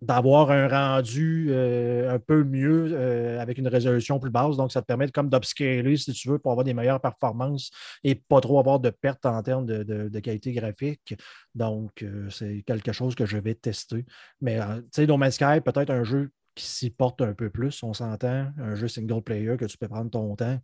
[0.04, 4.58] d'avoir un rendu euh, un peu mieux euh, avec une résolution plus basse.
[4.58, 7.72] Donc, ça te permet comme si tu veux, pour avoir des meilleures performances
[8.04, 11.16] et pas trop avoir de pertes en termes de, qualité graphique.
[11.56, 14.06] Donc, euh, c'est quelque chose que je vais tester.
[14.42, 17.94] Mais, tu sais, No Sky, peut-être un jeu qui s'y porte un peu plus, on
[17.94, 18.52] s'entend.
[18.58, 20.60] Un jeu single player que tu peux prendre ton temps.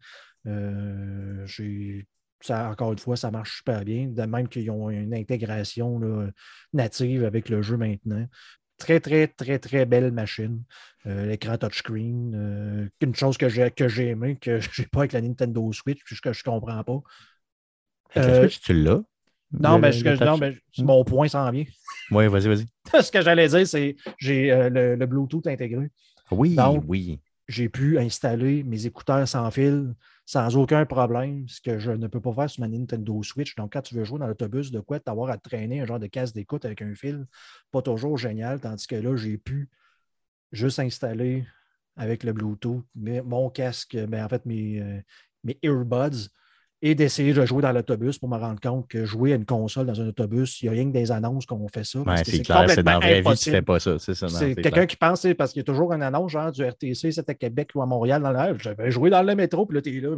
[0.45, 2.05] j'ai
[2.49, 4.07] encore une fois, ça marche super bien.
[4.07, 5.99] De même qu'ils ont une intégration
[6.73, 8.25] native avec le jeu maintenant.
[8.79, 10.63] Très, très, très, très belle machine.
[11.05, 12.33] Euh, L'écran touchscreen.
[12.35, 15.71] euh, une chose que j'ai que j'ai aimé, que je n'ai pas avec la Nintendo
[15.73, 17.01] Switch, puis que je ne comprends pas.
[18.15, 19.01] Avec la Euh, Switch, tu l'as?
[19.51, 21.65] Non, Le- mais, ce que- non, mais mon point s'en vient.
[22.11, 22.65] Oui, vas-y, vas-y.
[23.03, 25.89] ce que j'allais dire, c'est j'ai euh, le, le Bluetooth intégré.
[26.31, 27.19] Oui, Donc, oui.
[27.47, 29.95] J'ai pu installer mes écouteurs sans fil
[30.29, 33.55] sans aucun problème, ce que je ne peux pas faire sur ma Nintendo Switch.
[33.55, 36.05] Donc, quand tu veux jouer dans l'autobus, de quoi t'avoir à traîner un genre de
[36.05, 37.25] casque d'écoute avec un fil,
[37.71, 38.59] pas toujours génial.
[38.59, 39.69] Tandis que là, j'ai pu
[40.51, 41.47] juste installer
[41.95, 45.01] avec le Bluetooth mon casque, mais en fait mes, euh,
[45.43, 46.29] mes earbuds
[46.81, 49.85] et d'essayer de jouer dans l'autobus pour me rendre compte que jouer à une console
[49.85, 51.99] dans un autobus, il n'y a rien que des annonces qu'on fait ça.
[51.99, 53.55] Ouais, c'est clair, c'est dans la vraie vie, tu impossible.
[53.55, 53.99] fais pas ça.
[53.99, 57.31] C'est quelqu'un qui pense, parce qu'il y a toujours une annonce, genre du RTC, c'était
[57.31, 58.57] à Québec ou à Montréal dans l'air.
[58.59, 60.15] J'avais joué dans le métro, puis là, t'es là.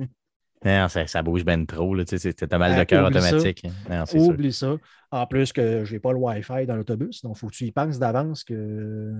[0.64, 1.96] Non, ça, ça bouge ben trop.
[2.04, 3.08] T'as mal de Ah, cœur ça.
[3.10, 3.66] automatique.
[3.90, 4.30] Non, c'est sûr.
[4.30, 4.76] Oublie ça.
[5.10, 7.66] En plus que je n'ai pas le Wi-Fi dans l'autobus, donc il faut que tu
[7.66, 9.12] y penses d'avance que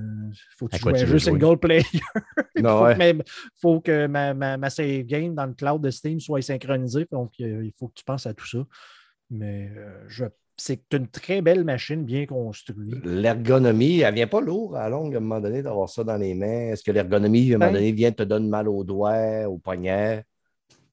[0.58, 1.84] faut que tu joues un jeu single player.
[2.56, 2.94] Il Non, faut, ouais.
[2.96, 3.24] que ma,
[3.60, 7.08] faut que ma, ma- ma save game dans le cloud de Steam soit synchronisée.
[7.12, 8.60] Donc, euh, il faut que tu penses à tout ça.
[9.32, 10.26] Mais euh, je-
[10.58, 13.04] c'est une très belle machine, bien construite.
[13.04, 16.36] L'ergonomie, elle vient pas lourde à longue à un moment donné d'avoir ça dans les
[16.36, 16.72] mains.
[16.72, 19.58] Est-ce que l'ergonomie, à un moment Ben- donné, vient te donner mal aux doigts, aux
[19.58, 20.24] poignets?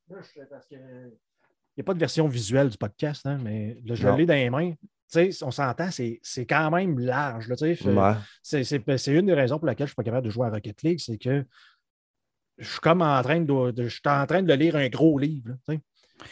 [0.09, 4.07] Parce que Il n'y a pas de version visuelle du podcast, hein, mais là, je
[4.07, 4.17] Non.
[4.17, 4.73] l'ai dans les mains.
[5.11, 7.49] Tu sais, on s'entend, c'est c'est quand même large.
[7.51, 8.15] Ouais.
[8.43, 8.65] C'est-
[9.15, 10.99] une des raisons pour laquelle je ne suis pas capable de jouer à Rocket League,
[11.01, 11.47] c'est que
[12.59, 15.19] je suis comme en train de, de- je suis en train de lire un gros
[15.19, 15.51] livre.
[15.69, 15.77] là,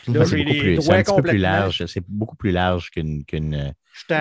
[0.08, 1.86] là, Ben, c'est beaucoup plus- c'est un petit peu plus large.
[1.86, 3.24] C'est beaucoup plus large qu'une.
[3.24, 3.70] qu'une, euh,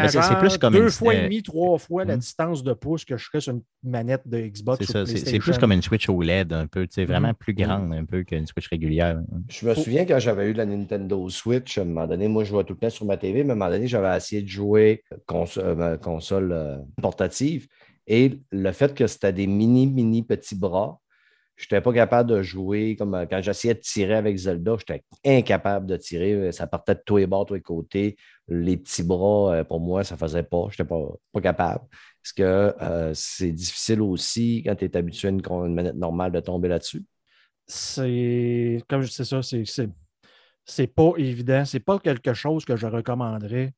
[0.07, 2.19] c'est- c'est plus comme deux une- fois et euh, demi, trois fois la hmm?
[2.19, 5.05] distance de pouce que je serais sur une manette de Xbox C'est ça.
[5.05, 6.87] C'est c'est plus comme une Switch OLED, un peu.
[6.87, 7.33] tu sais, Vraiment Mhm.
[7.35, 9.19] plus grande, un peu qu'une Switch régulière.
[9.49, 12.49] Je me souviens quand j'avais eu la Nintendo Switch, à un moment donné, moi, je
[12.49, 14.47] jouais tout le temps sur ma TV, mais à un moment donné, j'avais essayé de
[14.47, 17.67] jouer euh, ma console euh, portative.
[18.07, 20.99] Et le fait que c'était des mini, mini petits bras,
[21.55, 25.03] je n'étais pas capable de jouer comme euh, quand j'essayais de tirer avec Zelda, j'étais
[25.25, 26.51] incapable de tirer.
[26.51, 28.17] Ça partait de tous les bords, tous les côtés.
[28.47, 30.67] Les petits bras, euh, pour moi, ça ne faisait pas.
[30.69, 31.85] Je n'étais pas, pas capable.
[32.21, 36.39] Parce que euh, c'est difficile aussi quand tu es habitué à une, manette normale de
[36.41, 37.05] tomber là-dessus.
[37.67, 39.41] c'est comme je sais ça,
[40.65, 41.63] c'est pas évident.
[41.63, 43.73] C'est pas quelque chose que je recommanderais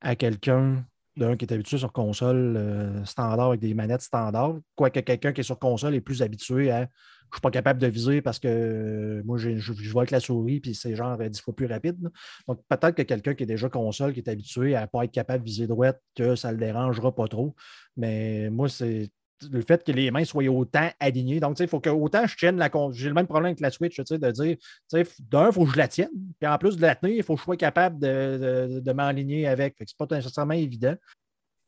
[0.00, 0.84] à quelqu'un
[1.18, 4.58] d'un qui est habitué sur console euh, standard avec des manettes standards.
[4.74, 6.88] Quoique quelqu'un qui est sur console est plus habitué à
[7.30, 10.20] je suis pas capable de viser parce que euh, moi je, je vois avec la
[10.20, 12.10] souris puis c'est genre euh, 10 fois plus rapide.
[12.46, 15.12] Donc peut-être que quelqu'un qui est déjà console, qui est habitué à ne pas être
[15.12, 17.54] capable de viser droite, que ça ne le dérangera pas trop.
[17.96, 19.10] Mais moi, c'est
[19.50, 21.40] le fait que les mains soient autant alignées.
[21.40, 23.46] Donc, tu sais, il faut que autant je tienne la con- J'ai le même problème
[23.50, 25.88] avec la Switch, tu sais, de dire, tu sais, d'un, il faut que je la
[25.88, 26.10] tienne.
[26.40, 28.92] Puis en plus de la tenir, il faut que je sois capable de, de- de
[28.92, 29.76] m'aligner avec.
[29.78, 30.94] Fait que c'est pas nécessairement évident.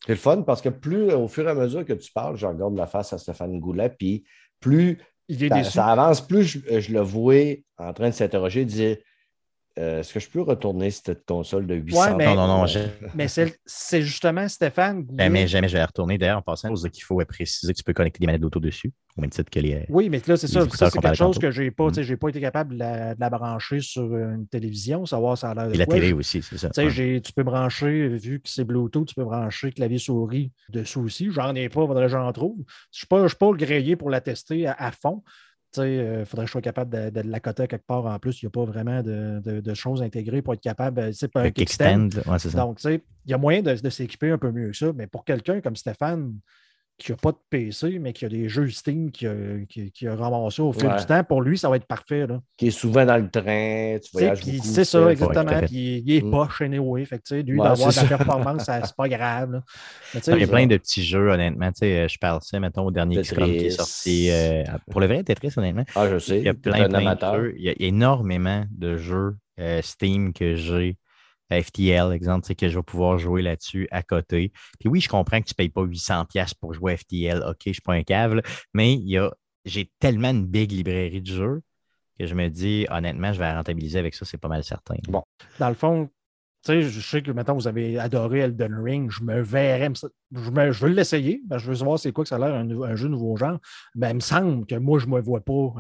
[0.07, 2.47] C'est le fun parce que plus au fur et à mesure que tu parles, je
[2.47, 4.25] regarde la face à Stéphane Goulet, puis
[4.59, 4.99] plus
[5.29, 5.71] Il est ça, déçu.
[5.73, 7.35] ça avance, plus je, je le vois
[7.77, 8.97] en train de s'interroger, de dire
[9.79, 12.67] euh, est-ce que je peux retourner cette console de 800 Ouais, mais- Non, non, non.
[13.15, 15.03] Mais c'est c'est justement Stéphane.
[15.05, 16.19] Goulet- Jamais, jamais je vais retourner.
[16.19, 19.21] D'ailleurs, en passant, il faut préciser que tu peux connecter des manettes d'auto dessus, au
[19.21, 19.87] même titre que les.
[19.89, 20.69] Oui, mais là, c'est ça.
[20.71, 21.41] Ça, c'est quelque chose tantôt.
[21.41, 21.89] que j'ai pas, Mm.
[21.91, 25.39] tu sais, j'ai pas été capable de la, de la brancher sur une télévision, savoir
[25.39, 25.95] ça a l'air de Et la quoi.
[25.95, 26.71] télé aussi, c'est ça.
[26.71, 27.23] Tu Ouais.
[27.35, 31.29] peux brancher, vu que c'est Bluetooth, tu peux brancher clavier-souris dessous aussi.
[31.31, 32.57] J'en ai pas, faudrait que j'en trouve.
[32.59, 35.23] Je ne suis pas, je pas grillé pour la tester à, à fond.
[35.77, 38.43] Il faudrait que je sois capable de, de l'accoter quelque part en plus.
[38.43, 41.01] Il n'y a pas vraiment de, de- de choses intégrées pour être capable.
[41.01, 42.23] euh, C'est pas un kickstand.
[42.27, 42.39] ouais.
[42.57, 44.93] Donc, tu sais, il y a moyen de, de s'équiper un peu mieux que ça.
[44.95, 46.35] Mais pour quelqu'un comme Stéphane,
[47.03, 49.35] qui n'a pas de PC, mais qui a des jeux Steam qui a,
[49.69, 50.97] qui, qui a ramassé au fil Ouais.
[50.99, 52.27] du temps, pour lui, ça va être parfait.
[52.27, 52.41] Là.
[52.57, 54.69] qui est souvent dans le train, tu voyages puis beaucoup.
[54.69, 55.61] C'est ça, exactement.
[55.67, 56.31] Puis il est Mm.
[56.31, 57.05] poche anyway.
[57.07, 58.07] Fait que, tu sais, lui, Ouais, d'avoir de la ça.
[58.19, 59.53] performance, c'est pas grave.
[59.53, 59.63] là.
[60.15, 61.69] Mais, Il y a plein de petits jeux, honnêtement.
[61.73, 63.45] Tu sais, euh, je parle ça, mettons, au dernier Tetris.
[63.59, 64.29] Qui est sorti.
[64.31, 65.85] euh, pour le vrai, Tetris, honnêtement.
[65.95, 66.39] Ah, je sais.
[66.39, 67.35] Il y a plein, plein amateur.
[67.35, 67.55] de jeux.
[67.59, 70.97] Il y a énormément de jeux euh, Steam que j'ai.
[71.51, 74.53] FTL, exemple, c'est que je vais pouvoir jouer là-dessus à côté.
[74.79, 77.43] Puis oui, je comprends que tu ne payes pas 800$ pour jouer à FTL.
[77.47, 78.43] OK, je ne suis pas un cave, là.
[78.75, 78.99] mais
[79.65, 81.63] j'ai tellement une big librairie de jeux
[82.19, 84.97] que je me dis, honnêtement, je vais rentabiliser avec ça, c'est pas mal certain.
[85.09, 85.23] Bon.
[85.59, 86.11] dans le fond,
[86.63, 89.11] tu sais, je sais que maintenant vous avez adoré Elden Ring.
[89.11, 89.91] Je me verrais.
[90.31, 91.41] Je, veux l'essayer.
[91.51, 93.59] je veux savoir c'est quoi que ça a l'air un, jeu nouveau genre.
[93.95, 95.73] Mais il me semble que moi, je ne me vois pas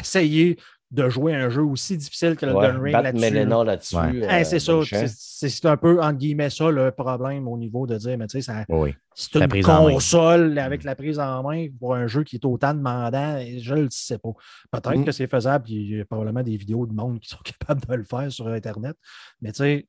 [0.00, 0.58] essayer
[0.92, 3.44] de jouer un jeu aussi difficile que le Ouais, Ring là-dessus.
[3.64, 3.96] Là-dessus.
[3.96, 4.22] Ouais.
[4.24, 4.72] euh, Hey, c'est ça.
[4.80, 5.04] C'est champ.
[5.08, 8.40] c'est- c'est un peu, entre guillemets, ça le problème au niveau de dire, mais tu
[8.40, 8.94] sais, ça- Oui.
[9.14, 12.72] c'est La une console avec la prise en main pour un jeu qui est autant
[12.72, 14.30] demandant, je ne le sais pas.
[14.70, 15.04] Peut-être Mm.
[15.04, 17.38] que c'est faisable, puis il y a probablement des vidéos de monde qui sont
[17.74, 18.96] capables de le faire sur Internet,
[19.42, 19.88] mais tu sais,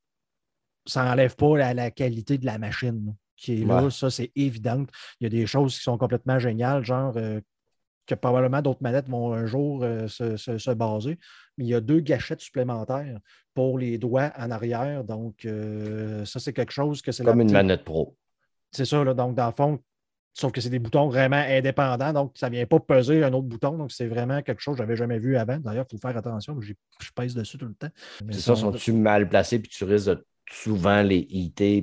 [0.87, 3.83] ça n'enlève pas la, la qualité de la machine là, qui est là.
[3.83, 3.91] Ouais.
[3.91, 4.83] Ça, c'est évident.
[5.19, 7.39] Il y a des choses qui sont complètement géniales, genre euh,
[8.07, 11.19] que probablement d'autres manettes vont un jour euh, se, se- se baser,
[11.57, 13.19] mais il y a deux gâchettes supplémentaires
[13.53, 15.03] pour les doigts en arrière.
[15.03, 18.15] Donc, euh, ça, c'est quelque chose que c'est la Comme une manette pro.
[18.71, 19.13] c'est ça, là.
[19.13, 19.79] donc dans le fond,
[20.34, 23.47] sauf que c'est des boutons vraiment indépendants, donc ça ne vient pas peser un autre
[23.47, 25.57] bouton, donc c'est vraiment quelque chose que je n'avais jamais vu avant.
[25.57, 26.73] D'ailleurs, il faut faire attention, je
[27.15, 27.89] pèse dessus tout le temps.
[28.31, 31.25] C'est ça, sont- sont-tu mal placés puis tu risques de souvent les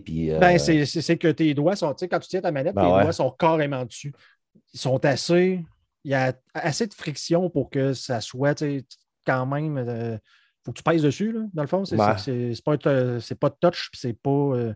[0.02, 0.30] puis.
[0.30, 2.86] euh, Ben, c'est que tes doigts sont, tu sais, quand tu tiens ta manette, Ben
[2.86, 3.02] tes ouais.
[3.02, 4.14] doigts sont carrément dessus.
[4.72, 5.64] Ils sont assez,
[6.04, 8.62] il y a assez de friction pour que ça soit,
[9.26, 10.20] quand même, il
[10.64, 11.84] faut que tu pèses dessus, là, dans le fond.
[11.84, 14.72] C'est pas, pas touch, puis c'est pas, euh,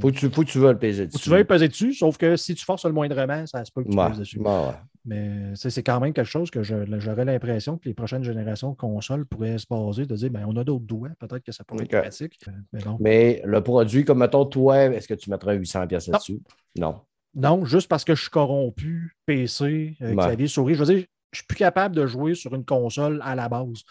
[0.00, 1.18] Faut que tu, faut que tu veux le peser faut dessus.
[1.18, 3.82] que tu veuilles peser dessus, sauf que si tu forces le moindrement, ça se peut
[3.84, 4.38] que tu pèses dessus.
[4.40, 4.72] ouais.
[5.06, 9.24] Mais c'est quand même quelque chose que j'aurais l'impression que les prochaines générations de consoles
[9.24, 12.00] pourraient se baser, de dire, ben, on a d'autres doigts, peut-être que ça pourrait être
[12.02, 12.38] pratique.
[12.46, 12.98] Euh, Mais.
[13.00, 16.12] Mais le produit, comme mettons, toi, est-ce que tu mettrais 800 pièces Non.
[16.12, 16.42] là-dessus?
[16.78, 17.00] Non.
[17.34, 20.74] Non, juste parce que je suis corrompu, PC, euh, clavier, souris.
[20.74, 23.82] Je veux dire, je suis plus capable de jouer sur une console à la base.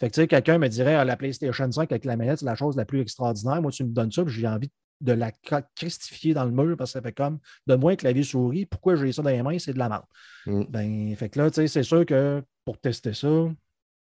[0.00, 2.46] Fait que, tu sais, quelqu'un me dirait, ah, la PlayStation 5 avec la manette, c'est
[2.46, 3.60] la chose la plus extraordinaire.
[3.62, 4.70] Moi, tu me donnes ça, puis j'ai envie
[5.00, 5.30] de la
[5.76, 7.38] christifier dans le mur parce que ça fait comme,
[7.68, 10.04] donne-moi un clavier souris, pourquoi j'ai ça dans les mains, c'est de la merde.
[10.46, 10.64] Mm.
[10.68, 13.28] Ben, fait que là, tu sais, c'est sûr que pour tester ça,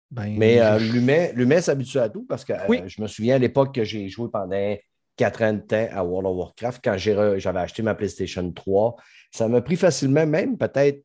[0.10, 0.36] ben.
[0.38, 3.76] Mais euh, je- l'humain s'habitue à tout parce que euh, je me souviens à l'époque
[3.76, 4.76] que j'ai joué pendant
[5.20, 8.96] quatre ans de temps à World of Warcraft, quand j'avais acheté ma PlayStation 3,
[9.32, 11.04] ça m'a pris facilement, même peut-être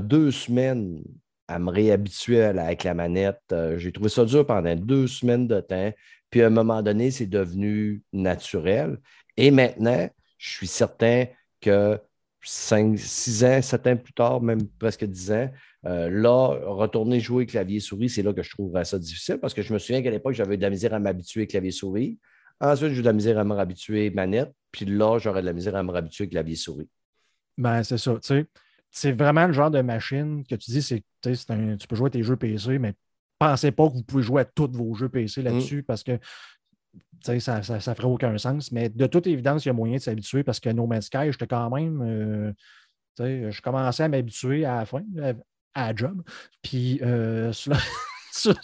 [0.00, 1.02] deux semaines
[1.52, 3.40] à me réhabituer avec la manette.
[3.52, 5.92] Euh, j'ai trouvé ça dur pendant deux semaines de temps.
[6.30, 8.98] Puis à un moment donné, c'est devenu naturel.
[9.36, 10.08] Et maintenant,
[10.38, 11.26] je suis certain
[11.60, 12.00] que
[12.42, 15.50] cinq, six ans, sept ans plus tard, même presque dix ans,
[15.84, 19.72] euh, là, retourner jouer clavier-souris, c'est là que je trouverais ça difficile parce que je
[19.72, 22.18] me souviens qu'à l'époque, j'avais de la misère à m'habituer clavier-souris.
[22.62, 24.52] Ensuite, j'ai eu de la misère à me réhabituer manette.
[24.70, 26.88] Puis là, j'aurais de la misère à me réhabituer clavier-souris.
[27.58, 28.12] Ben, c'est ça.
[28.14, 28.46] tu sais.
[28.90, 31.86] C'est vraiment le genre de machine que tu dis, c'est, tu sais, c'est un- tu
[31.86, 32.94] peux jouer à tes jeux PC, mais
[33.38, 36.18] pensez pas que vous pouvez jouer à tous vos jeux PC là-dessus parce que
[37.24, 38.70] tu sais, ça ne ferait aucun sens.
[38.72, 41.30] Mais de toute évidence, il y a moyen de s'habituer parce que No Man's Sky,
[41.32, 42.02] j'étais quand même.
[42.02, 42.52] euh,
[43.50, 45.02] je commençais à m'habituer à la fin,
[45.74, 46.22] à, la job.
[46.62, 47.78] Puis euh, sur la-
[48.32, 48.54] sur-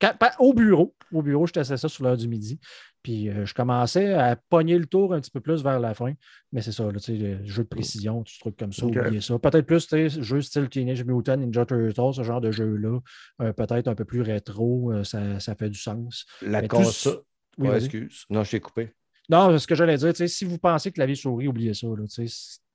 [0.00, 2.58] quand- pas- au bureau, au bureau, je testais ça sur l'heure du midi.
[3.02, 6.12] Puis euh, je commençais à pogner le tour un petit peu plus vers la fin.
[6.52, 9.38] Mais c'est ça, là, le jeu de précision, tout ce truc comme ça, oubliez ça.
[9.38, 9.88] Peut-être plus,
[10.20, 12.98] jeu style Teenage Mutant Ninja Turtles, ce genre de jeu-là,
[13.40, 16.26] euh, peut-être un peu plus rétro, euh, ça, ça fait du sens.
[16.42, 17.20] La tout console.
[17.58, 17.84] Oui, vas-y.
[17.84, 18.24] excuse.
[18.30, 18.92] Non, je t'ai coupé.
[19.28, 21.86] Non, ce que j'allais dire, si vous pensez que la vie souris, oubliez ça.
[21.86, 22.04] Là,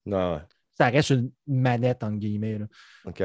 [0.05, 0.41] Non,
[0.77, 2.59] ça reste une manette, entre guillemets.
[2.59, 2.65] là.
[3.05, 3.23] OK.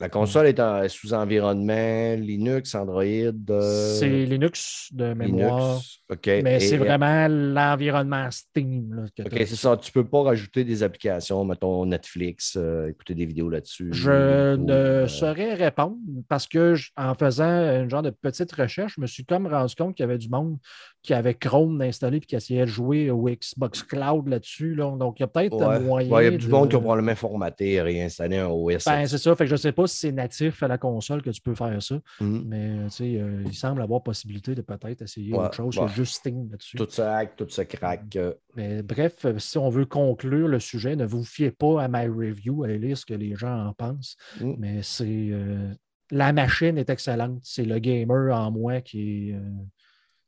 [0.00, 3.02] La console est en- sous environnement Linux, Android.
[3.02, 5.80] euh, C'est Linux de mémoire.
[6.08, 6.42] Linux.
[6.44, 8.94] Mais c'est vraiment l'environnement Steam.
[8.94, 9.76] Là, que OK, c'est ça.
[9.76, 13.88] Tu ne peux pas rajouter des applications, mettons Netflix, euh, écouter des vidéos là-dessus.
[13.90, 15.96] Je ou, ne euh, saurais répondre
[16.28, 17.48] parce que je- en faisant
[17.82, 20.28] une genre de petite recherche, je me suis comme rendu compte qu'il y avait du
[20.28, 20.58] monde
[21.02, 24.74] qui avait Chrome installé et qui essayait de jouer au Xbox Cloud là-dessus.
[24.76, 24.94] là.
[24.96, 25.64] Donc, il y a peut-être Ouais.
[25.76, 26.08] un moyen.
[26.10, 28.84] Ouais, il y a du de- monde qui a probablement formaté et réinstallé un OS.
[28.84, 29.34] Ben, c'est ça.
[29.34, 31.54] Fait que je ne sais pas si c'est natif à la console que tu peux
[31.54, 32.44] faire ça, Mhm.
[32.46, 35.86] mais tu sais, euh, il semble avoir possibilité de peut-être essayer Ouais, autre chose ouais.
[35.86, 36.76] que juste Steam là-dessus.
[36.76, 38.14] Tout se hack, tout se craque.
[38.16, 41.88] euh, Mais bref, euh, si on veut conclure le sujet, ne vous fiez pas à
[41.88, 44.16] ma review, allez lire ce que les gens en pensent.
[44.40, 44.54] Mm.
[44.58, 45.72] Mais c'est euh,
[46.10, 47.40] la machine est excellente.
[47.42, 49.40] C'est le gamer en moi qui est euh,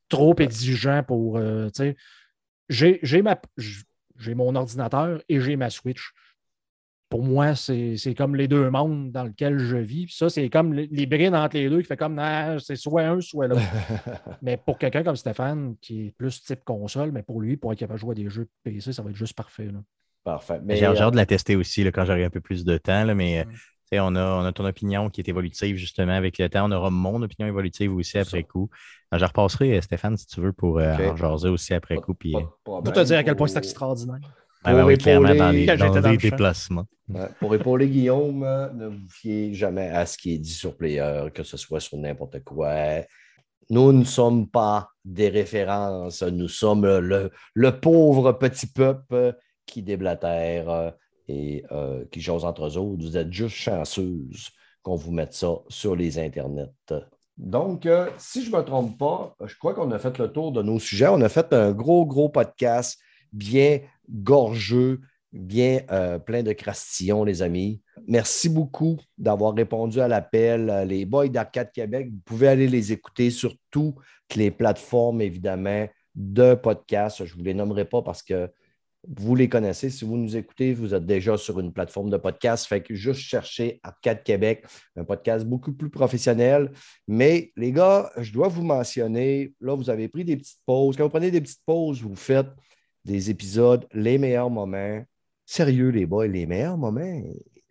[0.08, 1.36] trop exigeant pour.
[1.38, 1.68] euh,
[2.68, 3.82] j'ai j'ai ma j-
[4.18, 6.12] j'ai mon ordinateur et j'ai ma Switch.
[7.10, 10.06] Pour moi, c'est c'est comme les deux mondes dans lesquels je vis.
[10.06, 13.20] Puis ça, c'est comme l'hybride entre les deux qui fait comme Ah, c'est soit un,
[13.20, 13.60] soit l'autre.
[14.42, 17.78] Mais pour quelqu'un comme Stéphane, qui est plus type console, mais pour lui, pour être
[17.80, 19.66] capable de jouer à des jeux PC, ça va être juste parfait.
[19.66, 19.80] là.
[20.24, 20.60] Parfait.
[20.64, 22.78] Mais, J'ai euh, hâte de la tester aussi là, quand j'aurai un peu plus de
[22.78, 23.04] temps.
[23.04, 23.98] là, mais euh, Mm.
[24.02, 26.66] on, a, on a ton opinion qui est évolutive justement avec le temps.
[26.68, 28.42] On aura mon opinion évolutive aussi après ça.
[28.44, 28.70] coup.
[29.10, 32.00] Alors, je repasserai, euh, Stéphane, si tu veux, pour euh, en jaser aussi après pas-
[32.02, 32.14] coup.
[32.14, 34.20] Puis, va te dire à quel point Pour- c'est extraordinaire.
[34.64, 36.86] Ouais, ouais, pour oui, clairement, dans les, dans dans le déplacements.
[37.08, 40.76] Ouais, Pour épauler Guillaume, euh, ne vous fiez jamais à ce qui est dit sur
[40.76, 43.02] Player, que ce soit sur n'importe quoi.
[43.68, 49.36] Nous ne sommes pas des références, nous sommes le, le pauvre petit peuple
[49.70, 50.90] qui déblatère euh,
[51.28, 53.02] et euh, qui jase entre eux autres.
[53.02, 54.50] Vous êtes juste chanceuses
[54.82, 56.72] qu'on vous mette ça sur les internets.
[57.36, 60.52] Donc, euh, si je ne me trompe pas, je crois qu'on a fait le tour
[60.52, 61.08] de nos sujets.
[61.08, 62.98] On a fait un gros, gros podcast
[63.32, 63.80] bien
[64.10, 65.00] gorgeux,
[65.32, 67.82] bien euh, plein de crastillons, les amis.
[68.06, 70.84] Merci beaucoup d'avoir répondu à l'appel.
[70.88, 73.96] Les boys d'Arcade Québec, vous pouvez aller les écouter sur toutes
[74.34, 77.24] les plateformes, évidemment, de podcast.
[77.24, 78.50] Je ne vous les nommerai pas parce que
[79.08, 79.88] vous les connaissez.
[79.88, 82.66] Si vous nous écoutez, vous êtes déjà sur une plateforme de podcast.
[82.66, 84.64] Fait que juste chercher Arcade Québec,
[84.96, 86.70] un podcast beaucoup plus professionnel.
[87.08, 90.96] Mais les gars, je dois vous mentionner, là, vous avez pris des petites pauses.
[90.96, 92.48] Quand vous prenez des petites pauses, vous faites
[93.04, 95.04] des épisodes, les meilleurs moments.
[95.46, 97.22] Sérieux, les boys, les meilleurs moments?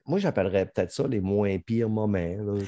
[0.05, 2.35] Moi, j'appellerais peut-être ça les moins pires moments.
[2.47, 2.65] Oui,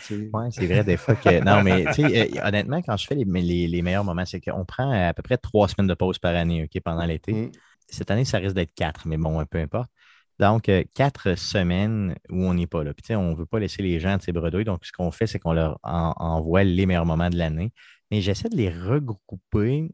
[0.51, 1.43] c'est vrai, des fois que.
[1.43, 5.13] Non, mais euh, honnêtement, quand je fais les, les, meilleurs moments, c'est qu'on prend à
[5.13, 7.33] peu près trois semaines de pause par année OK, pendant l'été.
[7.33, 7.51] Mm.
[7.89, 9.89] Cette année, ça risque d'être quatre, mais bon, peu importe.
[10.37, 12.93] Donc, euh, quatre semaines où on n'est pas là.
[12.93, 14.63] Puis, on ne veut pas laisser les gens de ces bredouilles.
[14.63, 17.73] Donc, ce qu'on fait, c'est qu'on leur envoie les meilleurs moments de l'année.
[18.11, 19.89] Mais j'essaie de les regrouper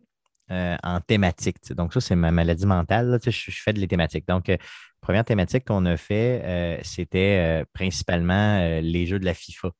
[0.49, 1.57] euh, en thématique.
[1.71, 3.19] Donc, ça, c'est ma maladie mentale.
[3.21, 4.25] je, fais de les thématiques.
[4.29, 4.55] Donc, euh,
[5.01, 9.71] première thématique qu'on a fait, euh, c'était principalement les jeux de la FIFA.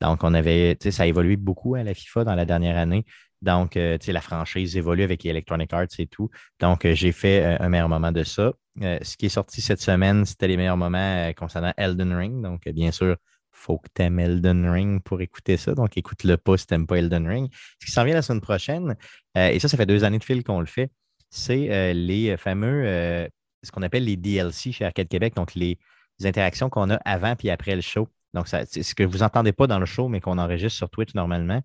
[0.00, 3.04] Donc, on avait, ça a évolué beaucoup à la FIFA dans la dernière année.
[3.40, 6.28] Donc, la franchise évolue avec Electronic Arts et tout.
[6.58, 8.52] Donc, j'ai fait un meilleur moment de ça.
[8.80, 12.42] ce qui est sorti cette semaine, c'était les meilleurs moments concernant Elden Ring.
[12.42, 13.16] Donc, bien sûr,
[13.56, 15.74] faut que tu aimes Elden Ring pour écouter ça.
[15.74, 17.48] Donc, écoute-le pas si tu pas Elden Ring.
[17.80, 18.96] Ce qui s'en vient la semaine prochaine,
[19.36, 20.90] euh, et ça, ça fait deux années de fil qu'on le fait,
[21.30, 23.26] c'est euh, les fameux, euh,
[23.62, 25.78] ce qu'on appelle les DLC chez Arcade Québec, donc les,
[26.24, 28.08] interactions qu'on a avant puis après le show.
[28.32, 31.12] Donc, c'est ce que vous n'entendez pas dans le show, mais qu'on enregistre sur Twitch
[31.14, 31.60] normalement.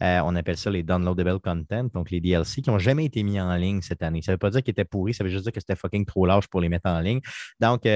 [0.00, 3.54] on appelle ça les downloadable content, donc les DLC qui n'ont jamais été mis en
[3.54, 4.20] ligne cette année.
[4.20, 6.04] Ça ne veut pas dire qu'ils étaient pourris, ça veut juste dire que c'était fucking
[6.04, 7.20] trop large pour les mettre en ligne.
[7.60, 7.86] Donc,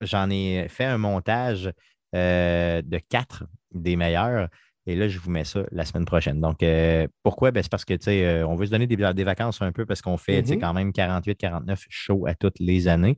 [0.00, 1.70] j'en ai fait un montage
[2.14, 4.48] euh, de quatre des meilleurs.
[4.86, 6.40] Et là, je vous mets ça la semaine prochaine.
[6.40, 7.52] Donc, euh, pourquoi?
[7.52, 9.70] Ben, c'est parce que, tu sais, euh, on veut se donner des, des, vacances un
[9.70, 10.58] peu parce qu'on fait, mm-hmm.
[10.58, 13.16] quand même 48, 49 shows à toutes les années.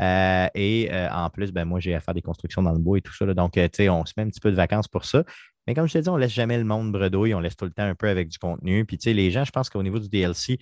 [0.00, 3.14] et en plus, ben, moi, j'ai à faire des constructions dans le bois et tout
[3.14, 3.24] ça.
[3.32, 5.24] donc, tu sais, on se met un petit peu de vacances pour ça.
[5.66, 7.72] Mais comme je te dis, on laisse jamais le monde bredouille, on laisse tout le
[7.72, 8.84] temps un peu avec du contenu.
[8.84, 10.58] Puis, tu sais, les gens, je pense qu'au niveau du DLC,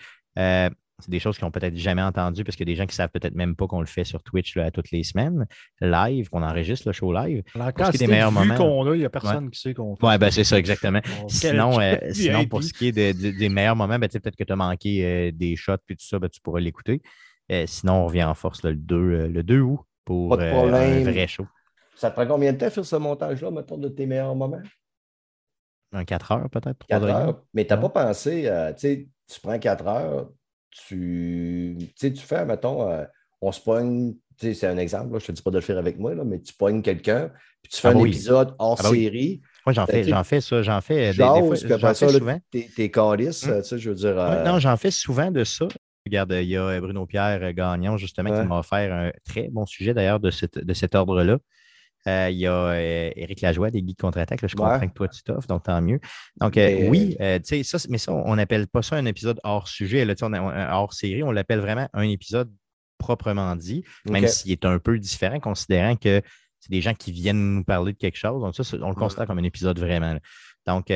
[1.00, 2.92] c'est des choses qu'ils n'ont peut-être jamais entendues parce qu'il y a des gens qui
[2.92, 5.46] ne savent peut-être même pas qu'on le fait sur Twitch là, toutes les semaines,
[5.80, 7.42] live, qu'on enregistre le show live.
[7.54, 8.54] Alors, quand des meilleurs moments.
[8.54, 10.06] qu'on a, il n'y a personne qui sait qu'on fait.
[10.06, 11.00] Oui, ben, c'est ça, exactement.
[11.28, 14.56] sinon, euh, sinon pour ce qui est des meilleurs moments, ben, peut-être que tu as
[14.56, 17.02] manqué euh, des shots puis tout ça, ben, tu pourras l'écouter.
[17.50, 21.46] Euh, sinon, on revient en force le, 2, le 2 août pour un vrai show.
[21.96, 24.62] Ça te prend combien de temps faire ce montage-là, mettons, de tes meilleurs moments?
[25.92, 26.86] Un 4 heures, peut-être.
[26.86, 27.42] 4 heures.
[27.52, 30.28] Mais tu n'as pas pensé, tu sais, tu prends 4 heures,
[30.74, 33.04] tu, tu fais, mettons, euh,
[33.40, 35.98] on se pogne, c'est un exemple, je ne te dis pas de le faire avec
[35.98, 37.30] moi, là, mais tu pognes quelqu'un,
[37.62, 39.40] puis tu fais ah un épisode hors ah série.
[39.64, 42.38] Moi, j'en fais, j'en fais ça, j'en fais des, fois, j'en fais souvent.
[42.50, 43.62] Tes, calices, hum.
[43.62, 44.18] tu sais, je veux dire.
[44.18, 45.68] Euh, non, j'en fais souvent de ça.
[46.04, 49.94] Regarde, il y a Bruno Pierre Gagnon, justement, qui m'a offert un très bon sujet
[49.94, 51.38] d'ailleurs de, de cet ordre-là.
[52.06, 52.74] Euh, il y a
[53.16, 54.46] Eric euh, Lajoie des Guides contre-attaque.
[54.46, 56.00] Je comprends que toi, tu t'offres, donc tant mieux.
[56.36, 57.16] Donc, euh, oui,
[57.64, 61.22] ça, mais ça, on n'appelle pas ça un épisode hors sujet, là, on hors série.
[61.22, 62.52] On l'appelle vraiment un épisode
[62.98, 66.22] proprement dit, même s'il est un peu différent, considérant que
[66.60, 68.42] c'est des gens qui viennent nous parler de quelque chose.
[68.42, 70.16] Donc, ça, on le considère comme un épisode vraiment.
[70.66, 70.86] Donc,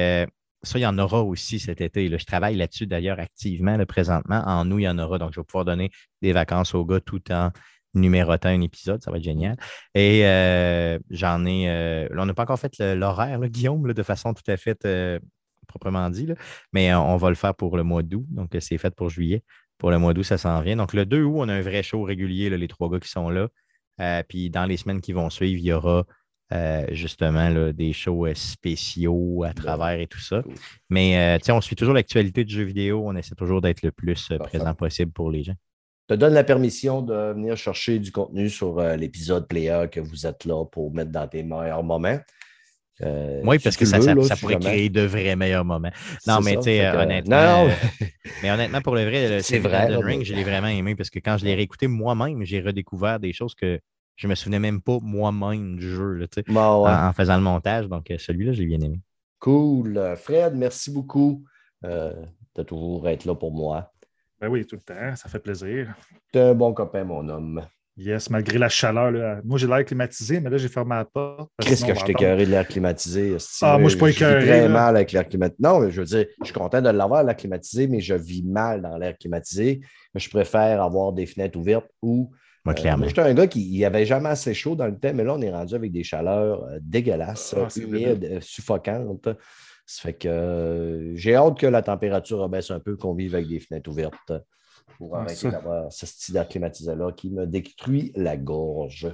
[0.62, 2.18] ça, il y en aura aussi cet été.
[2.18, 4.42] Je travaille là-dessus d'ailleurs activement présentement.
[4.44, 5.18] En nous, il y en aura.
[5.18, 5.90] Donc, je vais pouvoir donner
[6.20, 7.50] des vacances aux gars tout en
[7.94, 9.56] numérotant un épisode, ça va être génial.
[9.94, 11.68] Et euh, j'en ai.
[11.68, 15.18] Euh, on n'a pas encore fait l'horaire, Guillaume, de façon tout à fait euh,
[15.66, 16.28] proprement dit,
[16.72, 18.26] mais on va le faire pour le mois d'août.
[18.30, 19.42] Donc, c'est fait pour juillet.
[19.78, 20.76] Pour le mois d'août, ça s'en vient.
[20.76, 23.30] Donc, le 2 août, on a un vrai show régulier, les trois gars qui sont
[23.30, 23.48] là.
[24.28, 26.04] puis dans les semaines qui vont suivre, il y aura
[26.90, 30.42] justement des shows spéciaux à travers et tout ça.
[30.88, 33.02] Mais on suit toujours l'actualité du jeu vidéo.
[33.04, 35.54] On essaie toujours d'être le plus présent possible pour les gens
[36.08, 40.26] te donne la permission de venir chercher du contenu sur euh, l'épisode player que vous
[40.26, 42.18] êtes là pour mettre dans tes meilleurs moments.
[43.02, 43.98] Euh, oui, parce que ça,
[44.40, 45.92] pourrait créer de vrais meilleurs moments.
[46.26, 47.68] Non, mais tu sais, honnêtement.
[48.42, 49.94] mais honnêtement, pour le vrai, c'est vrai.
[49.96, 53.32] Ring, je l'ai vraiment aimé parce que quand je l'ai réécouté moi-même, j'ai redécouvert des
[53.32, 53.78] choses que
[54.16, 56.26] je ne me souvenais même pas moi-même du jeu
[56.56, 57.86] en, faisant le montage.
[57.86, 58.98] Donc, euh, celui-là, je l'ai bien aimé.
[59.38, 60.14] Cool.
[60.16, 61.44] Fred, merci beaucoup
[61.84, 63.92] de toujours être là pour moi.
[64.40, 65.94] Ben oui, tout le temps, ça fait plaisir.
[66.32, 67.62] T'es un bon copain, mon homme.
[67.96, 69.10] Yes, malgré la chaleur.
[69.10, 69.40] Là.
[69.44, 71.50] Moi, j'ai l'air climatisé, mais là, j'ai fermé la porte.
[71.60, 73.36] Qu'est-ce que je t'ai écœuré de l'air climatisé?
[73.62, 74.40] Ah, moi, je suis pas écœuré.
[74.42, 75.56] Je très mal avec l'air climatisé.
[75.60, 78.82] Non, je veux dire, je suis content de l'avoir, l'air climatisé, mais je vis mal
[78.82, 79.80] dans l'air climatisé.
[80.14, 82.30] Je préfère avoir des fenêtres ouvertes ou
[82.64, 82.98] Moi, Euh, clairement.
[83.00, 85.34] moi, j'étais un gars qui il avait jamais assez chaud dans le temps, mais là,
[85.34, 89.28] on est rendu avec des chaleurs euh, dégueulasses, Ah, humides, euh, suffocantes.
[89.88, 93.48] Ça fait que euh, j'ai hâte que la température rebaisse un peu, qu'on vive avec
[93.48, 94.32] des fenêtres ouvertes
[94.98, 99.08] pour arrêter d'avoir ce style d'air climatisé-là qui me détruit la gorge.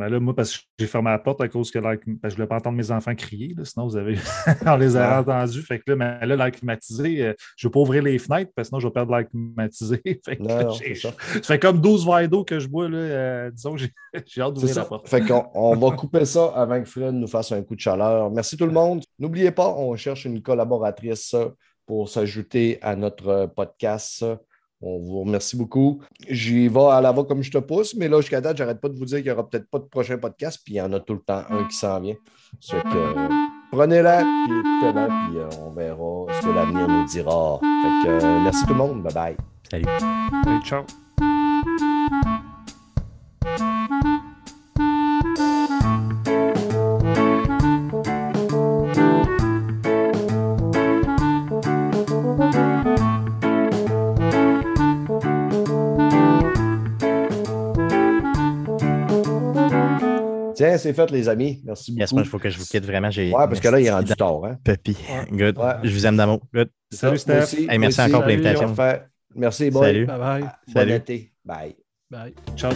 [0.00, 2.30] Ben là, moi, parce que j'ai fermé la porte à cause que parce je ne
[2.34, 3.54] voulais pas entendre mes enfants crier.
[3.56, 4.16] là, sinon, vous avez.
[4.66, 5.16] on les a Ouais.
[5.18, 5.62] entendus.
[5.62, 8.50] Fait que là, mais là, l'air climatisé, euh, je ne veux pas ouvrir les fenêtres
[8.56, 10.00] parce que sinon, je vais perdre l'air climatisé.
[10.24, 11.10] fait que Non, non, ça.
[11.34, 12.88] ça fait comme 12 verres d'eau que je bois.
[12.88, 13.82] Là, euh, disons que
[14.26, 14.80] j'ai hâte d'ouvrir ça.
[14.80, 15.08] la porte.
[15.08, 18.30] Fait qu'on on va couper ça avant que Fred nous fasse un coup de chaleur.
[18.30, 19.02] Merci tout le monde.
[19.18, 21.36] N'oubliez pas, on cherche une collaboratrice
[21.86, 24.24] pour s'ajouter à notre podcast.
[24.82, 26.00] On vous remercie beaucoup.
[26.28, 28.88] J'y vais à la va comme je te pousse, mais là, jusqu'à date, j'arrête pas
[28.88, 30.92] de vous dire qu'il n'y aura peut-être pas de prochain podcast, puis il y en
[30.92, 32.16] a tout le temps un qui s'en vient.
[32.70, 33.28] Que, euh,
[33.70, 37.58] prenez-la, puis écoutez-la, puis euh, on verra ce que l'avenir nous dira.
[37.60, 39.02] Fait que, euh, merci tout le monde.
[39.02, 39.36] Bye bye.
[39.70, 39.84] Salut.
[40.46, 40.84] Hey, ciao.
[60.60, 61.62] Tiens, c'est fait, les amis.
[61.64, 62.00] Merci beaucoup.
[62.00, 63.10] Yes, moi, il faut que je vous quitte vraiment.
[63.10, 64.44] J'ai Ouais, parce que là, il est rendu tard.
[64.44, 64.58] Hein?
[64.62, 64.94] Puppy.
[65.32, 65.56] Good.
[65.56, 65.72] Ouais.
[65.84, 66.40] Je vous aime d'amour.
[66.52, 66.68] Good.
[66.92, 67.54] Salut, Steph.
[67.54, 68.10] Hey, merci aussi.
[68.10, 68.74] encore pour l'invitation.
[69.34, 69.86] Merci, boy.
[69.86, 70.06] Salut.
[70.06, 70.42] Bye bye.
[70.42, 70.92] Bon Salut.
[70.92, 71.32] été.
[71.46, 71.76] Bye.
[72.10, 72.34] Bye.
[72.56, 72.72] Ciao.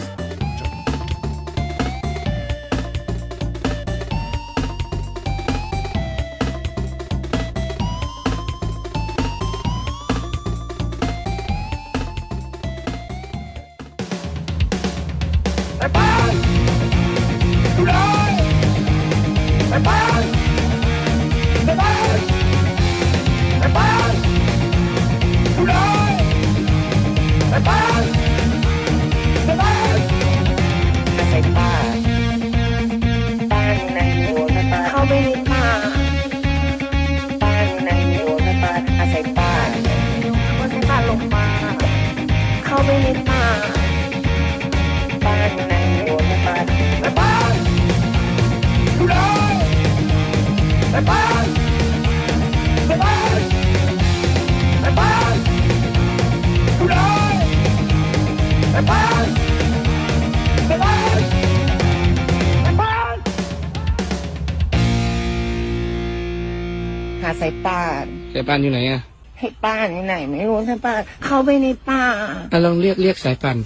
[68.47, 69.01] ป่านอยู่ไหนอะ
[69.39, 72.03] ให้ป้านอยู่ไหน ไม่รู้สายป่านเข้าไปในป่า
[72.51, 73.57] อะลองเรียกเรียกสายป่าน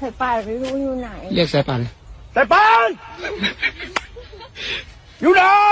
[0.00, 1.80] สายป่านไม่รู้อยู่ไหน เรียกสายป่าน
[2.36, 2.98] Stéphane!
[5.22, 5.65] You know!